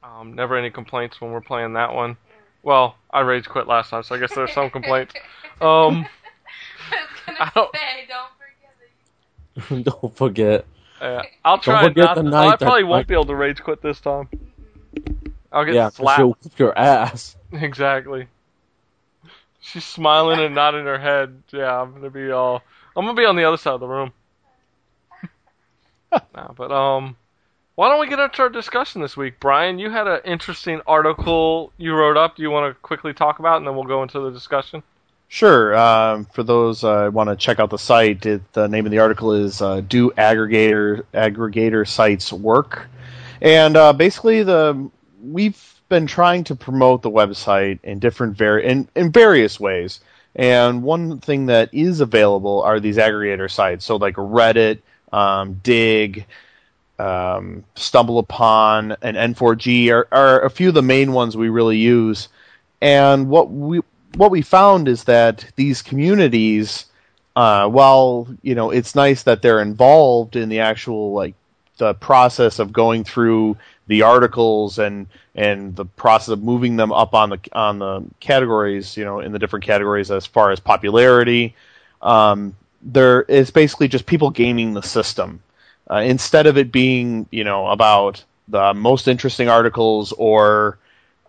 Um, 0.02 0.34
never 0.34 0.56
any 0.56 0.70
complaints 0.70 1.20
when 1.20 1.32
we're 1.32 1.40
playing 1.40 1.74
that 1.74 1.92
one. 1.94 2.16
Well, 2.62 2.96
I 3.10 3.20
rage 3.20 3.46
quit 3.48 3.66
last 3.66 3.90
time, 3.90 4.02
so 4.02 4.14
I 4.14 4.18
guess 4.18 4.34
there's 4.34 4.52
some 4.52 4.70
complaints. 4.70 5.14
Um, 5.60 6.04
I 6.90 6.96
was 7.28 7.28
I 7.28 7.36
gonna 7.36 7.50
don't- 7.54 7.76
say, 7.76 8.08
don't 8.08 8.30
forget 9.54 9.84
that. 9.84 9.84
don't 10.02 10.16
forget. 10.16 10.64
Uh, 11.04 11.22
I'll 11.44 11.58
try 11.58 11.86
not. 11.88 12.14
to- 12.14 12.22
night 12.22 12.52
I 12.52 12.56
probably 12.56 12.84
won't 12.84 13.06
be 13.06 13.14
able 13.14 13.26
to 13.26 13.34
rage 13.34 13.62
quit 13.62 13.82
this 13.82 14.00
time. 14.00 14.28
I'll 15.52 15.64
get 15.64 15.74
Yeah, 15.74 15.88
slapped. 15.90 16.18
she'll 16.18 16.28
whip 16.30 16.58
your 16.58 16.76
ass. 16.78 17.36
Exactly. 17.52 18.26
She's 19.60 19.84
smiling 19.84 20.40
and 20.40 20.54
nodding 20.54 20.84
her 20.86 20.98
head. 20.98 21.42
Yeah, 21.52 21.80
I'm 21.80 21.92
gonna 21.94 22.10
be 22.10 22.30
all. 22.32 22.62
I'm 22.96 23.04
gonna 23.04 23.16
be 23.16 23.24
on 23.24 23.36
the 23.36 23.44
other 23.44 23.56
side 23.56 23.74
of 23.74 23.80
the 23.80 23.86
room. 23.86 24.12
but 26.56 26.70
um, 26.72 27.16
why 27.76 27.88
don't 27.88 28.00
we 28.00 28.08
get 28.08 28.18
into 28.18 28.42
our 28.42 28.48
discussion 28.48 29.00
this 29.00 29.16
week, 29.16 29.34
Brian? 29.40 29.78
You 29.78 29.90
had 29.90 30.06
an 30.06 30.20
interesting 30.24 30.80
article 30.86 31.72
you 31.76 31.94
wrote 31.94 32.16
up. 32.16 32.36
Do 32.36 32.42
you 32.42 32.50
want 32.50 32.74
to 32.74 32.80
quickly 32.80 33.14
talk 33.14 33.38
about, 33.38 33.58
and 33.58 33.66
then 33.66 33.74
we'll 33.74 33.84
go 33.84 34.02
into 34.02 34.20
the 34.20 34.30
discussion? 34.30 34.82
Sure. 35.28 35.76
Um, 35.76 36.26
for 36.26 36.42
those 36.42 36.84
uh, 36.84 37.10
want 37.12 37.28
to 37.28 37.36
check 37.36 37.58
out 37.58 37.70
the 37.70 37.78
site, 37.78 38.24
it, 38.24 38.52
the 38.52 38.68
name 38.68 38.86
of 38.86 38.92
the 38.92 39.00
article 39.00 39.32
is 39.32 39.60
uh, 39.60 39.80
"Do 39.80 40.10
Aggregator 40.12 41.04
Aggregator 41.12 41.86
Sites 41.88 42.32
Work?" 42.32 42.86
And 43.40 43.76
uh, 43.76 43.92
basically, 43.92 44.42
the 44.44 44.90
we've 45.22 45.74
been 45.88 46.06
trying 46.06 46.44
to 46.44 46.54
promote 46.54 47.02
the 47.02 47.10
website 47.10 47.78
in 47.82 47.98
different 47.98 48.36
vari- 48.36 48.64
in, 48.64 48.88
in 48.94 49.12
various 49.12 49.58
ways. 49.58 50.00
And 50.36 50.82
one 50.82 51.20
thing 51.20 51.46
that 51.46 51.72
is 51.72 52.00
available 52.00 52.62
are 52.62 52.80
these 52.80 52.96
aggregator 52.96 53.50
sites. 53.50 53.84
So 53.84 53.96
like 53.96 54.14
Reddit, 54.16 54.80
um, 55.12 55.60
Digg, 55.62 56.26
um, 56.98 57.64
Stumble 57.76 58.18
Upon, 58.18 58.96
and 59.02 59.16
N4G 59.16 59.90
are, 59.92 60.08
are 60.10 60.44
a 60.44 60.50
few 60.50 60.68
of 60.68 60.74
the 60.74 60.82
main 60.82 61.12
ones 61.12 61.36
we 61.36 61.48
really 61.48 61.78
use. 61.78 62.28
And 62.80 63.28
what 63.28 63.50
we 63.50 63.80
what 64.16 64.30
we 64.30 64.42
found 64.42 64.88
is 64.88 65.04
that 65.04 65.44
these 65.56 65.82
communities, 65.82 66.86
uh, 67.36 67.68
while 67.68 68.28
you 68.42 68.54
know 68.54 68.70
it's 68.70 68.94
nice 68.94 69.22
that 69.24 69.42
they're 69.42 69.60
involved 69.60 70.36
in 70.36 70.48
the 70.48 70.60
actual 70.60 71.12
like 71.12 71.34
the 71.78 71.94
process 71.94 72.58
of 72.58 72.72
going 72.72 73.04
through 73.04 73.56
the 73.86 74.02
articles 74.02 74.78
and 74.78 75.06
and 75.34 75.74
the 75.76 75.84
process 75.84 76.28
of 76.28 76.42
moving 76.42 76.76
them 76.76 76.92
up 76.92 77.14
on 77.14 77.30
the 77.30 77.38
on 77.52 77.78
the 77.78 78.04
categories, 78.20 78.96
you 78.96 79.04
know, 79.04 79.20
in 79.20 79.32
the 79.32 79.38
different 79.38 79.64
categories 79.64 80.10
as 80.10 80.26
far 80.26 80.50
as 80.50 80.60
popularity. 80.60 81.54
Um, 82.02 82.54
there 82.82 83.22
is 83.22 83.50
basically 83.50 83.88
just 83.88 84.06
people 84.06 84.30
gaming 84.30 84.74
the 84.74 84.82
system 84.82 85.42
uh, 85.90 85.96
instead 85.96 86.46
of 86.46 86.56
it 86.58 86.70
being 86.70 87.26
you 87.30 87.44
know 87.44 87.68
about 87.68 88.22
the 88.48 88.74
most 88.74 89.08
interesting 89.08 89.48
articles 89.48 90.12
or 90.12 90.78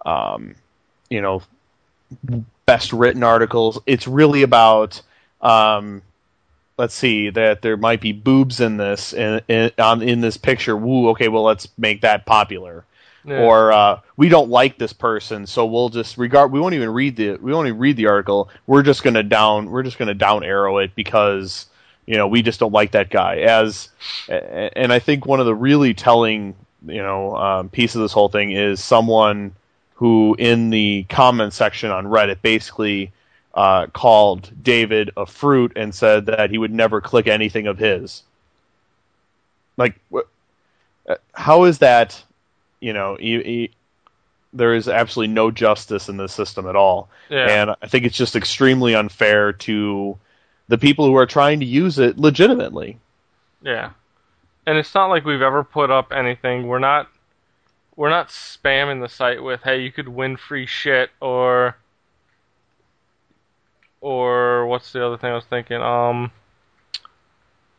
um, 0.06 0.56
you 1.10 1.22
know 1.22 1.42
best 2.66 2.94
written 2.94 3.24
articles. 3.24 3.80
It's 3.86 4.08
really 4.08 4.44
about 4.44 5.02
um, 5.42 6.02
let's 6.78 6.94
see 6.94 7.30
that 7.30 7.62
there 7.62 7.78
might 7.78 8.02
be 8.02 8.12
boobs 8.12 8.60
in 8.60 8.78
this 8.78 9.14
in, 9.14 9.42
in 9.48 9.72
on 9.78 10.02
in 10.02 10.22
this 10.22 10.38
picture. 10.38 10.76
Woo, 10.76 11.10
okay, 11.10 11.28
well 11.28 11.44
let's 11.44 11.68
make 11.78 12.02
that 12.02 12.26
popular. 12.26 12.86
Yeah. 13.24 13.42
Or 13.42 13.72
uh, 13.72 14.02
we 14.18 14.30
don't 14.30 14.50
like 14.50 14.78
this 14.78 14.94
person, 14.94 15.48
so 15.48 15.66
we'll 15.66 15.90
just 15.90 16.16
regard. 16.18 16.52
We 16.52 16.60
won't 16.60 16.76
even 16.76 16.92
read 16.92 17.16
the. 17.16 17.38
We 17.38 17.54
won't 17.54 17.68
even 17.68 17.80
read 17.80 17.98
the 17.98 18.06
article. 18.06 18.50
We're 18.68 18.84
just 18.84 19.02
gonna 19.02 19.24
down. 19.24 19.72
We're 19.72 19.82
just 19.82 19.98
gonna 19.98 20.14
down 20.14 20.44
arrow 20.44 20.78
it 20.78 20.94
because 20.94 21.66
you 22.06 22.18
know 22.18 22.28
we 22.28 22.44
just 22.44 22.60
don't 22.60 22.72
like 22.72 22.92
that 22.92 23.10
guy. 23.10 23.38
As 23.38 23.90
and 24.30 24.94
I 24.94 25.00
think 25.00 25.26
one 25.26 25.40
of 25.40 25.48
the 25.48 25.56
really 25.56 25.96
telling 25.96 26.56
you 26.86 27.02
know 27.02 27.36
um, 27.36 27.70
piece 27.70 27.96
of 27.96 28.02
this 28.02 28.12
whole 28.12 28.30
thing 28.30 28.52
is 28.52 28.84
someone 28.84 29.56
who 29.96 30.36
in 30.38 30.70
the 30.70 31.06
comment 31.10 31.54
section 31.54 31.90
on 31.90 32.06
Reddit 32.06 32.42
basically 32.42 33.12
uh, 33.54 33.88
called 33.88 34.52
David 34.62 35.12
a 35.16 35.26
fruit 35.26 35.74
and 35.76 35.96
said 35.96 36.26
that 36.28 36.52
he 36.52 36.58
would 36.58 36.74
never 36.74 37.02
click 37.02 37.28
anything 37.28 37.68
of 37.68 37.78
his. 37.78 38.24
Like, 39.78 39.96
wh- 40.14 40.28
uh, 41.08 41.16
how 41.34 41.64
is 41.64 41.80
that? 41.80 42.22
You 42.82 42.94
know, 42.94 43.16
he, 43.16 43.42
he, 43.42 43.72
there 44.54 44.74
is 44.74 44.88
absolutely 44.88 45.34
no 45.34 45.50
justice 45.50 46.10
in 46.10 46.18
this 46.18 46.34
system 46.34 46.68
at 46.68 46.76
all, 46.76 47.10
yeah. 47.30 47.62
and 47.62 47.76
I 47.82 47.88
think 47.88 48.06
it's 48.06 48.18
just 48.18 48.36
extremely 48.36 48.96
unfair 48.96 49.54
to 49.54 50.18
the 50.68 50.78
people 50.78 51.06
who 51.06 51.16
are 51.16 51.26
trying 51.26 51.62
to 51.62 51.66
use 51.66 52.00
it 52.00 52.18
legitimately. 52.18 52.98
Yeah. 53.62 53.92
And 54.68 54.78
it's 54.78 54.94
not 54.94 55.08
like 55.08 55.26
we've 55.26 55.42
ever 55.42 55.64
put 55.64 55.92
up 55.92 56.12
anything. 56.12 56.68
We're 56.68 56.80
not 56.80 57.08
we're 57.96 58.10
not 58.10 58.30
spamming 58.30 59.02
the 59.02 59.10
site 59.10 59.44
with, 59.44 59.64
"Hey, 59.64 59.82
you 59.82 59.92
could 59.92 60.08
win 60.08 60.38
free 60.38 60.66
shit," 60.66 61.12
or 61.22 61.78
or 64.02 64.66
what's 64.68 64.92
the 64.92 65.06
other 65.06 65.18
thing 65.18 65.32
I 65.32 65.36
was 65.36 65.46
thinking? 65.46 65.82
Um 65.82 66.32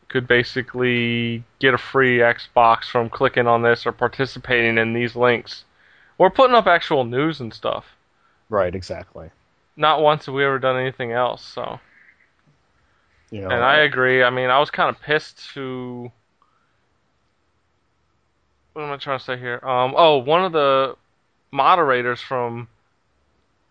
could 0.09 0.27
basically 0.27 1.43
get 1.59 1.73
a 1.73 1.77
free 1.77 2.19
Xbox 2.19 2.85
from 2.85 3.09
clicking 3.09 3.47
on 3.47 3.61
this 3.61 3.85
or 3.85 3.91
participating 3.91 4.77
in 4.77 4.93
these 4.93 5.15
links. 5.15 5.65
We're 6.17 6.29
putting 6.29 6.55
up 6.55 6.65
actual 6.65 7.03
news 7.03 7.41
and 7.41 7.53
stuff. 7.53 7.85
Right, 8.49 8.73
exactly. 8.73 9.29
Not 9.75 10.01
once 10.01 10.25
have 10.25 10.35
we 10.35 10.45
ever 10.45 10.59
done 10.59 10.77
anything 10.79 11.11
else, 11.11 11.43
so 11.43 11.79
You 13.29 13.41
know, 13.41 13.49
And 13.49 13.63
I 13.63 13.79
agree. 13.79 14.23
I 14.23 14.29
mean, 14.29 14.49
I 14.49 14.59
was 14.59 14.71
kind 14.71 14.89
of 14.89 15.01
pissed 15.01 15.53
to. 15.53 16.11
What 18.77 18.83
am 18.83 18.91
I 18.91 18.97
trying 18.97 19.17
to 19.17 19.25
say 19.25 19.39
here? 19.39 19.59
Um, 19.63 19.95
oh, 19.97 20.19
one 20.19 20.45
of 20.45 20.51
the 20.51 20.95
moderators 21.49 22.21
from 22.21 22.67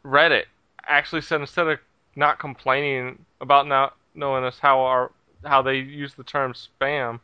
Reddit 0.04 0.46
actually 0.84 1.22
said 1.22 1.40
instead 1.40 1.68
of 1.68 1.78
not 2.16 2.40
complaining 2.40 3.24
about 3.40 3.68
not 3.68 3.94
knowing 4.16 4.42
us 4.42 4.58
how 4.58 4.80
our 4.80 5.12
how 5.44 5.62
they 5.62 5.76
use 5.76 6.14
the 6.14 6.24
term 6.24 6.54
spam, 6.54 7.20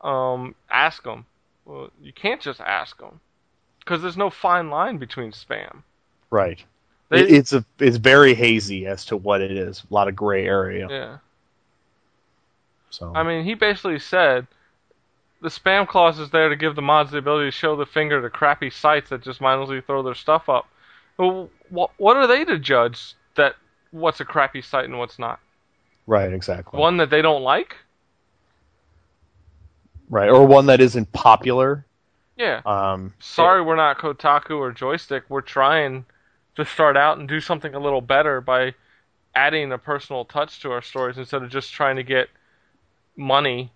um, 0.00 0.54
ask 0.70 1.02
them. 1.02 1.26
Well, 1.66 1.90
you 2.00 2.14
can't 2.14 2.40
just 2.40 2.62
ask 2.62 2.96
them 2.96 3.20
because 3.80 4.00
there's 4.00 4.16
no 4.16 4.30
fine 4.30 4.70
line 4.70 4.96
between 4.96 5.32
spam. 5.32 5.82
right. 6.30 6.64
They, 7.10 7.24
it's 7.24 7.52
a 7.52 7.62
it's 7.78 7.98
very 7.98 8.32
hazy 8.32 8.86
as 8.86 9.04
to 9.06 9.18
what 9.18 9.42
it 9.42 9.50
is. 9.50 9.84
A 9.90 9.92
lot 9.92 10.08
of 10.08 10.16
gray 10.16 10.46
area. 10.46 10.88
yeah. 10.90 11.18
So 12.88 13.12
I 13.14 13.22
mean, 13.22 13.44
he 13.44 13.52
basically 13.52 13.98
said 13.98 14.46
the 15.42 15.48
spam 15.48 15.86
clause 15.86 16.18
is 16.18 16.30
there 16.30 16.48
to 16.48 16.56
give 16.56 16.76
the 16.76 16.82
mods 16.82 17.10
the 17.10 17.18
ability 17.18 17.48
to 17.48 17.50
show 17.50 17.76
the 17.76 17.84
finger 17.84 18.22
to 18.22 18.30
crappy 18.30 18.70
sites 18.70 19.10
that 19.10 19.22
just 19.22 19.40
mindlessly 19.40 19.80
throw 19.80 20.02
their 20.02 20.14
stuff 20.14 20.48
up. 20.48 20.68
Well, 21.18 21.50
what 21.68 21.90
what 21.98 22.16
are 22.16 22.26
they 22.26 22.44
to 22.44 22.58
judge 22.58 23.14
that 23.34 23.56
what's 23.90 24.20
a 24.20 24.24
crappy 24.24 24.62
site 24.62 24.86
and 24.86 24.98
what's 24.98 25.18
not? 25.18 25.40
right, 26.06 26.32
exactly. 26.32 26.78
One 26.78 26.96
that 26.96 27.10
they 27.10 27.22
don't 27.22 27.42
like? 27.42 27.76
right, 30.08 30.28
or 30.28 30.46
one 30.46 30.66
that 30.66 30.80
isn't 30.80 31.12
popular. 31.12 31.84
Yeah. 32.36 32.60
Um, 32.64 33.14
Sorry, 33.18 33.62
we're 33.62 33.76
not 33.76 33.98
Kotaku 33.98 34.58
or 34.58 34.72
Joystiq. 34.72 35.22
We're 35.28 35.40
trying 35.40 36.04
to 36.56 36.64
start 36.64 36.96
out 36.96 37.18
and 37.18 37.28
do 37.28 37.40
something 37.40 37.74
a 37.74 37.78
little 37.78 38.00
better 38.00 38.40
by 38.40 38.74
adding 39.34 39.72
a 39.72 39.78
personal 39.78 40.24
touch 40.24 40.60
to 40.60 40.70
our 40.70 40.82
stories 40.82 41.18
instead 41.18 41.42
of 41.42 41.50
just 41.50 41.72
trying 41.72 41.96
to 41.96 42.02
get 42.02 42.28
money 43.16 43.70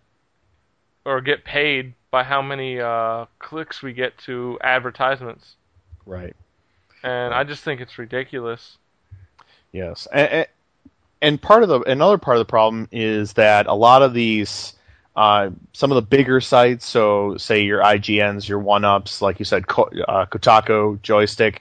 or 1.07 1.20
get 1.20 1.44
paid 1.44 1.94
by 2.11 2.24
how 2.24 2.42
many 2.42 2.80
uh, 2.80 3.26
clicks 3.38 3.80
we 3.80 3.92
get 3.92 4.18
to 4.18 4.59
advertisements. 4.62 5.54
right. 6.04 6.34
And 7.02 7.32
I 7.32 7.44
just 7.44 7.62
think 7.62 7.80
it's 7.80 7.98
ridiculous. 7.98 8.78
Yes, 9.70 10.09
and, 10.12 10.46
and 11.22 11.40
part 11.40 11.62
of 11.62 11.68
the 11.68 11.80
another 11.82 12.18
part 12.18 12.36
of 12.36 12.40
the 12.40 12.50
problem 12.50 12.88
is 12.90 13.34
that 13.34 13.66
a 13.68 13.74
lot 13.74 14.02
of 14.02 14.12
these, 14.12 14.72
uh, 15.14 15.50
some 15.72 15.92
of 15.92 15.96
the 15.96 16.02
bigger 16.02 16.40
sites, 16.40 16.84
so 16.84 17.36
say 17.36 17.62
your 17.62 17.80
IGNs, 17.80 18.48
your 18.48 18.59
one 18.59 18.84
ups, 18.84 19.22
like 19.22 19.38
you 19.38 19.44
said, 19.44 19.68
Ko- 19.68 19.90
uh, 20.09 20.26
Kotaku, 20.26 20.98
Joystiq, 21.00 21.59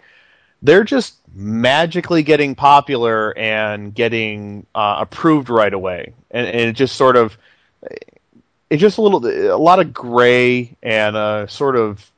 they're 0.63 0.83
just 0.83 1.15
magically 1.35 2.23
getting 2.23 2.55
popular 2.55 3.37
and 3.37 3.93
getting 3.93 4.65
uh, 4.73 4.95
approved 5.01 5.49
right 5.49 5.73
away, 5.73 6.13
and, 6.31 6.47
and 6.47 6.61
it 6.61 6.73
just 6.73 6.95
sort 6.95 7.17
of 7.17 7.37
it's 8.76 8.82
just 8.82 8.97
a 8.97 9.01
little 9.01 9.26
a 9.26 9.57
lot 9.57 9.80
of 9.80 9.93
gray 9.93 10.76
and 10.84 11.15
a 11.15 11.47
sort 11.49 11.76
of 11.76 12.11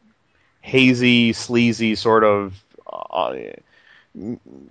hazy, 0.62 1.34
sleazy 1.34 1.96
sort 1.96 2.24
of. 2.24 2.54
Uh, 2.92 3.36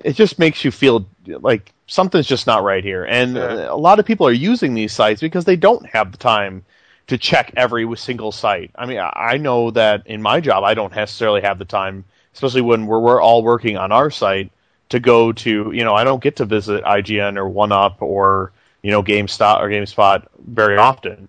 it 0.02 0.12
just 0.12 0.38
makes 0.38 0.64
you 0.64 0.70
feel 0.72 1.06
like 1.26 1.72
something's 1.86 2.26
just 2.26 2.46
not 2.46 2.64
right 2.64 2.82
here, 2.82 3.04
and 3.04 3.36
Yeah. 3.36 3.70
a 3.70 3.76
lot 3.76 4.00
of 4.00 4.04
people 4.04 4.26
are 4.26 4.32
using 4.32 4.74
these 4.74 4.92
sites 4.92 5.20
because 5.20 5.44
they 5.44 5.56
don't 5.56 5.86
have 5.86 6.10
the 6.10 6.18
time 6.18 6.64
to 7.06 7.16
check 7.16 7.52
every 7.56 7.86
single 7.96 8.32
site. 8.32 8.72
I 8.74 8.86
mean, 8.86 8.98
I 9.00 9.36
know 9.36 9.70
that 9.70 10.02
in 10.06 10.20
my 10.20 10.40
job, 10.40 10.64
I 10.64 10.74
don't 10.74 10.94
necessarily 10.94 11.42
have 11.42 11.58
the 11.60 11.64
time, 11.64 12.04
especially 12.34 12.62
when 12.62 12.86
we're, 12.86 12.98
we're 12.98 13.22
all 13.22 13.44
working 13.44 13.76
on 13.76 13.92
our 13.92 14.10
site, 14.10 14.50
to 14.88 14.98
go 14.98 15.32
to, 15.32 15.70
you 15.72 15.84
know, 15.84 15.94
I 15.94 16.02
don't 16.02 16.22
get 16.22 16.36
to 16.36 16.44
visit 16.44 16.82
IGN 16.82 17.36
or 17.36 17.48
OneUp 17.48 18.02
or, 18.02 18.50
you 18.82 18.90
know, 18.90 19.02
GameStop 19.04 19.60
or 19.60 19.68
GameSpot 19.68 20.26
very 20.44 20.76
often. 20.76 21.28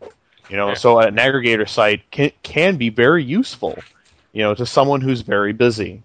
You 0.50 0.58
know, 0.58 0.70
Yeah. 0.70 0.74
so 0.76 1.00
an 1.00 1.16
aggregator 1.16 1.68
site 1.68 2.10
can, 2.12 2.32
can 2.43 2.78
be 2.78 2.89
very 2.89 3.24
useful, 3.24 3.84
you 4.32 4.43
know, 4.43 4.54
to 4.56 4.66
someone 4.66 5.02
who's 5.02 5.22
very 5.22 5.54
busy. 5.54 6.04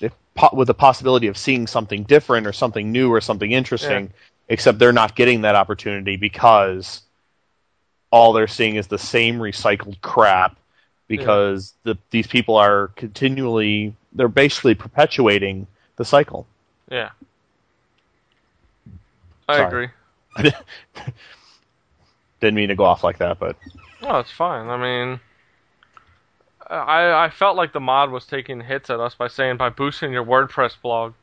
If, 0.00 0.12
with 0.52 0.68
the 0.68 0.74
possibility 0.74 1.26
of 1.26 1.36
seeing 1.36 1.66
something 1.66 2.04
different 2.04 2.46
or 2.46 2.52
something 2.52 2.90
new 2.92 3.12
or 3.12 3.20
something 3.20 3.50
interesting, 3.50 4.12
except 4.48 4.78
they're 4.78 4.92
not 4.92 5.16
getting 5.16 5.42
that 5.42 5.54
opportunity 5.54 6.16
because 6.16 7.02
all 8.10 8.32
they're 8.32 8.46
seeing 8.46 8.76
is 8.76 8.86
the 8.86 8.98
same 8.98 9.38
recycled 9.38 10.00
crap 10.00 10.56
because 11.08 11.74
the, 11.82 11.98
these 12.10 12.26
people 12.26 12.56
are 12.56 12.88
continually 12.96 13.94
they're 14.12 14.28
basically 14.28 14.74
perpetuating 14.74 15.66
the 15.96 16.04
cycle. 16.04 16.46
Yeah. 16.90 17.10
I 19.48 19.56
Sorry. 19.56 19.88
agree. 20.36 20.52
Didn't 22.44 22.56
mean 22.56 22.68
to 22.68 22.74
go 22.74 22.84
off 22.84 23.02
like 23.02 23.16
that, 23.18 23.38
but 23.38 23.56
No, 24.02 24.18
it's 24.18 24.30
fine. 24.30 24.68
I 24.68 24.76
mean, 24.76 25.18
I 26.68 27.24
I 27.24 27.30
felt 27.30 27.56
like 27.56 27.72
the 27.72 27.80
mod 27.80 28.10
was 28.10 28.26
taking 28.26 28.60
hits 28.60 28.90
at 28.90 29.00
us 29.00 29.14
by 29.14 29.28
saying 29.28 29.56
by 29.56 29.70
boosting 29.70 30.12
your 30.12 30.26
WordPress 30.26 30.74
blog. 30.82 31.14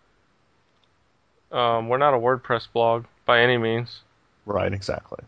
Um, 1.51 1.89
we're 1.89 1.99
not 1.99 2.15
a 2.15 2.17
WordPress 2.17 2.67
blog 2.73 3.05
by 3.27 3.39
any 3.41 3.59
means. 3.59 3.99
right, 4.47 4.73
exactly. 4.73 5.19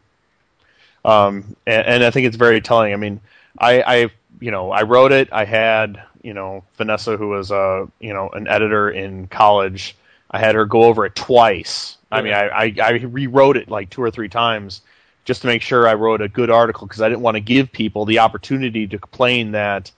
Um, 1.05 1.55
and, 1.67 1.85
and 1.85 2.03
I 2.03 2.09
think 2.09 2.25
it's 2.25 2.37
very 2.37 2.59
telling. 2.59 2.91
I 2.91 2.95
mean, 2.95 3.21
I, 3.59 3.81
I, 3.81 4.09
you 4.39 4.49
know, 4.49 4.71
I 4.71 4.81
wrote 4.81 5.11
it. 5.11 5.29
I 5.31 5.45
had, 5.45 6.01
you 6.23 6.33
know, 6.33 6.63
Vanessa, 6.77 7.17
who 7.17 7.27
was, 7.27 7.51
a 7.51 7.87
you 7.99 8.13
know, 8.13 8.29
an 8.29 8.47
editor 8.47 8.89
in 8.89 9.27
college. 9.27 9.95
I 10.31 10.39
had 10.39 10.55
her 10.55 10.65
go 10.65 10.85
over 10.85 11.05
it 11.05 11.13
twice. 11.13 11.97
I 12.11 12.23
mean, 12.23 12.33
I, 12.33 12.47
I, 12.47 12.75
I 12.81 12.91
rewrote 12.91 13.57
it 13.57 13.69
like 13.69 13.91
two 13.91 14.01
or 14.01 14.09
three 14.09 14.29
times 14.29 14.81
just 15.25 15.41
to 15.41 15.47
make 15.47 15.61
sure 15.61 15.87
I 15.87 15.93
wrote 15.93 16.21
a 16.21 16.27
good 16.27 16.49
article 16.49 16.87
because 16.87 17.01
I 17.01 17.09
didn't 17.09 17.21
want 17.21 17.35
to 17.35 17.41
give 17.41 17.71
people 17.71 18.05
the 18.05 18.19
opportunity 18.19 18.87
to 18.87 18.97
complain 18.97 19.51
that, 19.51 19.91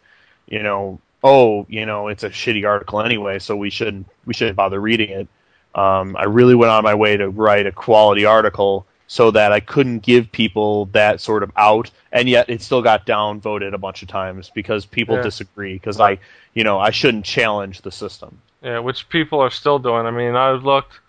you 0.48 0.62
know, 0.62 1.00
oh, 1.24 1.66
you 1.70 1.86
know, 1.86 2.08
it's 2.08 2.24
a 2.24 2.30
shitty 2.30 2.68
article 2.68 3.02
anyway, 3.02 3.40
so 3.40 3.56
we 3.56 3.70
shouldn't 3.70 4.08
we 4.26 4.34
shouldn't 4.34 4.56
bother 4.56 4.80
reading 4.80 5.10
it. 5.10 5.28
Um, 5.74 6.16
I 6.16 6.26
really 6.26 6.56
went 6.56 6.72
on 6.72 6.84
my 6.84 6.96
way 6.96 7.18
to 7.18 7.30
write 7.30 7.66
a 7.66 7.72
quality 7.72 8.26
article 8.26 8.86
so 9.08 9.32
that 9.32 9.52
I 9.52 9.60
couldn't 9.60 10.00
give 10.00 10.32
people 10.32 10.86
that 10.88 11.22
sort 11.22 11.44
of 11.44 11.52
out, 11.58 11.92
and 12.12 12.30
yet 12.30 12.50
it 12.50 12.62
still 12.62 12.82
got 12.82 13.06
downvoted 13.06 13.74
a 13.74 13.78
bunch 13.78 14.02
of 14.02 14.08
times 14.08 14.52
because 14.54 14.86
people 14.86 15.16
Yeah. 15.16 15.24
disagree. 15.24 15.74
Because 15.74 16.00
I, 16.00 16.20
you 16.54 16.64
know, 16.64 16.80
I 16.80 16.92
shouldn't 16.92 17.26
challenge 17.26 17.82
the 17.82 17.92
system. 17.92 18.40
Yeah, 18.62 18.80
which 18.80 19.10
people 19.10 19.42
are 19.42 19.52
still 19.52 19.80
doing. 19.80 20.06
I 20.06 20.12
mean, 20.12 20.36
I 20.36 20.52
looked. 20.52 21.00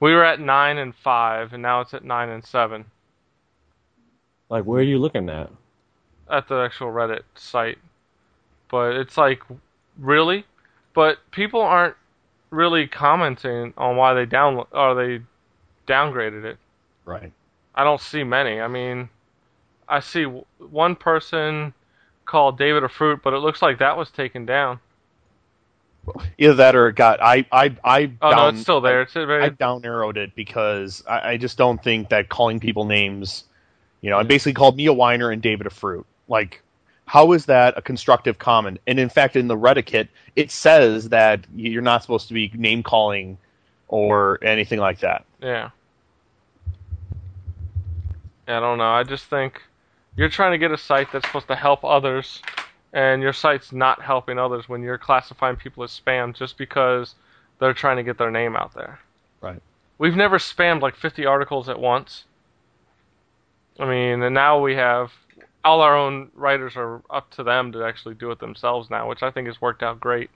We 0.00 0.12
were 0.12 0.24
at 0.24 0.40
nine 0.40 0.76
and 0.76 0.94
five, 0.94 1.54
and 1.54 1.62
now 1.62 1.80
it's 1.80 1.94
at 1.94 2.04
nine 2.04 2.28
and 2.28 2.44
seven 2.44 2.84
Like, 4.48 4.64
where 4.64 4.80
are 4.80 4.84
you 4.84 4.98
looking 4.98 5.28
at? 5.28 5.50
at 6.28 6.48
the 6.48 6.56
actual 6.56 6.88
Reddit 6.88 7.22
site. 7.36 7.78
But 8.68 8.96
it's 8.96 9.16
like, 9.16 9.42
really? 9.98 10.44
But 10.92 11.18
people 11.30 11.60
aren't 11.60 11.94
really 12.50 12.88
commenting 12.88 13.72
on 13.76 13.96
why 13.96 14.14
they 14.14 14.26
down 14.26 14.64
or 14.72 14.94
they 14.94 15.20
downgraded 15.86 16.44
it. 16.44 16.58
Right. 17.04 17.32
I 17.74 17.84
don't 17.84 18.00
see 18.00 18.24
many. 18.24 18.60
I 18.60 18.66
mean, 18.66 19.08
I 19.88 20.00
see 20.00 20.24
w- 20.24 20.44
one 20.58 20.96
person 20.96 21.72
called 22.24 22.58
David 22.58 22.82
a 22.82 22.88
fruit, 22.88 23.20
but 23.22 23.32
it 23.34 23.38
looks 23.38 23.62
like 23.62 23.78
that 23.78 23.96
was 23.96 24.10
taken 24.10 24.46
down. 24.46 24.80
Either 26.38 26.54
that 26.54 26.74
or 26.76 26.88
it 26.88 26.94
got 26.96 27.20
I 27.20 27.46
I 27.52 27.76
I 27.84 28.12
Oh 28.22 28.30
no, 28.30 28.36
down- 28.36 28.54
it's 28.54 28.62
still 28.62 28.80
there. 28.80 29.02
It's 29.02 29.14
a 29.16 29.26
very 29.26 29.44
I 29.44 29.48
down 29.50 29.84
arrowed 29.84 30.16
it 30.16 30.34
because 30.34 31.04
I, 31.08 31.32
I 31.32 31.36
just 31.36 31.56
don't 31.58 31.82
think 31.82 32.08
that 32.08 32.28
calling 32.28 32.58
people 32.60 32.84
names, 32.84 33.44
you 34.00 34.10
know, 34.10 34.18
and 34.18 34.28
basically 34.28 34.54
called 34.54 34.76
me 34.76 34.86
a 34.86 34.92
whiner 34.92 35.30
and 35.30 35.42
David 35.42 35.66
a 35.66 35.70
fruit. 35.70 36.06
Like, 36.28 36.62
how 37.06 37.32
is 37.32 37.46
that 37.46 37.76
a 37.76 37.82
constructive 37.82 38.38
comment? 38.38 38.80
And 38.86 38.98
in 38.98 39.08
fact, 39.08 39.36
in 39.36 39.48
the 39.48 39.56
Reddit 39.56 40.08
it 40.34 40.50
says 40.50 41.08
that 41.10 41.44
you're 41.54 41.82
not 41.82 42.02
supposed 42.02 42.28
to 42.28 42.34
be 42.34 42.50
name 42.54 42.82
calling 42.82 43.38
or 43.88 44.42
anything 44.42 44.80
like 44.80 45.00
that. 45.00 45.24
yeah. 45.40 45.70
Yeah, 48.48 48.58
I 48.58 48.60
don't 48.60 48.78
know. 48.78 48.92
I 48.92 49.02
just 49.02 49.24
think 49.24 49.60
you're 50.16 50.28
trying 50.28 50.52
to 50.52 50.58
get 50.58 50.70
a 50.70 50.78
site 50.78 51.10
that's 51.12 51.26
supposed 51.26 51.48
to 51.48 51.56
help 51.56 51.84
others, 51.84 52.42
and 52.92 53.20
your 53.20 53.32
site's 53.32 53.72
not 53.72 54.00
helping 54.00 54.38
others 54.38 54.68
when 54.68 54.82
you're 54.82 54.98
classifying 54.98 55.56
people 55.56 55.82
as 55.82 55.90
spam 55.90 56.32
just 56.32 56.56
because 56.56 57.16
they're 57.58 57.74
trying 57.74 57.96
to 57.96 58.02
get 58.04 58.18
their 58.18 58.30
name 58.30 58.54
out 58.54 58.72
there. 58.74 59.00
Right. 59.40 59.60
We've 59.98 60.14
never 60.14 60.38
spammed 60.38 60.80
like 60.80 60.94
50 60.94 61.26
articles 61.26 61.68
at 61.68 61.78
once. 61.78 62.24
I 63.78 63.86
mean, 63.86 64.22
and 64.22 64.34
now 64.34 64.60
we 64.60 64.74
have 64.76 65.12
all 65.64 65.80
our 65.80 65.96
own 65.96 66.30
writers 66.34 66.74
are 66.76 67.02
up 67.10 67.30
to 67.32 67.42
them 67.42 67.72
to 67.72 67.84
actually 67.84 68.14
do 68.14 68.30
it 68.30 68.38
themselves 68.38 68.88
now, 68.88 69.08
which 69.08 69.22
I 69.22 69.30
think 69.30 69.48
has 69.48 69.60
worked 69.60 69.82
out 69.82 69.98
great. 70.00 70.30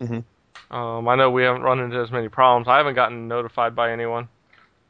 Mhm. 0.00 0.24
Um, 0.70 1.08
I 1.08 1.14
know 1.16 1.30
we 1.30 1.42
haven't 1.42 1.62
run 1.62 1.80
into 1.80 1.98
as 2.00 2.10
many 2.10 2.28
problems. 2.28 2.68
I 2.68 2.76
haven't 2.78 2.94
gotten 2.94 3.28
notified 3.28 3.74
by 3.74 3.90
anyone, 3.92 4.28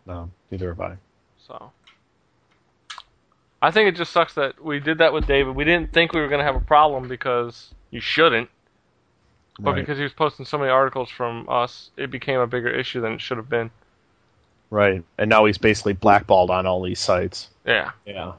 No, 0.07 0.31
neither 0.51 0.69
have 0.69 0.81
I. 0.81 0.97
so 1.39 1.73
I 3.63 3.71
think 3.71 3.89
it 3.89 3.97
just 3.97 4.13
sucks 4.13 4.35
that 4.35 4.63
we 4.63 4.79
did 4.81 4.99
that 4.99 5.13
with 5.13 5.27
David. 5.27 5.57
We 5.57 5.65
didn't 5.65 5.93
think 5.93 6.13
we 6.13 6.21
were 6.21 6.29
going 6.29 6.39
to 6.41 6.45
have 6.45 6.57
a 6.57 6.61
problem 6.65 7.09
because 7.09 7.75
you 7.91 8.01
shouldn't, 8.01 8.51
but 9.59 9.73
Right. 9.73 9.81
because 9.81 9.97
he 9.97 10.05
was 10.05 10.13
posting 10.13 10.45
so 10.45 10.59
many 10.59 10.71
articles 10.71 11.11
from 11.11 11.47
us, 11.49 11.91
it 11.97 12.11
became 12.11 12.39
a 12.39 12.47
bigger 12.47 12.69
issue 12.69 13.01
than 13.01 13.15
it 13.15 13.21
should 13.21 13.39
have 13.39 13.49
been. 13.49 13.71
Right. 14.71 15.05
And 15.19 15.31
now 15.31 15.45
he's 15.45 15.59
basically 15.59 15.93
blackballed 15.93 16.51
on 16.51 16.67
all 16.67 16.83
these 16.83 16.99
sites. 17.01 17.49
Yeah, 17.65 17.91
Yeah. 18.05 18.33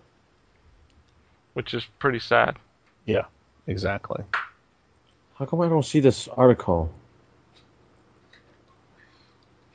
which 1.53 1.73
is 1.73 1.85
pretty 1.99 2.19
sad. 2.19 2.57
Yeah, 3.05 3.25
exactly. 3.65 4.23
How 5.35 5.45
come 5.45 5.61
I 5.61 5.69
don't 5.69 5.85
see 5.85 5.99
this 5.99 6.27
article? 6.27 6.91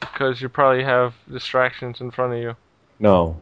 Because 0.00 0.40
you 0.40 0.48
probably 0.48 0.84
have 0.84 1.14
distractions 1.30 2.00
in 2.00 2.10
front 2.10 2.34
of 2.34 2.38
you. 2.40 2.56
No. 2.98 3.38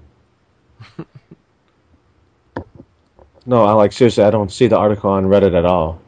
no, 3.46 3.64
I 3.64 3.72
like 3.72 3.92
seriously, 3.92 4.24
I 4.24 4.30
don't 4.30 4.52
see 4.52 4.66
the 4.68 4.76
article 4.76 5.10
on 5.10 5.24
Reddit 5.26 5.56
at 5.56 5.64
all. 5.64 6.00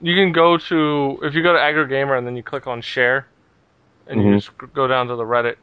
You 0.00 0.14
can 0.14 0.32
go 0.32 0.56
to 0.58 1.18
if 1.22 1.34
you 1.34 1.42
go 1.42 1.52
to 1.52 1.58
AgriGamer 1.58 2.16
and 2.16 2.26
then 2.26 2.36
you 2.36 2.42
click 2.42 2.66
on 2.66 2.80
share, 2.80 3.26
and 4.06 4.20
you 4.22 4.28
Mhm. 4.28 4.34
just 4.34 4.50
go 4.74 4.86
down 4.86 5.08
to 5.08 5.16
the 5.16 5.24
Reddit 5.24 5.56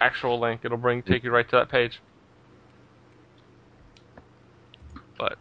actual 0.00 0.38
link. 0.38 0.60
It'll 0.64 0.78
bring 0.78 1.02
take 1.02 1.24
you 1.24 1.30
right 1.30 1.48
to 1.48 1.56
that 1.56 1.68
page. 1.68 2.00
But 5.18 5.38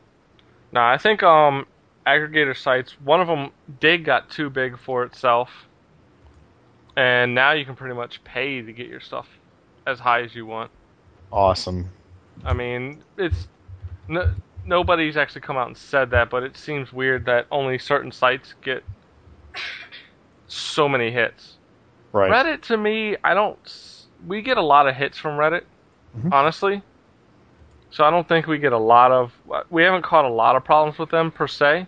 no, 0.72 0.82
I 0.82 0.98
think 0.98 1.24
um 1.24 1.66
aggregator 2.06 2.56
sites. 2.56 3.00
One 3.02 3.22
of 3.22 3.28
them, 3.28 3.52
Digg, 3.80 4.06
got 4.06 4.30
too 4.30 4.50
big 4.50 4.78
for 4.78 5.04
itself, 5.04 5.50
and 6.96 7.34
now 7.34 7.54
you 7.54 7.66
can 7.66 7.76
pretty 7.76 7.96
much 7.96 8.24
pay 8.24 8.62
to 8.62 8.74
get 8.74 8.88
your 8.88 9.00
stuff 9.00 9.28
as 9.88 10.00
high 10.00 10.22
as 10.22 10.36
you 10.36 10.46
want. 10.46 10.72
Awesome. 11.32 11.90
I 12.46 12.54
mean, 12.54 13.04
it's 13.18 13.48
no, 14.08 14.34
nobody's 14.66 15.18
actually 15.18 15.42
come 15.42 15.58
out 15.58 15.68
and 15.68 15.78
said 15.78 16.12
that, 16.12 16.30
but 16.30 16.44
it 16.44 16.58
seems 16.58 16.92
weird 16.92 17.26
that 17.26 17.48
only 17.52 17.78
certain 17.78 18.12
sites 18.12 18.54
get 18.62 18.84
so 20.48 20.88
many 20.88 21.12
hits. 21.12 21.58
Right. 22.12 22.32
Reddit 22.32 22.62
to 22.64 22.78
me, 22.78 23.18
I 23.24 23.34
don't. 23.34 23.58
We 24.28 24.42
get 24.42 24.58
a 24.58 24.62
lot 24.62 24.88
of 24.88 24.96
hits 24.96 25.18
from 25.18 25.38
Reddit, 25.38 25.64
Mhm. 26.18 26.32
honestly. 26.32 26.82
So 27.92 28.04
I 28.04 28.10
don't 28.10 28.28
think 28.28 28.48
we 28.48 28.58
get 28.58 28.74
a 28.74 28.78
lot 28.78 29.12
of. 29.12 29.34
We 29.70 29.84
haven't 29.84 30.02
caught 30.04 30.26
a 30.26 30.30
lot 30.30 30.56
of 30.56 30.64
problems 30.64 30.98
with 30.98 31.10
them 31.10 31.32
per 31.32 31.48
se. 31.48 31.88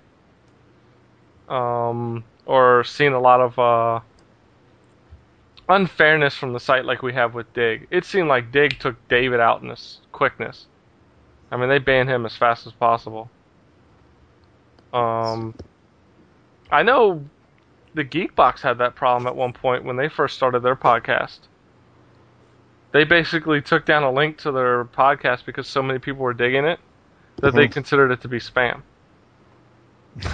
Um, 1.50 2.24
or 2.46 2.84
seen 2.84 3.14
a 3.14 3.20
lot 3.20 3.42
of 3.42 3.58
uh, 3.60 4.00
unfairness 5.70 6.36
from 6.36 6.54
the 6.54 6.60
site 6.60 6.86
like 6.86 7.02
we 7.02 7.14
have 7.14 7.34
with 7.34 7.52
Digg. 7.54 7.88
It 7.90 8.06
seemed 8.06 8.28
like 8.28 8.52
Digg 8.52 8.80
took 8.80 8.96
David 9.08 9.40
out 9.40 9.62
in 9.62 9.68
this 9.68 10.00
quickness. 10.12 10.66
I 11.52 11.58
mean, 11.58 11.70
they 11.70 11.80
banned 11.80 12.10
him 12.10 12.26
as 12.26 12.36
fast 12.36 12.68
as 12.68 12.74
possible. 12.74 13.30
Um, 14.94 15.54
I 16.72 16.84
know 16.84 17.24
the 17.94 18.04
Geekbox 18.04 18.62
had 18.62 18.78
that 18.80 18.96
problem 18.96 19.28
at 19.28 19.36
one 19.36 19.54
point 19.54 19.84
when 19.84 19.96
they 19.96 20.10
first 20.10 20.36
started 20.36 20.62
their 20.62 20.76
podcast. 20.76 21.40
They 22.96 23.04
basically 23.04 23.62
took 23.62 23.86
down 23.86 24.04
a 24.04 24.10
link 24.10 24.38
to 24.38 24.54
their 24.54 24.86
podcast 24.86 25.44
because 25.46 25.68
so 25.68 25.84
many 25.84 26.00
people 26.00 26.22
were 26.22 26.34
digging 26.34 26.64
it 26.64 26.80
that 27.42 27.54
they 27.54 27.68
Mhm. 27.68 27.74
considered 27.74 28.10
it 28.10 28.22
to 28.22 28.30
be 28.30 28.40
spam. 28.40 28.84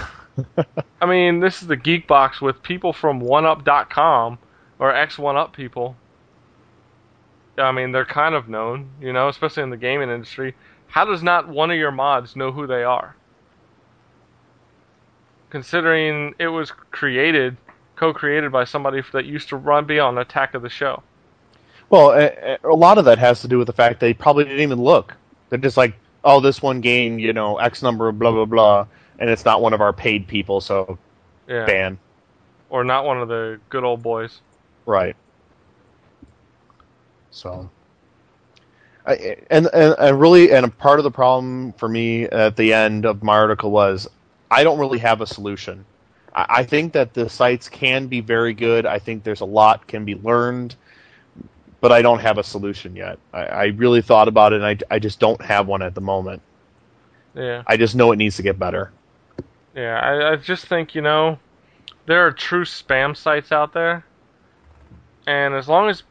I 1.02 1.06
mean, 1.06 1.40
this 1.40 1.60
is 1.60 1.66
the 1.66 1.76
Geekbox 1.76 2.40
with 2.40 2.62
people 2.62 2.92
from 2.92 3.20
OneUp.com 3.20 4.38
or 4.78 4.92
X1Up 4.92 5.52
people. 5.52 5.96
I 7.58 7.72
mean, 7.72 7.90
they're 7.90 8.04
kind 8.04 8.36
of 8.36 8.48
known, 8.48 8.90
you 9.00 9.12
know, 9.12 9.26
especially 9.26 9.64
in 9.64 9.70
the 9.70 9.76
gaming 9.76 10.08
industry. 10.08 10.54
How 10.86 11.04
does 11.04 11.20
not 11.20 11.48
one 11.48 11.72
of 11.72 11.76
your 11.76 11.90
mods 11.90 12.36
know 12.36 12.52
who 12.52 12.68
they 12.68 12.84
are? 12.84 13.16
Considering 15.50 16.36
it 16.38 16.46
was 16.46 16.70
created, 16.70 17.56
co-created 17.96 18.52
by 18.52 18.62
somebody 18.62 19.02
that 19.12 19.24
used 19.24 19.48
to 19.48 19.56
run 19.56 19.84
be 19.84 19.98
on 19.98 20.16
Attack 20.16 20.54
of 20.54 20.62
the 20.62 20.70
Show. 20.70 21.02
Well, 21.92 22.12
a, 22.12 22.58
a 22.64 22.74
lot 22.74 22.98
of 22.98 23.04
that 23.04 23.18
has 23.18 23.42
to 23.42 23.48
do 23.48 23.58
with 23.58 23.68
the 23.68 23.74
fact 23.74 24.00
they 24.00 24.14
probably 24.14 24.44
didn't 24.44 24.60
even 24.60 24.80
look. 24.82 25.16
They're 25.50 25.60
just 25.60 25.78
like, 25.78 25.94
oh, 26.24 26.40
this 26.40 26.62
one 26.62 26.80
game, 26.80 27.20
you 27.20 27.34
know, 27.34 27.58
X 27.58 27.82
number 27.82 28.08
of 28.08 28.18
blah 28.18 28.32
blah 28.32 28.46
blah, 28.46 28.86
and 29.20 29.30
it's 29.30 29.44
not 29.44 29.62
one 29.62 29.74
of 29.74 29.82
our 29.82 29.92
paid 29.92 30.28
people, 30.28 30.60
so 30.62 30.98
Yeah. 31.48 31.66
ban. 31.66 31.98
Or 32.70 32.84
not 32.84 33.04
one 33.04 33.20
of 33.20 33.28
the 33.28 33.60
good 33.70 33.84
old 33.84 34.02
boys. 34.02 34.42
Right. 34.86 35.16
So, 37.30 37.70
I, 39.06 39.36
and, 39.50 39.68
and 39.74 39.94
and 39.98 40.20
really, 40.20 40.52
and 40.52 40.66
a 40.66 40.70
part 40.70 41.00
of 41.00 41.04
the 41.04 41.10
problem 41.10 41.72
for 41.74 41.88
me 41.88 42.24
at 42.24 42.56
the 42.56 42.72
end 42.72 43.06
of 43.06 43.22
my 43.22 43.34
article 43.34 43.70
was 43.70 44.08
I 44.50 44.64
don't 44.64 44.78
really 44.78 44.98
have 45.00 45.20
a 45.20 45.26
solution. 45.26 45.86
I, 46.34 46.46
I 46.48 46.64
think 46.64 46.92
that 46.94 47.14
the 47.14 47.28
sites 47.28 47.68
can 47.68 48.08
be 48.08 48.20
very 48.20 48.54
good. 48.54 48.86
I 48.86 48.98
think 48.98 49.24
there's 49.24 49.40
a 49.42 49.46
lot 49.46 49.88
can 49.88 50.04
be 50.04 50.14
learned, 50.14 50.76
but 51.82 51.90
I 51.90 52.00
don't 52.00 52.20
have 52.20 52.38
a 52.38 52.44
solution 52.44 52.94
yet. 52.94 53.18
I, 53.34 53.42
I 53.42 53.64
really 53.64 54.02
thought 54.02 54.28
about 54.28 54.52
it, 54.52 54.62
and 54.62 54.64
I, 54.64 54.94
I 54.94 54.98
just 55.00 55.18
don't 55.18 55.42
have 55.42 55.66
one 55.66 55.82
at 55.82 55.96
the 55.96 56.00
moment. 56.00 56.40
Yeah. 57.34 57.64
I 57.66 57.76
just 57.76 57.96
know 57.96 58.12
it 58.12 58.16
needs 58.16 58.36
to 58.36 58.42
get 58.42 58.56
better. 58.56 58.92
Yeah, 59.74 59.98
I, 59.98 60.32
I 60.32 60.36
just 60.36 60.66
think, 60.66 60.94
you 60.94 61.02
know, 61.02 61.40
there 62.06 62.24
are 62.24 62.30
true 62.30 62.64
spam 62.64 63.16
sites 63.16 63.50
out 63.50 63.74
there. 63.74 64.06
And 65.26 65.54
as 65.54 65.68
long 65.68 65.90
as, 65.90 66.04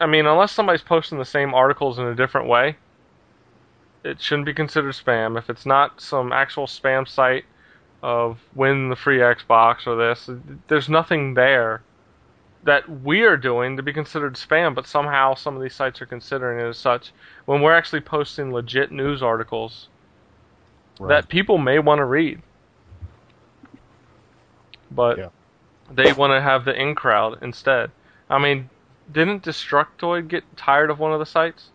I 0.00 0.06
mean, 0.06 0.24
unless 0.24 0.52
somebody's 0.52 0.82
posting 0.82 1.18
the 1.18 1.24
same 1.24 1.52
articles 1.52 1.98
in 1.98 2.06
a 2.06 2.14
different 2.14 2.46
way, 2.46 2.76
it 4.04 4.20
shouldn't 4.20 4.46
be 4.46 4.54
considered 4.54 4.94
spam. 4.94 5.36
If 5.36 5.50
it's 5.50 5.66
not 5.66 6.00
some 6.00 6.32
actual 6.32 6.66
spam 6.66 7.08
site 7.08 7.44
of 8.04 8.38
win 8.54 8.88
the 8.88 8.94
free 8.96 9.18
Xbox 9.18 9.84
or 9.88 9.96
this, 9.96 10.30
there's 10.68 10.88
nothing 10.88 11.34
there 11.34 11.82
that 12.68 12.86
we 13.02 13.22
are 13.22 13.38
doing 13.38 13.78
to 13.78 13.82
be 13.82 13.94
considered 13.94 14.34
spam, 14.34 14.74
but 14.74 14.86
somehow 14.86 15.34
some 15.34 15.56
of 15.56 15.62
these 15.62 15.74
sites 15.74 16.02
are 16.02 16.06
considering 16.06 16.60
it 16.60 16.68
as 16.68 16.76
such 16.76 17.12
when 17.46 17.62
we're 17.62 17.74
actually 17.74 18.02
posting 18.02 18.52
legit 18.52 18.92
news 18.92 19.22
articles 19.22 19.88
that 21.00 21.30
people 21.30 21.56
may 21.56 21.78
want 21.78 21.98
to 21.98 22.04
read. 22.04 22.42
But 24.90 25.16
Yeah. 25.16 25.28
they 25.90 26.12
want 26.12 26.32
to 26.32 26.42
have 26.42 26.66
the 26.66 26.78
in 26.78 26.94
crowd 26.94 27.38
instead. 27.40 27.90
I 28.28 28.36
mean, 28.36 28.68
didn't 29.10 29.44
Destructoid 29.44 30.28
get 30.28 30.44
tired 30.58 30.90
of 30.90 30.98
one 30.98 31.14
of 31.14 31.20
the 31.20 31.24
sites? 31.24 31.70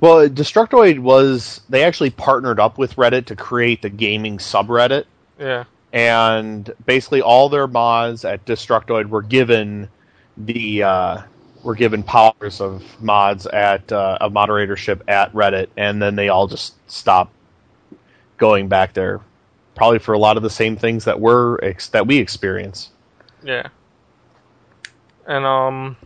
Well, 0.00 0.28
Destructoid 0.28 0.98
was 0.98 1.62
they 1.70 1.82
actually 1.82 2.10
partnered 2.10 2.60
up 2.60 2.76
with 2.76 2.96
Reddit 2.96 3.24
to 3.26 3.36
create 3.36 3.80
the 3.80 3.88
gaming 3.88 4.36
subreddit. 4.36 5.06
Yeah. 5.38 5.64
And 5.92 6.72
basically 6.86 7.22
all 7.22 7.48
their 7.48 7.66
mods 7.66 8.24
at 8.24 8.44
Destructoid 8.44 9.08
were 9.08 9.22
given 9.22 9.88
the 10.36 10.82
uh, 10.82 11.22
were 11.62 11.74
given 11.74 12.02
powers 12.02 12.60
of 12.60 12.82
mods 13.00 13.46
at 13.46 13.90
uh, 13.92 14.18
of 14.20 14.32
moderatorship 14.32 15.02
at 15.08 15.32
Reddit, 15.32 15.68
and 15.76 16.00
then 16.00 16.16
they 16.16 16.28
all 16.28 16.46
just 16.46 16.74
stopped 16.90 17.32
going 18.38 18.68
back 18.68 18.94
there, 18.94 19.20
probably 19.74 19.98
for 19.98 20.14
a 20.14 20.18
lot 20.18 20.36
of 20.36 20.42
the 20.42 20.50
same 20.50 20.76
things 20.76 21.04
that 21.04 21.20
were 21.20 21.58
ex- 21.62 21.88
that 21.88 22.06
we 22.06 22.18
experience. 22.18 22.90
Yeah. 23.42 23.68
And 25.26 25.44
um 25.44 25.96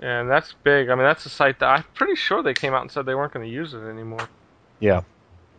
yeah, 0.00 0.20
and 0.20 0.30
that's 0.30 0.54
big. 0.64 0.88
I 0.88 0.94
mean, 0.94 1.04
that's 1.04 1.26
a 1.26 1.28
site 1.28 1.58
that 1.58 1.66
I'm 1.66 1.84
pretty 1.94 2.14
sure 2.14 2.42
they 2.42 2.54
came 2.54 2.72
out 2.72 2.80
and 2.80 2.90
said 2.90 3.04
they 3.04 3.14
weren't 3.14 3.34
going 3.34 3.46
to 3.46 3.52
use 3.52 3.74
it 3.74 3.80
anymore. 3.80 4.28
Yeah, 4.78 5.02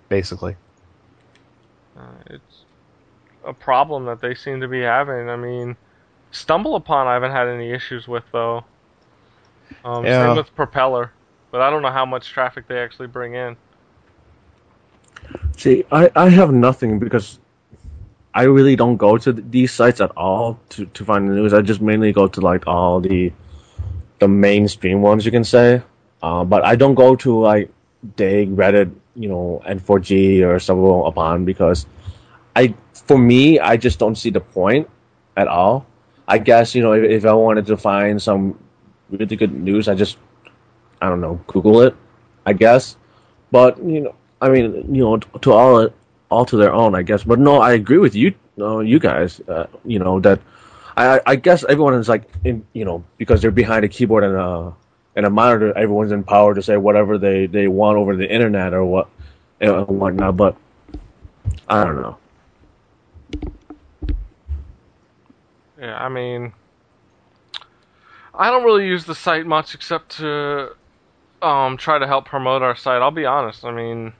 basically. 0.09 0.55
Uh, 2.01 2.35
it's 2.35 2.65
a 3.45 3.53
problem 3.53 4.05
that 4.05 4.21
they 4.21 4.33
seem 4.33 4.61
to 4.61 4.67
be 4.67 4.81
having. 4.81 5.29
I 5.29 5.35
mean, 5.35 5.75
Stumble 6.31 6.75
Upon 6.75 7.07
I 7.07 7.13
haven't 7.13 7.31
had 7.31 7.47
any 7.47 7.71
issues 7.71 8.07
with 8.07 8.23
though. 8.31 8.63
Um, 9.83 10.05
Yeah. 10.05 10.27
Same 10.27 10.37
with 10.37 10.55
Propeller, 10.55 11.11
but 11.51 11.61
I 11.61 11.69
don't 11.69 11.81
know 11.81 11.91
how 11.91 12.05
much 12.05 12.29
traffic 12.29 12.67
they 12.67 12.79
actually 12.79 13.07
bring 13.07 13.35
in. 13.35 13.55
See, 15.57 15.85
I, 15.91 16.09
I 16.15 16.29
have 16.29 16.51
nothing 16.51 16.99
because 16.99 17.39
I 18.33 18.43
really 18.43 18.75
don't 18.75 18.97
go 18.97 19.17
to 19.17 19.33
th- 19.33 19.45
these 19.49 19.71
sites 19.71 20.01
at 20.01 20.11
all 20.11 20.59
to, 20.69 20.85
to 20.85 21.05
find 21.05 21.29
the 21.29 21.33
news. 21.35 21.53
I 21.53 21.61
just 21.61 21.81
mainly 21.81 22.11
go 22.11 22.27
to 22.27 22.41
like 22.41 22.67
all 22.67 22.99
the 22.99 23.31
the 24.19 24.27
mainstream 24.27 25.01
ones 25.01 25.25
you 25.25 25.31
can 25.31 25.43
say. 25.43 25.81
Uh, 26.21 26.43
but 26.43 26.63
I 26.63 26.75
don't 26.75 26.95
go 26.95 27.15
to 27.17 27.39
like 27.39 27.71
Digg, 28.15 28.55
Reddit, 28.55 28.91
you 29.15 29.29
know, 29.29 29.61
N4G 29.65 30.41
or 30.43 30.59
Stumble 30.59 31.07
Upon 31.07 31.45
because 31.45 31.85
I 32.55 32.75
for 32.93 33.17
me 33.17 33.59
I 33.59 33.77
just 33.77 33.99
don't 33.99 34.15
see 34.15 34.29
the 34.29 34.41
point 34.41 34.89
at 35.37 35.47
all. 35.47 35.85
I 36.27 36.37
guess 36.37 36.75
you 36.75 36.81
know 36.83 36.93
if, 36.93 37.03
if 37.09 37.25
I 37.25 37.33
wanted 37.33 37.65
to 37.67 37.77
find 37.77 38.21
some 38.21 38.57
really 39.11 39.35
good 39.35 39.53
news, 39.53 39.87
I 39.87 39.95
just 39.95 40.17
I 41.01 41.09
don't 41.09 41.21
know 41.21 41.39
Google 41.47 41.81
it. 41.81 41.95
I 42.45 42.53
guess, 42.53 42.97
but 43.51 43.77
you 43.83 44.01
know 44.01 44.15
I 44.41 44.49
mean, 44.49 44.93
you 44.93 45.03
know, 45.03 45.17
t- 45.17 45.29
to 45.41 45.51
all 45.53 45.89
all 46.31 46.45
to 46.45 46.57
their 46.57 46.73
own, 46.73 46.95
I 46.95 47.03
guess. 47.03 47.23
But 47.23 47.39
no, 47.39 47.59
I 47.61 47.73
agree 47.73 47.97
with 47.99 48.15
you, 48.15 48.33
uh, 48.59 48.79
you 48.79 48.99
guys. 48.99 49.39
Uh, 49.47 49.67
you 49.85 49.99
know 49.99 50.19
that 50.21 50.39
I 50.97 51.17
I- 51.17 51.21
I 51.27 51.35
guess 51.35 51.63
everyone 51.65 51.93
is 51.95 52.09
like 52.09 52.23
in 52.43 52.65
you 52.73 52.85
know 52.85 53.03
because 53.17 53.41
they're 53.41 53.51
behind 53.51 53.85
a 53.85 53.89
keyboard 53.89 54.23
and 54.23 54.35
a 54.35 54.73
and 55.15 55.25
a 55.25 55.29
monitor. 55.29 55.77
Everyone's 55.77 56.11
empowered 56.11 56.55
to 56.55 56.61
say 56.61 56.77
whatever 56.77 57.17
they 57.17 57.45
they 57.47 57.67
want 57.67 57.97
over 57.97 58.15
the 58.15 58.31
internet 58.31 58.73
or 58.73 58.85
what 58.85 59.09
and 59.59 59.87
whatnot. 59.87 60.37
But 60.37 60.55
I 61.67 61.83
don't 61.83 62.01
know. 62.01 62.17
Yeah, 65.79 65.97
I 65.97 66.09
mean, 66.09 66.53
I 68.35 68.51
don't 68.51 68.63
really 68.63 68.85
use 68.85 69.05
the 69.05 69.15
site 69.15 69.47
much 69.47 69.73
except 69.73 70.17
to 70.17 70.75
um, 71.41 71.77
try 71.77 71.97
to 71.97 72.05
help 72.05 72.25
promote 72.25 72.61
our 72.61 72.75
site. 72.75 73.01
I'll 73.01 73.09
be 73.09 73.25
honest. 73.25 73.65
I 73.65 73.71
mean, 73.71 74.13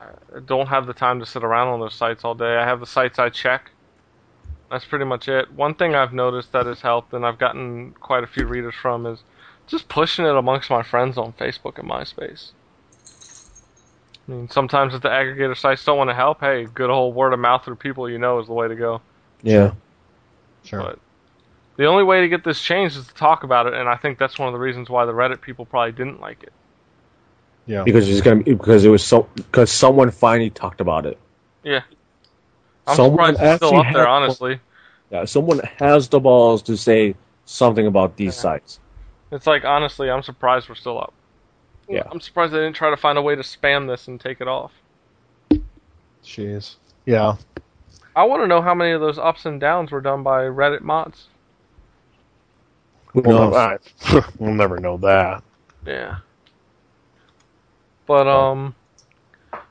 I 0.00 0.40
don't 0.46 0.68
have 0.68 0.86
the 0.86 0.94
time 0.94 1.20
to 1.20 1.26
sit 1.26 1.44
around 1.44 1.68
on 1.68 1.80
those 1.80 1.94
sites 1.94 2.24
all 2.24 2.34
day. 2.34 2.56
I 2.56 2.64
have 2.64 2.80
the 2.80 2.86
sites 2.86 3.18
I 3.18 3.28
check. 3.28 3.70
That's 4.70 4.84
pretty 4.84 5.04
much 5.04 5.28
it. 5.28 5.52
One 5.52 5.74
thing 5.74 5.94
I've 5.94 6.12
noticed 6.12 6.52
that 6.52 6.66
has 6.66 6.80
helped, 6.80 7.12
and 7.12 7.24
I've 7.24 7.38
gotten 7.38 7.92
quite 8.00 8.24
a 8.24 8.26
few 8.26 8.46
readers 8.46 8.74
from, 8.74 9.06
is 9.06 9.22
just 9.66 9.88
pushing 9.88 10.24
it 10.24 10.34
amongst 10.36 10.70
my 10.70 10.82
friends 10.82 11.18
on 11.18 11.32
Facebook 11.32 11.78
and 11.78 11.88
MySpace. 11.88 12.50
I 14.28 14.32
mean, 14.32 14.48
sometimes 14.50 14.94
if 14.94 15.02
the 15.02 15.08
aggregator 15.08 15.56
sites 15.56 15.84
don't 15.84 15.98
want 15.98 16.10
to 16.10 16.14
help, 16.14 16.40
hey, 16.40 16.64
good 16.64 16.90
old 16.90 17.14
word 17.14 17.32
of 17.32 17.38
mouth 17.38 17.64
through 17.64 17.76
people 17.76 18.08
you 18.10 18.18
know 18.18 18.38
is 18.40 18.46
the 18.46 18.52
way 18.52 18.66
to 18.68 18.74
go. 18.74 19.00
Yeah. 19.42 19.72
Sure. 20.64 20.80
But 20.82 20.98
the 21.76 21.86
only 21.86 22.02
way 22.02 22.22
to 22.22 22.28
get 22.28 22.42
this 22.42 22.60
changed 22.60 22.96
is 22.96 23.06
to 23.06 23.14
talk 23.14 23.44
about 23.44 23.66
it, 23.66 23.74
and 23.74 23.88
I 23.88 23.96
think 23.96 24.18
that's 24.18 24.38
one 24.38 24.48
of 24.48 24.52
the 24.52 24.58
reasons 24.58 24.88
why 24.90 25.04
the 25.04 25.12
Reddit 25.12 25.40
people 25.42 25.64
probably 25.64 25.92
didn't 25.92 26.20
like 26.20 26.42
it. 26.42 26.52
yeah. 27.66 27.82
Because 27.84 28.08
it's 28.08 28.20
gonna 28.20 28.42
be, 28.42 28.54
because 28.54 28.84
it 28.84 28.88
was 28.88 29.04
so 29.04 29.28
because 29.36 29.70
someone 29.70 30.10
finally 30.10 30.50
talked 30.50 30.80
about 30.80 31.06
it. 31.06 31.18
Yeah. 31.62 31.82
I'm 32.86 32.96
Someone 32.96 33.34
surprised 33.34 33.42
it's 33.42 33.56
still 33.66 33.76
actually 33.76 33.88
up 33.88 33.94
there, 33.94 34.08
honestly. 34.08 34.60
Yeah, 35.10 35.24
someone 35.24 35.60
has 35.78 36.08
the 36.08 36.18
balls 36.20 36.62
to 36.62 36.76
say 36.76 37.14
something 37.44 37.86
about 37.86 38.16
these 38.16 38.34
Yeah. 38.36 38.42
sites. 38.42 38.80
It's 39.32 39.46
like, 39.46 39.64
honestly, 39.64 40.08
I'm 40.10 40.22
surprised 40.22 40.68
we're 40.68 40.74
still 40.76 40.98
up. 40.98 41.12
Yeah. 41.88 42.02
I'm 42.10 42.20
surprised 42.20 42.52
they 42.52 42.58
didn't 42.58 42.76
try 42.76 42.90
to 42.90 42.96
find 42.96 43.18
a 43.18 43.22
way 43.22 43.34
to 43.36 43.42
spam 43.42 43.86
this 43.88 44.08
and 44.08 44.20
take 44.20 44.40
it 44.40 44.48
off. 44.48 44.72
Jeez. 46.24 46.76
Yeah. 47.04 47.36
I 48.14 48.24
want 48.24 48.42
to 48.42 48.46
know 48.46 48.62
how 48.62 48.74
many 48.74 48.92
of 48.92 49.00
those 49.00 49.18
ups 49.18 49.44
and 49.46 49.60
downs 49.60 49.90
were 49.92 50.00
done 50.00 50.22
by 50.22 50.42
Reddit 50.42 50.80
mods. 50.80 51.26
Who 53.08 53.20
Well, 53.20 53.50
knows? 53.50 53.78
I- 54.12 54.24
we'll 54.38 54.54
never 54.54 54.78
know 54.78 54.96
that. 54.98 55.42
Yeah. 55.86 56.18
But, 58.06 58.26
um, 58.28 58.74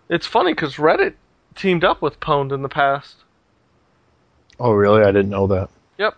it's 0.09 0.27
funny 0.27 0.53
because 0.53 0.75
Reddit 0.75 1.13
teamed 1.55 1.83
up 1.83 2.01
with 2.01 2.19
Pwned 2.19 2.51
in 2.53 2.61
the 2.61 2.69
past. 2.69 3.15
Oh, 4.59 4.71
really? 4.71 5.01
I 5.01 5.11
didn't 5.11 5.29
know 5.29 5.47
that. 5.47 5.69
Yep. 5.97 6.15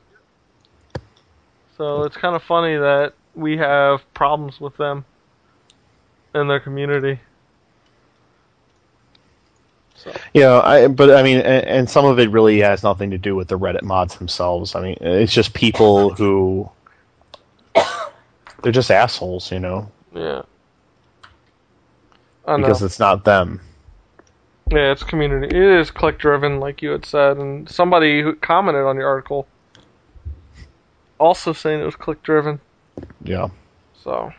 So 1.77 2.03
it's 2.03 2.17
kind 2.17 2.35
of 2.35 2.43
funny 2.43 2.75
that 2.75 3.13
we 3.37 3.57
have 3.57 4.01
problems 4.13 4.59
with 4.59 4.75
them 4.77 5.05
in 6.33 6.47
their 6.47 6.59
community. 6.59 7.19
So 9.95 10.13
Yeah, 10.33 10.59
I, 10.59 10.87
but 10.87 11.15
I 11.15 11.23
mean, 11.23 11.37
and, 11.37 11.65
and 11.65 11.89
some 11.89 12.05
of 12.05 12.19
it 12.19 12.29
really 12.29 12.59
has 12.59 12.83
nothing 12.83 13.11
to 13.11 13.17
do 13.17 13.35
with 13.35 13.47
the 13.47 13.57
Reddit 13.57 13.83
mods 13.83 14.17
themselves. 14.17 14.75
I 14.75 14.81
mean, 14.81 14.97
it's 15.01 15.33
just 15.33 15.53
people 15.53 16.09
who 16.15 16.69
they're 18.63 18.71
just 18.71 18.91
assholes, 18.91 19.51
you 19.51 19.59
know, 19.59 19.91
yeah. 20.13 20.41
I 22.45 22.57
know. 22.57 22.63
because 22.65 22.81
it's 22.81 22.99
not 22.99 23.25
them. 23.25 23.61
Yeah, 24.69 24.91
it's 24.91 25.03
community. 25.03 25.55
It 25.55 25.79
is 25.79 25.91
click 25.91 26.17
driven, 26.17 26.59
like 26.59 26.81
you 26.81 26.89
had 26.89 27.05
said, 27.05 27.37
and 27.37 27.69
somebody 27.69 28.21
who 28.21 28.35
commented 28.35 28.83
on 28.83 28.97
your 28.97 29.07
article 29.07 29.47
also 31.19 31.53
saying 31.53 31.81
it 31.81 31.85
was 31.85 31.95
click 31.95 32.21
driven. 32.23 32.59
Yeah, 33.23 33.49
So 33.93 34.31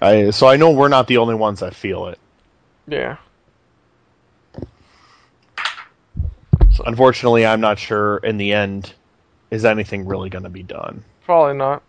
I 0.00 0.30
so 0.30 0.46
I 0.46 0.56
know 0.56 0.70
we're 0.70 0.88
not 0.88 1.06
the 1.08 1.18
only 1.18 1.34
ones 1.34 1.60
that 1.60 1.74
feel 1.74 2.06
it. 2.08 2.18
yeah, 2.86 3.16
So. 6.70 6.84
Unfortunately, 6.86 7.44
I'm 7.46 7.60
not 7.60 7.78
sure 7.78 8.18
in 8.18 8.36
the 8.38 8.52
end 8.52 8.94
is 9.50 9.64
anything 9.64 10.06
really 10.06 10.30
going 10.30 10.44
to 10.44 10.50
be 10.50 10.62
done. 10.62 11.04
probably 11.22 11.56
not. 11.56 11.82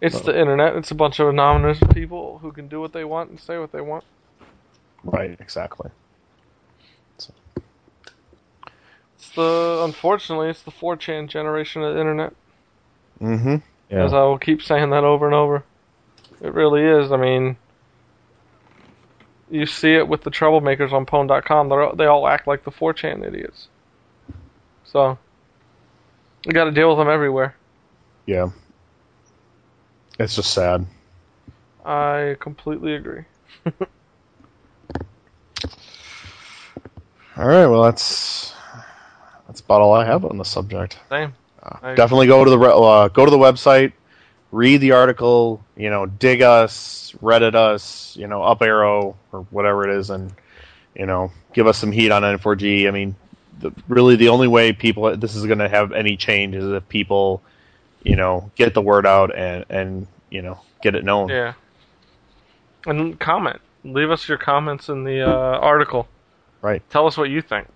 It's 0.00 0.20
the 0.20 0.38
internet. 0.38 0.76
It's 0.76 0.90
a 0.90 0.94
bunch 0.94 1.18
of 1.20 1.28
anonymous 1.28 1.78
people 1.92 2.38
who 2.38 2.52
can 2.52 2.68
do 2.68 2.80
what 2.80 2.92
they 2.92 3.04
want 3.04 3.30
and 3.30 3.40
say 3.40 3.58
what 3.58 3.72
they 3.72 3.80
want. 3.80 4.04
Right, 5.04 5.36
exactly. 5.40 5.90
It's 9.16 9.30
the 9.30 9.82
unfortunately, 9.84 10.48
it's 10.48 10.62
the 10.62 10.70
4chan 10.70 11.28
generation 11.28 11.82
of 11.82 11.94
the 11.94 12.00
internet. 12.00 12.34
Mm-hmm. 13.20 13.56
As 13.90 14.12
I 14.12 14.22
will 14.22 14.38
keep 14.38 14.62
saying 14.62 14.90
that 14.90 15.04
over 15.04 15.26
and 15.26 15.34
over. 15.34 15.64
It 16.40 16.52
really 16.52 16.82
is. 16.82 17.12
I 17.12 17.16
mean, 17.16 17.56
you 19.50 19.66
see 19.66 19.94
it 19.94 20.08
with 20.08 20.22
the 20.22 20.30
troublemakers 20.30 20.92
on 20.92 21.06
Pwn.com. 21.06 21.68
They 21.68 22.04
they 22.04 22.06
all 22.06 22.26
act 22.26 22.46
like 22.46 22.64
the 22.64 22.70
4chan 22.70 23.26
idiots. 23.26 23.68
So, 24.84 25.18
you 26.44 26.52
got 26.52 26.64
to 26.64 26.70
deal 26.72 26.88
with 26.88 26.98
them 26.98 27.08
everywhere. 27.08 27.56
Yeah. 28.26 28.50
It's 30.18 30.34
just 30.36 30.52
sad. 30.52 30.86
I 31.84 32.36
completely 32.40 32.94
agree. 32.94 33.24
All 37.38 37.46
right, 37.46 37.66
well 37.66 37.82
that's 37.82 38.54
that's 39.46 39.60
about 39.60 39.82
all 39.82 39.92
I 39.92 40.06
have 40.06 40.24
on 40.24 40.38
the 40.38 40.44
subject. 40.44 40.98
Same. 41.10 41.34
I- 41.82 41.94
definitely 41.94 42.26
go 42.26 42.44
to 42.44 42.50
the 42.50 42.58
uh, 42.58 43.08
go 43.08 43.24
to 43.24 43.30
the 43.30 43.38
website, 43.38 43.92
read 44.52 44.78
the 44.78 44.92
article, 44.92 45.64
you 45.76 45.90
know, 45.90 46.06
dig 46.06 46.42
us, 46.42 47.14
Reddit 47.22 47.54
us, 47.54 48.16
you 48.16 48.26
know, 48.26 48.42
up 48.42 48.62
arrow 48.62 49.16
or 49.32 49.40
whatever 49.50 49.88
it 49.88 49.98
is, 49.98 50.10
and 50.10 50.32
you 50.94 51.06
know, 51.06 51.30
give 51.52 51.66
us 51.66 51.78
some 51.78 51.92
heat 51.92 52.10
on 52.10 52.22
N4G. 52.22 52.88
I 52.88 52.90
mean, 52.90 53.14
the, 53.58 53.72
really, 53.88 54.16
the 54.16 54.28
only 54.28 54.48
way 54.48 54.72
people 54.72 55.16
this 55.16 55.34
is 55.34 55.46
going 55.46 55.58
to 55.58 55.68
have 55.68 55.92
any 55.92 56.16
change 56.16 56.54
is 56.54 56.64
if 56.70 56.88
people, 56.88 57.42
you 58.02 58.16
know, 58.16 58.50
get 58.56 58.74
the 58.74 58.82
word 58.82 59.06
out 59.06 59.34
and 59.34 59.64
and 59.70 60.06
you 60.30 60.42
know, 60.42 60.60
get 60.82 60.94
it 60.94 61.04
known. 61.04 61.28
Yeah. 61.28 61.54
And 62.86 63.18
comment. 63.18 63.60
Leave 63.84 64.10
us 64.10 64.28
your 64.28 64.38
comments 64.38 64.88
in 64.88 65.04
the 65.04 65.22
uh, 65.22 65.58
article. 65.58 66.08
Right. 66.60 66.82
Tell 66.90 67.06
us 67.06 67.16
what 67.16 67.30
you 67.30 67.40
think. 67.40 67.68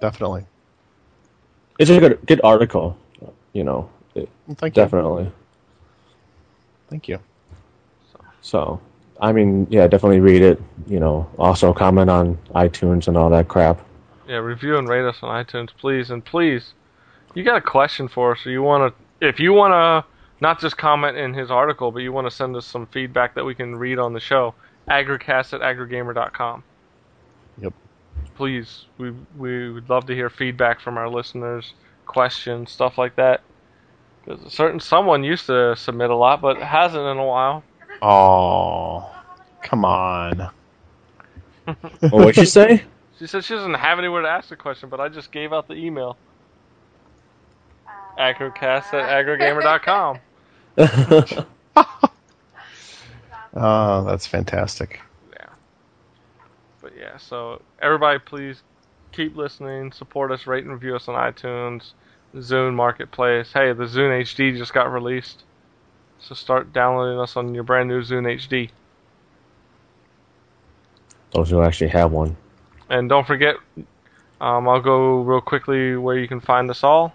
Definitely. 0.00 0.46
It's 1.78 1.90
a 1.90 1.98
good 2.00 2.18
good 2.26 2.40
article. 2.44 2.96
You 3.52 3.64
know, 3.64 3.88
it, 4.14 4.28
Well, 4.46 4.56
thank 4.56 4.76
you. 4.76 4.82
definitely. 4.82 5.32
Thank 6.90 7.08
you. 7.08 7.18
So, 8.42 8.80
I 9.20 9.32
mean, 9.32 9.66
yeah, 9.70 9.86
definitely 9.86 10.20
read 10.20 10.42
it. 10.42 10.60
You 10.86 11.00
know, 11.00 11.28
also 11.38 11.72
comment 11.72 12.10
on 12.10 12.36
iTunes 12.54 13.08
and 13.08 13.16
all 13.16 13.30
that 13.30 13.48
crap. 13.48 13.80
Yeah, 14.28 14.36
review 14.36 14.76
and 14.76 14.88
rate 14.88 15.04
us 15.06 15.18
on 15.22 15.44
iTunes, 15.44 15.70
please. 15.78 16.10
And 16.10 16.24
please, 16.24 16.74
you 17.34 17.42
got 17.44 17.56
a 17.56 17.60
question 17.60 18.08
for 18.08 18.32
us, 18.32 18.44
or 18.46 18.50
you 18.50 18.62
want 18.62 18.94
to, 19.20 19.26
if 19.26 19.38
you 19.38 19.52
want 19.52 19.72
to 19.72 20.10
not 20.40 20.60
just 20.60 20.76
comment 20.76 21.16
in 21.16 21.32
his 21.32 21.50
article, 21.50 21.90
but 21.90 22.00
you 22.00 22.12
want 22.12 22.26
to 22.26 22.30
send 22.30 22.54
us 22.56 22.66
some 22.66 22.86
feedback 22.86 23.34
that 23.34 23.44
we 23.44 23.54
can 23.54 23.76
read 23.76 23.98
on 23.98 24.12
the 24.12 24.20
show, 24.20 24.54
agricast 24.88 25.52
at 25.54 25.60
agrigamer.com. 25.60 26.62
Yep. 27.62 27.72
Please, 28.36 28.86
we 28.98 29.12
we 29.36 29.70
would 29.70 29.88
love 29.88 30.06
to 30.06 30.14
hear 30.14 30.28
feedback 30.30 30.80
from 30.80 30.98
our 30.98 31.08
listeners, 31.08 31.72
questions, 32.06 32.70
stuff 32.70 32.98
like 32.98 33.16
that. 33.16 33.42
Because 34.24 34.44
a 34.44 34.50
certain 34.50 34.80
someone 34.80 35.22
used 35.24 35.46
to 35.46 35.76
submit 35.76 36.10
a 36.10 36.16
lot, 36.16 36.40
but 36.40 36.58
hasn't 36.58 37.02
in 37.02 37.18
a 37.18 37.24
while. 37.24 37.62
Oh, 38.02 39.10
come 39.62 39.84
on. 39.84 40.50
Well, 41.66 42.10
what'd 42.10 42.34
she 42.34 42.44
say? 42.44 42.82
She 43.18 43.26
said 43.26 43.42
she 43.42 43.54
doesn't 43.54 43.72
have 43.72 43.98
anywhere 43.98 44.20
to 44.20 44.28
ask 44.28 44.50
the 44.50 44.56
question, 44.56 44.90
but 44.90 45.00
I 45.00 45.08
just 45.08 45.32
gave 45.32 45.54
out 45.54 45.66
the 45.66 45.72
email. 45.72 46.18
Uh, 47.86 48.20
Agricast 48.20 48.92
at 48.92 49.24
agrigamer.com. 49.24 50.18
Oh, 53.56 54.04
that's 54.04 54.26
fantastic. 54.26 55.00
Yeah. 57.04 57.18
So 57.18 57.60
everybody 57.82 58.18
please 58.18 58.62
keep 59.12 59.36
listening, 59.36 59.92
support 59.92 60.32
us, 60.32 60.46
rate 60.46 60.64
and 60.64 60.72
review 60.72 60.96
us 60.96 61.06
on 61.06 61.14
iTunes, 61.14 61.92
Zune 62.34 62.72
Marketplace. 62.72 63.52
Hey, 63.52 63.72
the 63.74 63.84
Zune 63.84 64.22
HD 64.22 64.56
just 64.56 64.72
got 64.72 64.90
released. 64.90 65.44
So 66.18 66.34
start 66.34 66.72
downloading 66.72 67.20
us 67.20 67.36
on 67.36 67.54
your 67.54 67.62
brand 67.62 67.90
new 67.90 68.00
Zune 68.00 68.34
HD. 68.34 68.70
Those 71.32 71.50
who 71.50 71.60
actually 71.60 71.88
have 71.88 72.10
one. 72.10 72.36
And 72.88 73.10
don't 73.10 73.26
forget, 73.26 73.56
um, 74.40 74.66
I'll 74.66 74.80
go 74.80 75.20
real 75.20 75.42
quickly 75.42 75.96
where 75.96 76.16
you 76.16 76.26
can 76.26 76.40
find 76.40 76.70
us 76.70 76.82
all. 76.82 77.14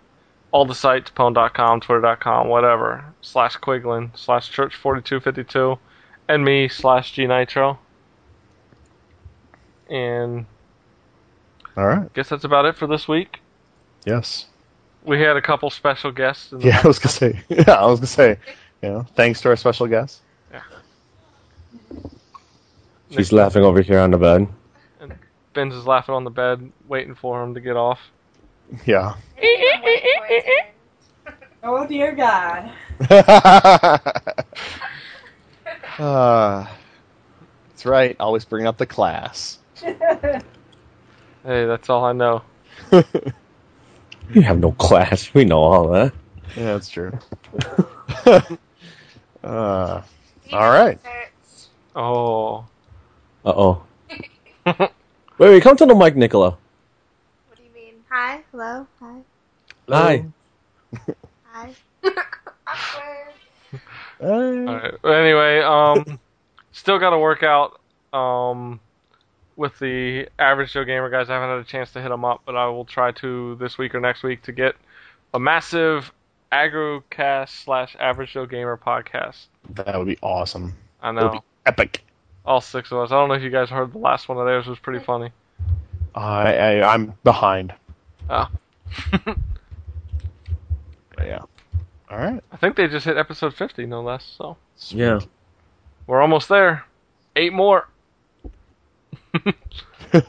All 0.51 0.65
the 0.65 0.75
sites, 0.75 1.09
pwn.com, 1.09 1.81
twitter.com, 1.81 2.47
whatever, 2.47 3.05
slash 3.21 3.57
Quiglin, 3.57 4.11
slash 4.15 4.51
church4252, 4.51 5.79
and 6.27 6.45
me, 6.45 6.67
slash 6.67 7.15
gnitro. 7.15 7.77
And 9.89 10.45
All 11.75 11.85
right. 11.87 12.11
guess 12.13 12.29
that's 12.29 12.43
about 12.43 12.65
it 12.65 12.75
for 12.75 12.87
this 12.87 13.07
week. 13.07 13.39
Yes. 14.05 14.45
We 15.03 15.19
had 15.21 15.37
a 15.37 15.41
couple 15.41 15.69
special 15.69 16.11
guests. 16.11 16.51
In 16.51 16.59
the 16.59 16.67
Yeah, 16.67 16.81
I 16.83 16.87
was 16.87 16.99
gonna 16.99 17.11
say. 17.11 17.39
Yeah, 17.49 17.73
I 17.73 17.85
was 17.85 17.99
gonna 17.99 18.07
say. 18.07 18.37
You 18.81 18.89
know, 18.89 19.07
thanks 19.15 19.41
to 19.41 19.49
our 19.49 19.55
special 19.55 19.87
guest. 19.87 20.21
Yeah. 20.51 20.61
She's 23.11 23.31
laughing 23.31 23.63
over 23.63 23.81
here 23.81 23.99
on 23.99 24.11
the 24.11 24.17
bed. 24.17 24.47
Ben's 25.53 25.73
is 25.73 25.85
laughing 25.87 26.13
on 26.13 26.23
the 26.23 26.29
bed, 26.29 26.71
waiting 26.87 27.15
for 27.15 27.43
him 27.43 27.55
to 27.55 27.59
get 27.59 27.75
off. 27.75 27.99
Yeah. 28.85 29.15
Oh 31.61 31.85
dear 31.85 32.13
God. 32.13 32.71
uh, 35.99 36.65
that's 37.69 37.85
right. 37.85 38.15
Always 38.19 38.45
bring 38.45 38.65
up 38.65 38.77
the 38.77 38.85
class. 38.85 39.59
Hey, 41.41 41.65
that's 41.65 41.89
all 41.89 42.03
I 42.03 42.11
know. 42.11 42.41
You 44.33 44.41
have 44.43 44.59
no 44.59 44.71
class. 44.73 45.33
We 45.33 45.43
know 45.45 45.59
all 45.59 45.87
that. 45.89 46.13
Yeah, 46.55 46.73
that's 46.73 46.89
true. 46.89 47.17
uh, 48.25 48.41
all 49.43 50.01
right. 50.53 50.99
Oh. 51.95 52.65
Uh 53.43 53.53
oh. 53.55 53.83
wait, 54.67 54.91
wait, 55.39 55.63
come 55.63 55.77
to 55.77 55.85
the 55.87 55.95
mic, 55.95 56.15
Nicola. 56.15 56.57
What 57.47 57.57
do 57.57 57.63
you 57.63 57.69
mean? 57.73 57.95
Hi, 58.09 58.41
hello, 58.51 58.85
hi, 58.99 59.15
Hi. 59.89 60.25
hi. 61.45 61.73
Awkward. 62.67 63.33
Uh, 64.21 64.25
Alright. 64.25 65.05
Anyway, 65.05 65.59
um, 65.61 66.19
still 66.71 66.99
got 66.99 67.11
to 67.11 67.17
work 67.17 67.41
out 67.41 67.79
um, 68.13 68.79
with 69.59 69.77
the 69.79 70.27
average 70.39 70.73
Joe 70.73 70.83
Gamer 70.85 71.09
guys. 71.09 71.29
I 71.29 71.33
haven't 71.33 71.49
had 71.49 71.59
a 71.59 71.63
chance 71.63 71.91
to 71.93 72.01
hit 72.01 72.09
them 72.09 72.25
up, 72.25 72.41
but 72.45 72.55
I 72.55 72.65
will 72.67 72.85
try 72.85 73.11
to 73.11 73.55
this 73.57 73.77
week 73.77 73.93
or 73.93 73.99
next 73.99 74.23
week 74.23 74.41
to 74.43 74.51
get 74.51 74.75
a 75.33 75.39
massive 75.39 76.11
agricast 76.51 77.49
slash 77.63 77.95
average 77.99 78.31
Joe 78.33 78.45
Gamer 78.45 78.77
podcast. 78.77 79.45
that 79.71 79.97
would 79.97 80.07
be 80.07 80.17
awesome. 80.23 80.73
I 81.01 81.11
That 81.11 81.23
would 81.23 81.27
know 81.33 81.39
be 81.39 81.45
epic. 81.65 82.03
all 82.45 82.61
six 82.61 82.91
of 82.91 82.97
us. 82.99 83.11
I 83.11 83.15
don't 83.15 83.27
know 83.27 83.35
if 83.35 83.43
you 83.43 83.49
guys 83.51 83.69
heard 83.69 83.93
the 83.93 83.97
last 83.99 84.27
one 84.29 84.37
of 84.39 84.45
theirs 84.45 84.65
was 84.65 84.79
pretty 84.79 85.03
funny. 85.03 85.31
I, 86.15 86.55
I 86.55 86.93
I'm 86.93 87.13
behind. 87.23 87.73
Ah. 88.29 88.49
But 91.15 91.27
yeah. 91.27 91.39
All 92.09 92.17
right. 92.17 92.41
I 92.51 92.57
think 92.57 92.75
they 92.75 92.87
just 92.87 93.05
hit 93.05 93.17
episode 93.17 93.53
50, 93.53 93.85
no 93.85 94.01
less. 94.01 94.23
So 94.37 94.57
Yeah. 94.87 95.19
we're 96.07 96.21
almost 96.21 96.49
there. 96.49 96.85
Eight 97.35 97.53
more. 97.53 97.87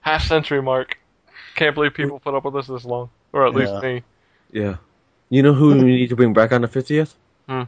Half 0.00 0.26
century 0.26 0.62
mark. 0.62 0.98
Can't 1.54 1.74
believe 1.74 1.94
people 1.94 2.18
put 2.18 2.34
up 2.34 2.44
with 2.44 2.56
us 2.56 2.66
this 2.66 2.84
long, 2.84 3.10
or 3.32 3.46
at 3.46 3.54
least 3.54 3.74
me. 3.82 4.02
Yeah. 4.50 4.76
You 5.28 5.42
know 5.42 5.54
who 5.54 5.74
we 5.76 5.96
need 5.96 6.08
to 6.08 6.16
bring 6.16 6.32
back 6.32 6.52
on 6.52 6.62
the 6.62 6.68
50th? 6.68 7.14
Hmm. 7.48 7.62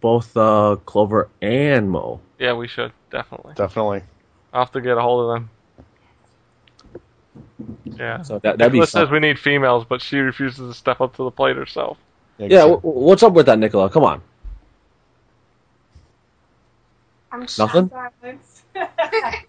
Both 0.00 0.36
uh, 0.36 0.76
Clover 0.84 1.28
and 1.42 1.90
Mo. 1.90 2.20
Yeah, 2.38 2.52
we 2.52 2.68
should 2.68 2.92
definitely. 3.10 3.54
Definitely. 3.54 4.02
I'll 4.52 4.64
have 4.64 4.72
to 4.72 4.80
get 4.80 4.96
a 4.96 5.00
hold 5.02 5.28
of 5.28 5.34
them. 5.34 5.50
Yeah. 7.98 8.22
So 8.22 8.38
that 8.38 8.58
that'd 8.58 8.72
be 8.72 8.78
Nicholas 8.78 8.92
says 8.92 9.08
fun. 9.08 9.14
we 9.14 9.20
need 9.20 9.38
females, 9.38 9.84
but 9.88 10.00
she 10.00 10.18
refuses 10.18 10.70
to 10.70 10.74
step 10.74 11.00
up 11.00 11.16
to 11.16 11.24
the 11.24 11.30
plate 11.30 11.56
herself. 11.56 11.98
Yeah, 12.38 12.60
w- 12.60 12.80
what's 12.82 13.24
up 13.24 13.32
with 13.32 13.46
that, 13.46 13.58
Nicola? 13.58 13.90
Come 13.90 14.04
on. 14.04 14.22
I'm 17.32 17.46
Nothing? 17.58 17.90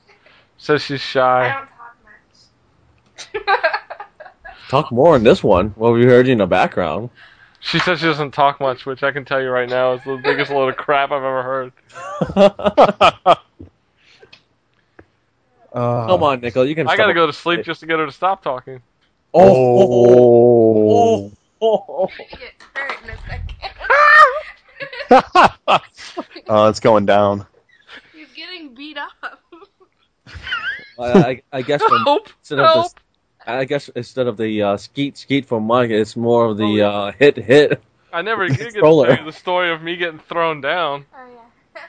Silence. 0.60 0.84
Says 0.84 0.84
she's 0.84 1.02
shy. 1.02 1.48
I 1.48 1.66
don't 3.34 3.34
talk 3.34 3.46
much. 3.46 4.70
Talk 4.70 4.92
more 4.92 5.16
in 5.16 5.24
this 5.24 5.44
one. 5.44 5.70
What 5.70 5.94
we 5.94 6.06
heard 6.06 6.28
you 6.28 6.34
in 6.34 6.40
the 6.40 6.48
background. 6.48 7.10
She 7.62 7.80
says 7.80 8.00
she 8.00 8.06
doesn't 8.06 8.32
talk 8.32 8.60
much, 8.60 8.86
which 8.86 9.04
I 9.04 9.12
can 9.12 9.26
tell 9.26 9.42
you 9.42 9.50
right 9.50 9.68
now 9.70 9.94
is 9.94 10.04
the 10.04 10.20
biggest 10.24 10.52
load 10.52 10.70
of 10.70 10.78
crap 10.78 11.12
I've 11.12 11.24
ever 11.24 11.44
heard. 11.44 11.74
Uh, 15.72 16.08
Come 16.08 16.24
on, 16.24 16.42
Nicola. 16.42 16.66
You 16.66 16.74
can. 16.74 16.88
I 16.88 16.98
gotta 16.98 17.14
go 17.14 17.28
to 17.28 17.34
sleep 17.34 17.64
just 17.64 17.82
to 17.82 17.86
get 17.86 18.00
her 18.00 18.08
to 18.08 18.12
stop 18.12 18.44
talking. 18.44 18.82
Oh. 19.36 21.32
oh, 21.62 21.86
oh. 21.88 22.08
Get 22.32 22.54
hurt 22.74 23.04
in 23.04 23.10
a 23.12 23.18
second. 23.28 23.60
oh, 26.48 26.68
it's 26.70 26.80
going 26.80 27.06
down. 27.06 27.46
He's 28.16 28.34
getting 28.36 28.74
beat 28.74 28.98
up. 28.98 29.39
I, 31.00 31.12
I, 31.12 31.42
I 31.54 31.62
guess 31.62 31.82
from, 31.88 32.04
Help! 32.04 32.30
instead 32.40 32.60
of 32.60 32.94
the, 33.46 33.52
I 33.52 33.66
guess 33.66 33.90
instead 33.90 34.28
of 34.28 34.38
the 34.38 34.62
uh, 34.64 34.78
skeet 34.78 35.18
skeet 35.18 35.46
from 35.46 35.64
Mike, 35.64 35.90
it's 35.92 36.16
more 36.16 36.46
of 36.46 36.52
Oh, 36.52 36.54
the 36.56 36.68
yeah. 36.68 36.88
uh, 36.90 37.12
hit 37.12 37.38
hit 37.38 37.82
I 38.12 38.22
never 38.22 38.48
did 38.48 38.58
get 38.58 38.74
to 38.74 38.80
tell 38.82 39.18
you 39.18 39.24
the 39.26 39.32
story 39.32 39.72
of 39.72 39.82
me 39.82 39.96
getting 39.96 40.20
thrown 40.20 40.62
down. 40.62 41.06
Oh 41.16 41.28
yeah. 41.76 41.82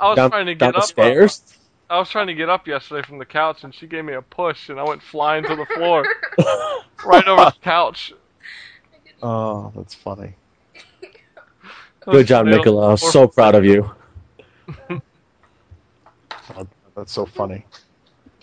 I 0.00 0.08
was 0.08 0.16
down, 0.16 0.30
trying 0.30 0.46
to 0.46 0.54
get 0.54 0.76
up. 0.76 0.82
stairs. 0.84 1.42
I 1.88 1.98
was 1.98 2.10
trying 2.10 2.26
to 2.26 2.34
get 2.34 2.48
up 2.48 2.66
yesterday 2.66 3.06
from 3.06 3.18
the 3.18 3.24
couch, 3.24 3.62
and 3.62 3.72
she 3.72 3.86
gave 3.86 4.04
me 4.04 4.12
a 4.14 4.22
push, 4.22 4.68
and 4.70 4.80
I 4.80 4.82
went 4.82 5.02
flying 5.02 5.44
to 5.44 5.54
the 5.54 5.66
floor, 5.66 6.04
right 7.06 7.26
over 7.28 7.44
the 7.44 7.54
couch. 7.62 8.12
Oh, 9.22 9.72
that's 9.76 9.94
funny. 9.94 10.34
Good 12.04 12.26
job, 12.26 12.46
Nicola. 12.46 12.90
I'm 12.90 12.96
so 12.96 13.28
proud 13.28 13.54
of 13.54 13.64
you. 13.64 13.90
Oh, 16.56 16.66
that's 16.96 17.12
so 17.12 17.26
funny. 17.26 17.64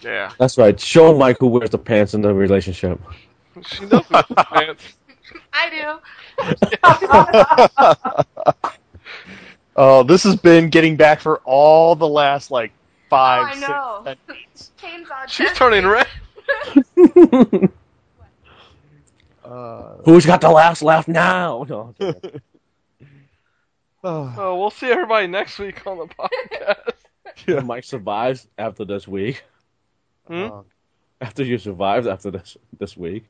Yeah, 0.04 0.32
That's 0.38 0.58
right. 0.58 0.78
Show 0.80 1.18
Mike 1.18 1.38
who 1.40 1.48
wears 1.48 1.70
the 1.70 1.78
pants 1.78 2.14
in 2.14 2.22
the 2.22 2.34
relationship. 2.34 3.00
she 3.66 3.86
knows 3.86 4.04
the 4.10 4.46
pants. 4.52 4.84
I 5.54 5.70
do. 5.70 6.00
Oh, 9.76 10.04
this 10.04 10.22
has 10.24 10.36
been 10.36 10.70
getting 10.70 10.98
back 10.98 11.20
for 11.20 11.38
all 11.46 11.96
the 11.96 12.08
last 12.08 12.52
like 12.52 12.72
five, 13.10 13.56
Oh, 13.68 14.04
I 14.06 14.16
six, 14.28 14.72
know. 14.78 14.78
ten 14.78 15.04
She's 15.28 15.48
Jesse. 15.48 15.56
turning 15.56 15.86
red. 15.88 16.08
Uh, 19.44 19.98
Who's 20.06 20.26
got 20.26 20.40
the 20.40 20.50
last 20.50 20.82
laugh 20.82 21.06
now? 21.08 21.66
No, 21.68 21.94
oh, 22.00 22.16
Oh, 24.38 24.58
we'll 24.58 24.70
see 24.70 24.90
everybody 24.90 25.28
next 25.28 25.60
week 25.60 25.86
on 25.86 25.98
the 25.98 26.06
podcast. 26.08 26.94
yeah. 27.48 27.60
Mike 27.60 27.84
survives 27.84 28.48
after 28.58 28.86
this 28.86 29.06
week. 29.06 29.44
Hmm? 30.28 30.34
Oh, 30.34 30.66
After 31.22 31.44
you 31.44 31.58
survived 31.58 32.08
after 32.08 32.32
this 32.32 32.58
this 32.80 32.98
week. 32.98 33.26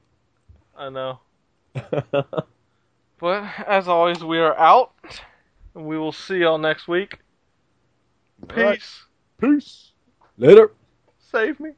I 0.77 0.89
know. 0.89 1.19
But 3.23 3.45
as 3.67 3.87
always, 3.87 4.21
we 4.21 4.37
are 4.39 4.57
out, 4.57 4.91
and 5.75 5.85
we 5.85 5.97
will 5.97 6.11
see 6.11 6.39
y'all 6.39 6.57
next 6.57 6.89
week. 6.89 7.19
All 8.49 8.61
right. 8.61 8.79
Peace. 8.79 9.03
Peace. 9.39 9.91
Later. 10.37 10.71
Save 11.31 11.57
me. 11.61 11.71